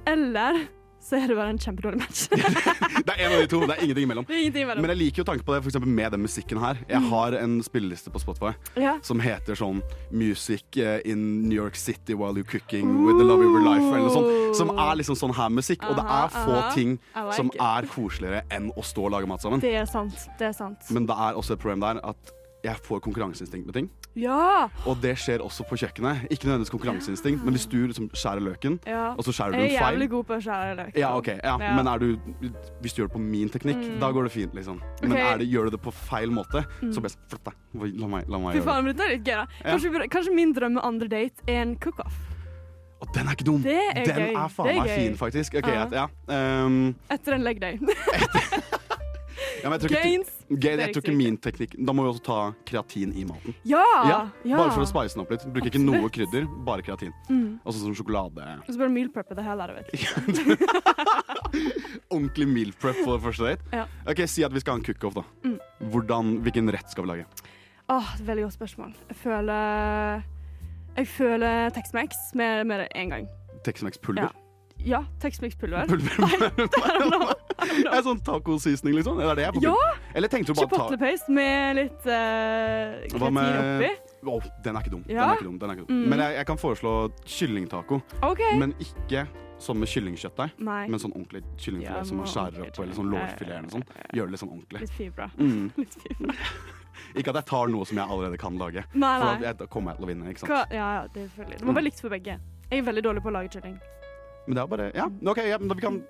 eller 0.08 0.68
så 1.04 1.18
er 1.20 1.28
det 1.28 1.36
bare 1.36 1.52
en 1.52 1.60
kjempedårlig 1.60 2.00
match. 2.00 2.22
Det 3.04 3.12
er 3.18 3.26
en 3.26 3.34
av 3.36 3.42
de 3.42 3.48
to, 3.52 3.60
det 3.68 3.76
er 3.76 3.82
ingenting 3.84 4.06
imellom. 4.08 4.26
Det 4.28 4.36
er 4.38 4.40
ingenting 4.46 4.64
imellom. 4.64 4.82
Men 4.86 4.92
jeg 4.94 5.00
liker 5.02 5.22
jo 5.22 5.26
tanken 5.28 5.44
på 5.48 5.54
det, 5.56 5.60
for 5.66 5.86
med 5.86 6.12
den 6.16 6.22
musikken 6.24 6.60
her. 6.64 6.78
Jeg 6.88 7.02
Mm. 7.02 7.10
har 7.12 7.36
en 7.42 7.56
spilleliste 7.66 8.10
på 8.14 8.22
Spotify 8.24 8.54
Ja. 8.80 8.94
som 9.04 9.20
heter 9.20 9.56
sånn 9.60 9.82
Music 10.12 10.78
eh, 10.78 11.02
in 11.06 11.44
New 11.50 11.56
York 11.58 11.76
City 11.76 12.14
while 12.14 12.34
you're 12.34 12.48
cooking 12.48 13.06
with 13.06 13.18
the 13.18 13.26
love 13.26 13.42
of 13.44 13.52
your 13.52 13.64
life, 13.66 13.84
eller 13.84 14.08
noe 14.08 14.14
sånt. 14.16 14.56
Som 14.56 14.70
er 14.78 14.96
liksom 15.02 15.16
sånn 15.20 15.34
her 15.36 15.50
musikk. 15.50 15.84
Og 15.90 15.96
det 16.00 16.06
er 16.06 16.28
få 16.30 16.56
aha. 16.56 16.72
ting 16.74 16.98
like 17.16 17.34
som 17.36 17.52
er 17.60 17.88
koseligere 17.92 18.44
enn 18.52 18.72
å 18.78 18.84
stå 18.84 19.06
og 19.10 19.12
lage 19.12 19.28
mat 19.28 19.42
sammen. 19.44 19.60
Det 19.60 19.76
er 19.76 19.86
sant. 19.86 20.16
Det 20.40 20.48
er 20.48 20.54
sant. 20.54 20.80
Men 20.92 21.06
det 21.06 21.16
er 21.18 21.34
også 21.36 21.54
et 21.58 21.60
problem 21.60 21.82
der 21.84 22.00
at 22.04 22.32
jeg 22.64 22.78
får 22.88 23.02
konkurranseinstinkt 23.04 23.66
med 23.68 23.74
ting. 23.76 23.90
Ja! 24.16 24.68
Og 24.86 25.00
det 25.02 25.16
skjer 25.18 25.42
også 25.42 25.66
på 25.68 25.78
kjøkkenet. 25.82 26.28
Ikke 26.34 26.46
nødvendigvis 26.48 26.74
konkurranseinstinkt, 26.74 27.44
men 27.44 27.56
hvis 27.58 27.66
du 27.70 27.80
liksom 27.88 28.10
skjærer 28.14 28.44
løken, 28.46 28.80
ja. 28.88 29.14
og 29.18 29.24
så 29.26 29.34
skjærer 29.34 29.56
du 29.56 29.58
en 29.58 29.64
feil 29.64 29.72
Jeg 29.72 29.80
er 29.82 29.92
jævlig 29.92 30.10
god 30.10 30.28
på 30.30 30.36
å 30.38 30.42
skjære 30.46 30.76
løk. 30.80 30.98
ja, 31.02 31.14
ok, 31.18 31.28
ja. 31.28 31.56
Ja. 31.60 31.72
Men 31.78 31.90
du, 32.00 32.08
hvis 32.82 32.94
du 32.94 33.02
gjør 33.02 33.10
det 33.10 33.16
på 33.16 33.24
min 33.24 33.50
teknikk, 33.50 33.82
Mm. 33.84 34.00
da 34.00 34.12
går 34.12 34.24
det 34.24 34.32
fint, 34.32 34.54
liksom. 34.54 34.82
Men 35.02 35.12
Ok. 35.12 35.18
er 35.20 35.38
det, 35.38 35.48
gjør 35.50 35.66
du 35.66 35.70
det 35.72 35.82
på 35.82 35.92
feil 35.94 36.30
måte, 36.32 36.66
Mm. 36.82 36.94
så 36.94 37.02
best 37.02 37.18
flytt 37.28 37.44
deg. 37.44 37.54
La 38.00 38.08
meg, 38.08 38.30
la 38.30 38.38
meg 38.38 38.56
gjøre 38.56 38.66
det. 38.66 38.84
men 38.84 38.96
litt 38.96 39.24
gøy, 39.26 39.36
da. 39.36 39.46
Kanskje, 39.64 40.10
kanskje 40.10 40.36
min 40.36 40.54
drømme 40.54 40.80
andre 40.84 41.08
date 41.08 41.42
er 41.48 41.62
en 41.62 41.76
cook-off. 41.76 42.14
Og 43.02 43.10
den 43.14 43.28
er 43.28 43.32
ikke 43.32 43.44
dum! 43.44 43.62
Det 43.62 43.82
er 43.96 44.06
den 44.06 44.16
gøy. 44.16 44.44
er 44.44 44.48
faen 44.48 44.78
meg 44.78 44.90
fin, 44.90 45.18
faktisk. 45.18 45.56
Okay, 45.56 45.76
uh 45.76 45.90
-huh. 45.90 46.08
ja. 46.30 46.66
Um, 46.66 46.96
Etter 47.10 47.34
en 47.34 47.44
leg 47.44 47.60
day. 47.60 47.80
ja, 49.64 49.70
men 49.70 49.78
jeg 49.78 49.82
tror 49.84 49.92
ikke, 49.94 50.02
Gains. 50.04 50.32
Gain, 50.50 50.80
jeg 50.84 50.92
tror 50.94 51.04
ikke 51.06 51.14
min 51.16 51.38
teknikk 51.40 51.76
Da 51.88 51.94
må 51.96 52.04
vi 52.04 52.10
også 52.12 52.24
ta 52.26 52.38
kreatin 52.68 53.14
i 53.16 53.24
maten. 53.28 53.52
Ja, 53.68 53.84
ja. 54.10 54.18
Bare 54.58 54.74
for 54.76 54.84
å 54.84 54.88
spice 54.90 55.16
den 55.16 55.24
opp 55.24 55.32
litt. 55.32 55.46
Bruker 55.56 55.70
ikke 55.72 55.80
noe 55.82 56.10
krydder, 56.14 56.44
bare 56.68 56.82
kreatin. 56.86 57.14
Mm. 57.30 57.50
Sånn 57.64 57.84
som 57.86 57.96
sjokolade. 57.98 58.44
Og 58.60 58.68
så 58.68 58.76
bare 58.82 58.92
meal 58.92 59.10
preppe 59.14 59.34
det 59.40 59.46
hele, 59.48 59.64
vet 59.80 59.88
du. 59.88 59.94
Ordentlig 62.14 62.48
meal 62.52 62.72
prep 62.82 62.98
for 63.06 63.16
første 63.24 63.44
date. 63.54 63.64
Ja. 63.72 63.84
Ok, 64.10 64.20
Si 64.28 64.44
at 64.46 64.54
vi 64.54 64.60
skal 64.64 64.72
ha 64.76 64.80
en 64.82 64.86
cook-off, 64.86 65.16
da. 65.22 65.26
Mm. 65.48 65.58
Hvordan, 65.94 66.24
hvilken 66.46 66.66
rett 66.76 66.90
skal 66.92 67.04
vi 67.08 67.10
lage? 67.14 67.26
Åh, 67.94 68.08
veldig 68.28 68.44
godt 68.50 68.58
spørsmål. 68.60 68.92
Jeg 69.10 69.18
føler 69.24 69.62
Jeg 70.98 71.06
føler 71.08 71.54
Tex-Mex 71.74 72.10
med, 72.36 72.54
med 72.68 72.76
det 72.84 72.90
én 73.00 73.10
gang. 73.16 73.26
Tex-Mex-pulver? 73.64 74.32
Ja, 74.84 75.00
Tex-Mex-pulver. 77.64 77.98
Er 77.98 78.02
sånn 78.08 78.22
taco-seasoning, 78.28 78.96
liksom? 79.00 79.20
Er 79.20 79.28
det 79.30 79.36
det 79.38 79.46
jeg 79.48 79.54
får 79.56 79.64
Ja! 79.64 79.94
Eller 80.16 80.28
tenkte 80.28 80.54
du 80.54 80.66
bare 80.66 81.20
med 81.30 81.76
litt 81.80 82.06
uh, 82.06 83.18
Hva 83.20 83.30
med 83.32 83.62
oppi. 83.62 83.92
Oh, 84.26 84.42
Den 84.64 84.76
er 84.76 84.82
ikke 84.86 84.92
dum. 84.94 85.04
Den 85.08 85.16
Ja? 85.18 85.30
er 85.32 85.36
ikke 85.38 85.48
dum, 85.50 85.58
den 85.60 85.70
er 85.70 85.74
ikke 85.80 85.88
dum. 85.88 86.04
Mm. 86.04 86.10
Men 86.10 86.20
jeg, 86.24 86.36
jeg 86.40 86.46
kan 86.48 86.58
foreslå 86.58 86.92
kyllingtaco. 87.26 88.02
Okay. 88.24 88.58
Men 88.60 88.74
ikke 88.80 89.26
sånn 89.64 89.78
med 89.80 89.88
kyllingkjøttdeig, 89.88 90.56
men 90.60 91.00
sånn 91.00 91.14
ordentlig 91.16 91.44
kyllingfilet 91.58 91.98
Ja, 92.00 92.04
som 92.04 92.18
man 92.20 92.28
skjærer 92.28 92.66
opp 92.66 92.74
på, 92.76 92.84
eller 92.84 92.96
sånn 92.98 93.12
lårfilet 93.14 93.54
eller 93.58 93.70
sånt. 93.72 93.92
Gjør 94.12 94.26
det 94.28 94.32
litt 94.36 94.42
sånn 94.44 94.52
ordentlig. 94.52 94.82
Litt 94.84 94.96
fibra. 94.98 95.28
Mm. 95.40 95.70
Litt 95.82 95.96
fibra. 96.04 96.36
Ikke 97.20 97.32
at 97.34 97.40
jeg 97.42 97.48
tar 97.50 97.68
noe 97.74 97.86
som 97.88 97.98
jeg 97.98 98.06
allerede 98.16 98.38
kan 98.42 98.58
lage. 98.60 98.84
Nei, 98.94 99.14
For 99.20 99.26
nei. 99.26 99.36
da- 99.40 99.48
jeg- 99.64 99.70
kommer 99.70 99.92
jeg 99.94 99.98
til 100.02 100.06
å 100.06 100.10
vinne, 100.12 100.30
ikke 100.34 100.44
sant. 100.44 100.52
Hva? 100.52 100.64
Ja, 100.74 100.90
ja, 100.98 101.08
det 101.14 101.22
er 101.24 101.28
selvfølgelig. 101.34 101.58
Det 101.60 101.66
må 101.68 101.72
Mm. 101.72 101.78
være 101.80 101.88
likt 101.88 102.02
for 102.04 102.10
begge. 102.10 102.36
Jeg 102.72 102.80
er 102.80 102.86
veldig 102.92 103.04
dårlig 103.08 103.24
på 103.24 103.30
å 103.32 103.36
lage 103.38 103.50
kylling. 103.56 103.80
Men 104.48 104.56
det 104.56 104.62
er 104.64 104.68
bare 104.68 104.92
Ja, 104.96 105.06
OK, 105.32 105.38
ja, 105.48 105.58
men 105.58 105.68
da 105.72 105.76
vi 105.76 105.82
kan 105.82 106.04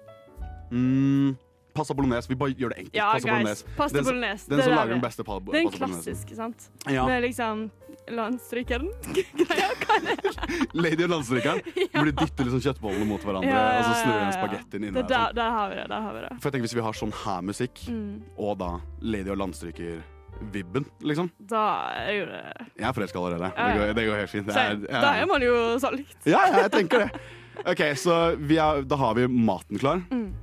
mm, 0.72 1.38
Pasta 1.74 1.94
bolognese. 1.98 2.28
Vi 2.30 2.36
bare 2.36 2.54
gjør 2.54 2.70
det 2.70 2.78
enkelt. 2.84 2.96
Ja, 2.96 3.12
pasta 3.14 3.30
guys. 3.30 3.40
bolognese. 3.40 3.66
Pasta 3.78 3.98
Den 3.98 4.06
bolognese. 4.06 4.50
Den 4.50 4.58
den 4.58 4.64
som 4.66 4.74
er 4.74 4.76
lager 4.78 4.94
den 4.94 5.02
beste 5.02 5.24
pasta 5.24 5.40
bolognese. 5.46 5.78
klassisk, 5.78 6.36
sant? 6.36 6.70
Ja. 6.88 7.06
Med 7.08 7.24
liksom. 7.24 7.72
Hva 8.04 8.26
er 8.28 10.02
det? 10.04 10.66
Lady 10.74 11.04
og 11.06 11.10
landstrykeren. 11.14 11.62
Hvor 11.94 12.06
de 12.10 12.12
dytter 12.18 12.44
liksom 12.50 12.62
kjøttbollene 12.66 13.06
mot 13.08 13.22
hverandre, 13.24 13.48
Ja, 13.48 13.62
ja, 13.64 13.78
og 13.80 13.86
så 13.88 13.94
snur 14.02 14.14
de 14.14 14.20
den 14.20 14.28
ja. 14.28 14.36
spagettien 14.36 14.84
inni 14.84 14.94
Det 14.98 15.04
der. 15.08 15.24
Sånn. 15.30 15.36
der 15.40 15.50
har 15.56 15.70
vi 15.72 15.76
det. 15.80 15.86
Der 15.94 16.02
har 16.08 16.14
vi 16.18 16.24
det. 16.26 16.32
For 16.42 16.48
jeg 16.50 16.54
tenker 16.58 16.68
Hvis 16.68 16.76
vi 16.78 16.84
har 16.88 16.94
sånn 17.00 17.14
her 17.24 17.42
musikk, 17.48 17.84
Mm. 17.90 18.22
og 18.38 18.58
da 18.60 18.70
Lady 19.02 19.30
og 19.30 19.38
landstryker-vibben, 19.38 20.86
liksom 21.02 21.30
Da 21.40 21.64
er 22.04 22.12
jo 22.18 22.26
det 22.26 22.42
Jeg 22.78 22.88
er 22.90 22.94
forelska 22.94 23.20
allerede. 23.20 23.52
Ja, 23.56 23.68
Det 23.68 23.80
går, 23.80 23.94
det 23.94 24.06
går 24.10 24.18
helt 24.24 24.30
fint. 24.30 24.48
Det 24.48 24.56
er, 24.58 24.76
Da 24.90 25.14
er 25.22 25.26
man 25.26 25.42
jo 25.42 25.56
solgt. 25.80 26.16
Ja, 26.26 26.44
ja, 26.48 26.62
jeg 26.68 26.72
tenker 26.72 27.06
det. 27.06 27.22
OK, 27.66 27.82
så 27.96 28.36
vi 28.38 28.58
er, 28.58 28.82
da 28.84 28.96
har 28.98 29.14
vi 29.16 29.28
maten 29.28 29.78
klar, 29.80 30.02
Mm. 30.12 30.34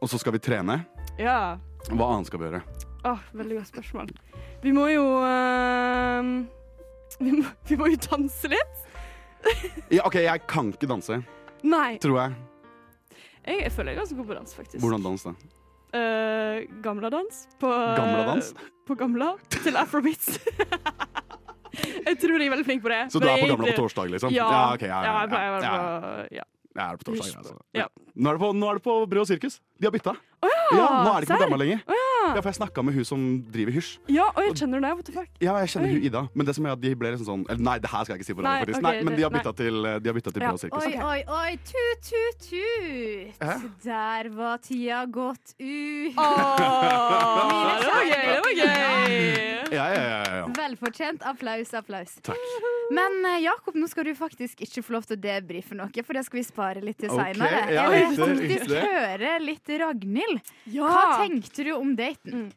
Og 0.00 0.08
så 0.08 0.18
skal 0.20 0.34
vi 0.36 0.40
trene. 0.42 0.80
Ja. 1.20 1.58
Hva 1.90 2.08
annet 2.14 2.30
skal 2.30 2.40
vi 2.40 2.48
gjøre? 2.48 2.62
Åh, 3.08 3.20
veldig 3.36 3.58
godt 3.60 3.70
spørsmål. 3.70 4.10
Vi 4.64 4.72
må 4.76 4.86
jo 4.92 5.04
ehm, 5.24 6.34
vi, 7.24 7.32
må, 7.36 7.44
vi 7.68 7.78
må 7.80 7.90
jo 7.92 8.00
danse 8.10 8.50
litt. 8.52 8.86
Ja, 9.88 10.04
OK, 10.04 10.20
jeg 10.20 10.44
kan 10.48 10.68
ikke 10.74 10.88
danse, 10.90 11.22
Nei. 11.64 11.94
tror 12.02 12.18
jeg. 12.20 12.36
Jeg, 13.46 13.62
jeg 13.64 13.72
føler 13.72 13.94
jeg 13.94 13.96
er 13.96 14.02
ganske 14.02 14.18
god 14.18 14.28
på 14.28 14.36
dans, 14.36 14.54
faktisk. 14.58 14.82
Hvordan 14.84 15.06
dans, 15.06 15.24
da? 15.24 15.32
Uh, 15.90 16.82
gamladans. 16.84 17.40
På, 17.58 17.70
Gamladans? 17.96 18.52
På 18.86 18.94
gamla. 18.94 19.32
Til 19.50 19.80
afrobeats. 19.80 20.36
jeg 22.06 22.18
tror 22.20 22.36
jeg 22.36 22.46
er 22.46 22.52
veldig 22.52 22.68
flink 22.68 22.84
på 22.84 22.92
det. 22.92 23.00
Så 23.10 23.18
du 23.18 23.26
er 23.26 23.40
på 23.40 23.48
gamla 23.50 23.72
på 23.72 23.80
torsdag, 23.80 24.12
liksom? 24.12 24.36
Ja, 24.36 24.46
Ja, 24.52 24.62
okay, 24.76 24.92
ja, 24.92 25.00
ja, 25.00 25.08
ja, 25.08 25.24
jeg 25.24 25.32
pleier 25.32 25.50
å 25.50 25.56
være 25.56 25.66
ja, 25.66 25.72
på 25.80 26.36
ja. 26.36 26.46
Jeg 26.70 26.84
er 26.84 27.00
på 27.00 27.08
torsdag, 27.10 27.40
altså. 27.40 27.56
Nå 28.14 28.30
er 28.30 28.38
det 28.38 28.42
på, 28.42 28.52
på 28.84 28.98
Brød 29.10 29.24
og 29.24 29.30
sirkus. 29.30 29.60
De 29.78 29.86
har 29.88 29.94
bytta. 29.94 30.16
Å 30.40 30.48
ja, 30.48 30.60
Ja, 30.72 30.84
nå 31.04 31.10
er 31.10 31.20
det 31.20 31.26
ikke 31.26 31.34
på 31.34 31.38
serr? 31.38 31.48
gamla 31.50 31.58
lenger. 31.64 31.80
Oh, 31.86 31.94
ja. 31.96 32.06
Ja, 32.30 32.40
for 32.44 32.48
jeg 32.50 32.56
snakka 32.60 32.82
med 32.84 32.94
hun 32.94 33.04
som 33.08 33.20
driver 33.50 33.72
Hysj. 33.74 33.90
Ja, 34.12 34.26
og 34.36 34.40
jeg 34.44 34.54
kjenner 34.60 34.80
det. 34.84 34.90
What 34.96 35.04
the 35.08 35.12
fuck? 35.12 35.28
Ja, 35.42 35.54
jeg 35.60 35.68
kjenner 35.72 35.88
Oi. 35.90 35.94
hun 35.98 36.04
Ida, 36.08 36.22
men 36.36 36.46
det 36.46 36.54
som 36.54 36.66
er 36.68 36.72
at 36.76 36.80
de 36.80 36.92
ble 36.94 37.10
liksom 37.14 37.26
sånn 37.26 37.42
Eller 37.50 37.64
nei, 37.66 37.74
det 37.82 37.90
her 37.90 38.04
skal 38.04 38.14
jeg 38.14 38.20
ikke 38.20 38.28
si 38.28 38.36
på 38.38 38.44
radio, 38.44 38.60
faktisk. 38.68 38.84
Nei, 38.86 38.92
men 39.08 39.16
de 39.18 39.22
har 39.26 39.32
bytta 39.34 39.52
til, 39.58 39.82
de 40.04 40.10
har 40.12 40.16
bytta 40.20 40.32
til 40.36 40.42
Ja. 40.44 40.50
Brød 40.52 40.60
sirkus. 40.62 40.84
Oi, 40.84 40.92
oi, 41.10 41.20
oi, 41.26 41.50
tut, 41.72 42.10
tut, 42.10 42.46
tut. 42.46 43.40
Hæ? 43.40 43.56
Der 43.84 44.30
var 44.36 44.56
tida 44.64 45.00
gått 45.10 45.54
ut. 45.58 46.14
Åh, 46.20 47.80
det 47.80 47.88
var 47.90 48.04
gøy, 48.06 48.24
det 48.30 48.40
var 48.44 48.54
gøy. 48.60 49.16
Ja, 49.70 49.84
ja, 49.94 50.02
ja, 50.02 50.20
ja, 50.26 50.36
ja. 50.40 50.46
Velfortjent 50.56 51.22
applaus, 51.30 51.72
applaus. 51.78 52.16
Takk. 52.26 52.46
Men 52.90 53.20
eh, 53.30 53.36
Jakob, 53.44 53.76
nå 53.78 53.86
skal 53.90 54.08
du 54.08 54.14
faktisk 54.18 54.62
ikke 54.66 54.82
få 54.82 54.96
lov 54.96 55.04
til 55.06 55.14
å 55.18 55.20
debrife 55.22 55.76
noe, 55.78 55.90
for 56.06 56.18
det 56.18 56.24
skal 56.26 56.40
vi 56.40 56.44
spare 56.46 56.82
litt 56.84 56.98
til 57.02 57.12
seinere. 57.12 57.60
ja, 57.70 57.84
Jeg 57.92 58.16
vil 58.16 58.18
faktisk 58.18 58.74
høre 58.74 59.34
litt 59.44 59.70
Ragnhild. 59.80 60.29
Ja. 60.70 60.86
Hva 60.86 61.24
tenkte 61.24 61.66
du 61.66 61.72
om 61.76 61.96
daten? 61.98 62.48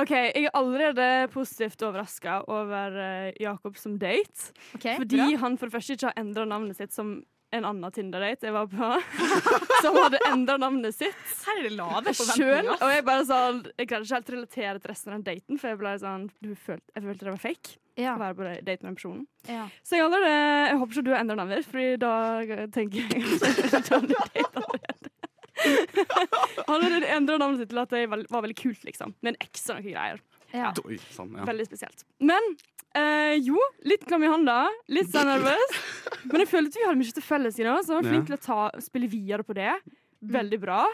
OK, 0.00 0.12
jeg 0.12 0.48
er 0.48 0.56
allerede 0.56 1.06
positivt 1.34 1.84
overraska 1.86 2.40
over 2.50 2.98
eh, 3.02 3.30
Jakob 3.42 3.78
som 3.80 3.96
date. 4.00 4.52
fordi 4.74 5.22
bra. 5.22 5.30
han 5.44 5.56
for 5.60 5.68
det 5.68 5.76
første 5.78 5.96
ikke 5.96 6.10
har 6.10 6.20
endra 6.20 6.46
navnet 6.48 6.78
sitt 6.78 6.94
som 6.96 7.18
en 7.54 7.64
annen 7.64 7.92
Tinder-date 7.94 8.48
jeg 8.48 8.54
var 8.54 8.66
på. 8.70 8.90
som 9.84 9.96
hadde 10.00 10.20
endra 10.28 10.58
navnet 10.60 10.96
sitt. 10.96 11.24
Her 11.46 11.60
er 11.60 11.68
det 11.68 11.74
lave 11.78 12.14
Sjøl. 12.16 12.70
Og 12.74 12.86
jeg 12.90 13.06
bare 13.06 13.24
sånn 13.28 13.64
Jeg 13.76 13.88
greide 13.88 14.06
ikke 14.06 14.18
helt 14.18 14.32
relatere 14.36 14.78
til 14.82 14.92
resten 14.92 15.16
av 15.16 15.26
daten, 15.26 15.60
for 15.60 15.72
jeg 15.72 15.80
ble 15.82 15.96
sånn 16.02 16.30
du 16.42 16.54
følte, 16.54 16.88
Jeg 16.94 17.06
følte 17.06 17.28
det 17.28 17.34
var 17.34 17.42
fake. 17.42 17.76
Ja. 17.96 18.12
Å 18.12 18.20
være 18.20 18.36
på 18.36 18.44
date 18.44 18.76
med 18.82 18.90
den 18.90 18.96
personen. 18.98 19.22
Ja. 19.48 19.68
Så 19.86 19.96
jeg, 19.96 20.04
allerede, 20.04 20.32
jeg 20.68 20.80
håper 20.82 20.96
ikke 20.98 21.06
du 21.06 21.12
har 21.14 21.22
endra 21.22 21.36
navnet 21.38 21.68
Fordi 21.70 21.86
da 22.02 22.12
tenker 22.74 22.98
jeg 22.98 23.22
at 23.78 23.88
du 23.88 23.94
har 23.94 24.02
allerede. 24.02 24.75
Han 26.68 26.82
hadde 26.86 27.10
endra 27.16 27.36
navnet 27.40 27.62
sitt 27.64 27.70
til 27.72 27.80
at 27.82 27.92
det 27.94 28.04
var 28.12 28.22
var 28.30 28.44
veldig 28.46 28.56
kult, 28.58 28.82
liksom. 28.86 29.14
Med 29.22 29.34
en 29.34 29.38
X 29.48 29.68
og 29.70 29.78
noen 29.80 29.92
greier. 29.92 30.22
Ja. 30.54 30.70
Doi, 30.76 30.96
sånn, 31.12 31.32
ja. 31.36 31.44
Veldig 31.48 31.66
spesielt. 31.68 32.04
Men 32.22 32.44
eh, 32.96 33.34
jo, 33.44 33.58
litt 33.88 34.06
klam 34.08 34.24
i 34.24 34.30
handa. 34.30 34.58
Litt 34.92 35.10
sånn 35.12 35.28
nervøs. 35.28 35.76
Men 36.30 36.42
jeg 36.44 36.50
følte 36.52 36.80
vi 36.80 36.86
hadde 36.86 37.00
mye 37.02 37.16
til 37.18 37.26
felles, 37.26 37.58
you 37.60 37.66
know, 37.66 37.80
så 37.82 37.96
jeg 37.96 38.02
var 38.02 38.10
flink 38.12 38.28
til 38.30 38.38
å 38.38 38.42
ta, 38.46 38.60
spille 38.84 39.10
videre 39.12 39.46
på 39.46 39.56
det. 39.58 39.72
Veldig 40.36 40.60
bra. 40.62 40.84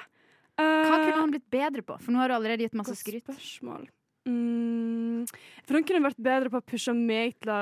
Hva 0.59 0.63
Eh, 0.63 0.85
kunne 1.09 1.21
han 1.23 1.31
blitt 1.33 1.47
bedre 1.51 1.81
på? 1.87 1.95
For 2.03 2.13
nå 2.13 2.21
har 2.21 2.29
du 2.29 2.35
allerede 2.37 2.67
gitt 2.67 2.75
masse 2.77 2.93
skryt. 2.99 3.25
Spørsmål. 3.25 3.87
Mm, 4.29 5.25
for 5.65 5.79
han 5.79 5.87
kunne 5.89 6.03
vært 6.05 6.21
bedre 6.23 6.51
på 6.53 6.61
å 6.61 6.67
pushe 6.73 6.93
meg 6.95 7.33
til 7.43 7.51
å, 7.55 7.61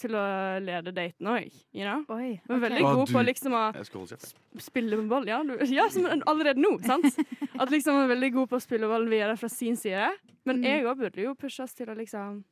til 0.00 0.14
å 0.18 0.24
lede 0.64 0.92
daten 0.96 1.28
òg. 1.30 1.50
You 1.76 1.84
know? 1.84 2.04
Oi, 2.16 2.38
Men 2.48 2.56
ok. 2.58 2.64
veldig 2.64 2.84
god 2.86 3.02
ah, 3.02 3.12
på 3.16 3.24
liksom 3.28 3.56
å 3.58 4.62
spille 4.64 4.98
med 5.00 5.10
ball. 5.10 5.28
Ja, 5.28 5.42
du, 5.46 5.54
ja 5.72 5.88
som 5.92 6.06
allerede 6.30 6.62
nå, 6.62 6.76
sant? 6.86 7.18
At 7.60 7.72
liksom 7.74 7.98
er 8.04 8.10
veldig 8.14 8.32
god 8.38 8.50
på 8.52 8.58
å 8.60 8.64
spille 8.64 8.90
ball 8.90 9.06
videre 9.10 9.36
fra 9.40 9.50
sin 9.52 9.76
side. 9.78 10.10
Men 10.48 10.58
Mm. 10.58 10.64
jeg 10.64 10.84
òg 10.88 10.98
burde 11.02 11.22
jo 11.22 11.34
pushes 11.36 11.74
til 11.76 11.90
å 11.92 11.94
liksom, 11.98 12.42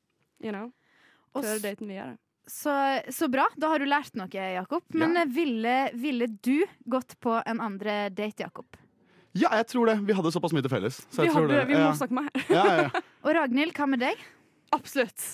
you 0.44 0.52
know, 0.52 0.68
føre 1.32 1.60
daten 1.62 1.88
videre. 1.88 2.18
Så, 2.46 2.70
så 3.10 3.26
bra. 3.32 3.46
Da 3.58 3.72
har 3.72 3.82
du 3.82 3.86
lært 3.88 4.14
noe, 4.14 4.28
Jakob. 4.30 4.84
Men 4.94 5.16
ja. 5.18 5.24
ville, 5.26 5.76
ville 5.98 6.28
du 6.28 6.66
gått 6.86 7.16
på 7.20 7.34
en 7.42 7.62
andre 7.64 8.06
date, 8.14 8.44
Jakob? 8.44 8.76
Ja, 9.36 9.50
jeg 9.58 9.66
tror 9.72 9.90
det. 9.90 9.96
Vi 10.06 10.14
hadde 10.16 10.30
såpass 10.32 10.54
mye 10.54 10.64
til 10.64 10.72
felles. 10.72 11.00
Så 11.10 11.24
Vi, 11.26 11.32
tror 11.32 11.48
hadde, 11.48 11.58
det. 11.58 11.64
vi 11.68 11.74
må 11.76 11.88
ja. 11.88 11.96
snakke 11.98 12.16
mer. 12.20 12.30
Ja, 12.48 12.62
ja, 12.62 12.76
ja. 12.86 13.02
Og 13.26 13.34
Ragnhild, 13.36 13.74
hva 13.76 13.88
med 13.90 14.00
deg? 14.04 14.22
Absolutt. 14.76 15.26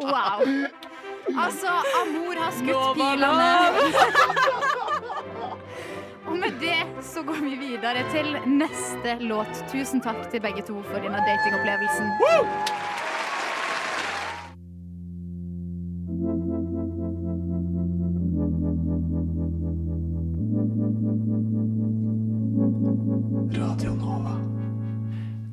Wow. 0.00 0.42
Altså, 1.44 1.68
Amor 2.00 2.34
har 2.38 2.52
skutt 2.54 2.94
pilene. 2.94 3.52
Og 6.26 6.36
med 6.36 6.52
det 6.60 6.86
så 7.02 7.22
går 7.22 7.40
vi 7.42 7.54
videre 7.56 8.04
til 8.12 8.36
neste 8.46 9.16
låt. 9.20 9.64
Tusen 9.72 10.00
takk 10.00 10.30
til 10.30 10.40
begge 10.44 10.62
to 10.62 10.82
for 10.90 10.98
denne 11.02 11.18
datingopplevelsen. 11.26 12.06
Radio 23.58 23.90
Nova. 23.94 24.57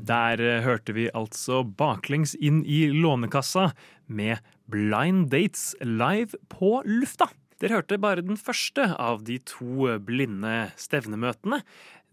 Der 0.05 0.41
eh, 0.41 0.61
hørte 0.61 0.93
vi 0.93 1.07
altså 1.15 1.63
baklengs 1.63 2.35
inn 2.37 2.61
i 2.67 2.85
Lånekassa 2.93 3.71
med 4.05 4.43
Blind 4.69 5.29
Dates 5.31 5.73
live 5.81 6.37
på 6.51 6.77
lufta. 6.85 7.29
Dere 7.61 7.79
hørte 7.79 7.97
bare 8.01 8.25
den 8.25 8.37
første 8.37 8.89
av 8.99 9.23
de 9.25 9.39
to 9.47 9.87
blinde 10.03 10.67
stevnemøtene. 10.77 11.61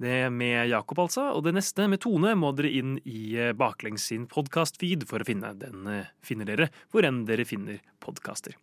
Det 0.02 0.30
med 0.32 0.70
Jakob, 0.70 1.04
altså. 1.04 1.28
Og 1.36 1.44
det 1.46 1.52
neste, 1.58 1.86
med 1.90 2.00
Tone, 2.02 2.32
må 2.38 2.54
dere 2.56 2.72
inn 2.72 2.96
i 3.04 3.36
eh, 3.36 3.52
Baklengs 3.52 4.08
sin 4.08 4.28
podkast-feed 4.30 5.04
for 5.10 5.22
å 5.22 5.28
finne. 5.28 5.52
Den 5.58 5.88
eh, 5.90 6.12
finner 6.24 6.48
dere 6.48 6.72
hvor 6.94 7.06
enn 7.06 7.24
dere 7.28 7.46
finner 7.48 7.82
podkaster. 8.02 8.56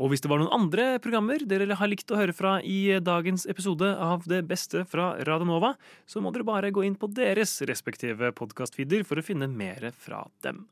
Og 0.00 0.12
hvis 0.12 0.22
det 0.24 0.30
var 0.32 0.40
noen 0.40 0.54
andre 0.54 0.96
programmer 1.02 1.42
dere 1.48 1.76
har 1.78 1.90
likt 1.90 2.10
å 2.12 2.18
høre 2.20 2.36
fra 2.36 2.58
i 2.64 2.98
dagens 3.04 3.44
episode 3.50 3.92
av 3.92 4.24
Det 4.28 4.42
beste 4.48 4.86
fra 4.88 5.12
Radio 5.28 5.48
Nova, 5.48 5.74
så 6.06 6.22
må 6.22 6.32
dere 6.32 6.48
bare 6.48 6.72
gå 6.74 6.84
inn 6.86 6.96
på 6.98 7.10
deres 7.12 7.58
respektive 7.68 8.32
podkastfeeder 8.36 9.04
for 9.08 9.20
å 9.20 9.26
finne 9.26 9.50
mer 9.50 9.90
fra 9.98 10.24
dem. 10.46 10.64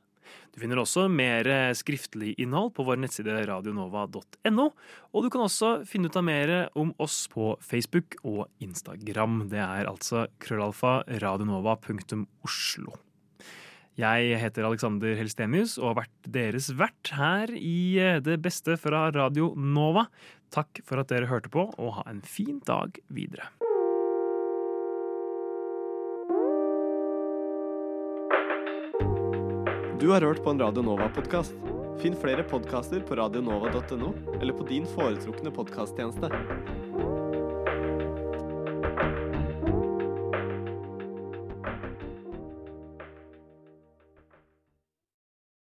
Du 0.55 0.61
finner 0.63 0.81
også 0.83 1.07
mer 1.11 1.47
skriftlig 1.79 2.37
innhold 2.43 2.73
på 2.77 2.85
vår 2.87 3.01
nettside 3.03 3.35
radionova.no. 3.51 4.67
Og 5.11 5.27
du 5.27 5.31
kan 5.33 5.47
også 5.47 5.73
finne 5.89 6.11
ut 6.11 6.19
av 6.19 6.27
mer 6.27 6.55
om 6.79 6.95
oss 7.03 7.25
på 7.31 7.53
Facebook 7.63 8.19
og 8.23 8.47
Instagram. 8.63 9.45
Det 9.51 9.63
er 9.63 9.91
altså 9.91 10.27
krøllalfa 10.43 11.01
radionova.oslo. 11.23 12.99
Jeg 13.99 14.37
heter 14.39 14.67
Alexander 14.69 15.17
Helstenius 15.19 15.75
og 15.81 15.91
har 15.91 15.97
vært 16.05 16.29
deres 16.37 16.71
vert 16.79 17.11
her 17.17 17.51
i 17.57 17.99
Det 18.23 18.39
beste 18.43 18.77
fra 18.79 19.09
Radio 19.15 19.51
Nova. 19.59 20.07
Takk 20.55 20.83
for 20.87 21.03
at 21.03 21.11
dere 21.11 21.31
hørte 21.31 21.51
på, 21.51 21.67
og 21.79 21.97
ha 21.99 22.07
en 22.11 22.23
fin 22.23 22.63
dag 22.67 22.95
videre. 23.11 23.51
Du 30.01 30.09
har 30.15 30.25
hørt 30.25 30.43
på 30.43 30.55
en 30.55 30.63
Radio 30.63 30.83
Nova-podkast. 30.87 31.59
Finn 32.01 32.15
flere 32.17 32.47
podkaster 32.49 33.03
på 33.05 33.19
radionova.no 33.21 34.15
eller 34.41 34.57
på 34.57 34.65
din 34.71 34.89
foretrukne 34.95 35.53
podkasttjeneste. 35.53 36.31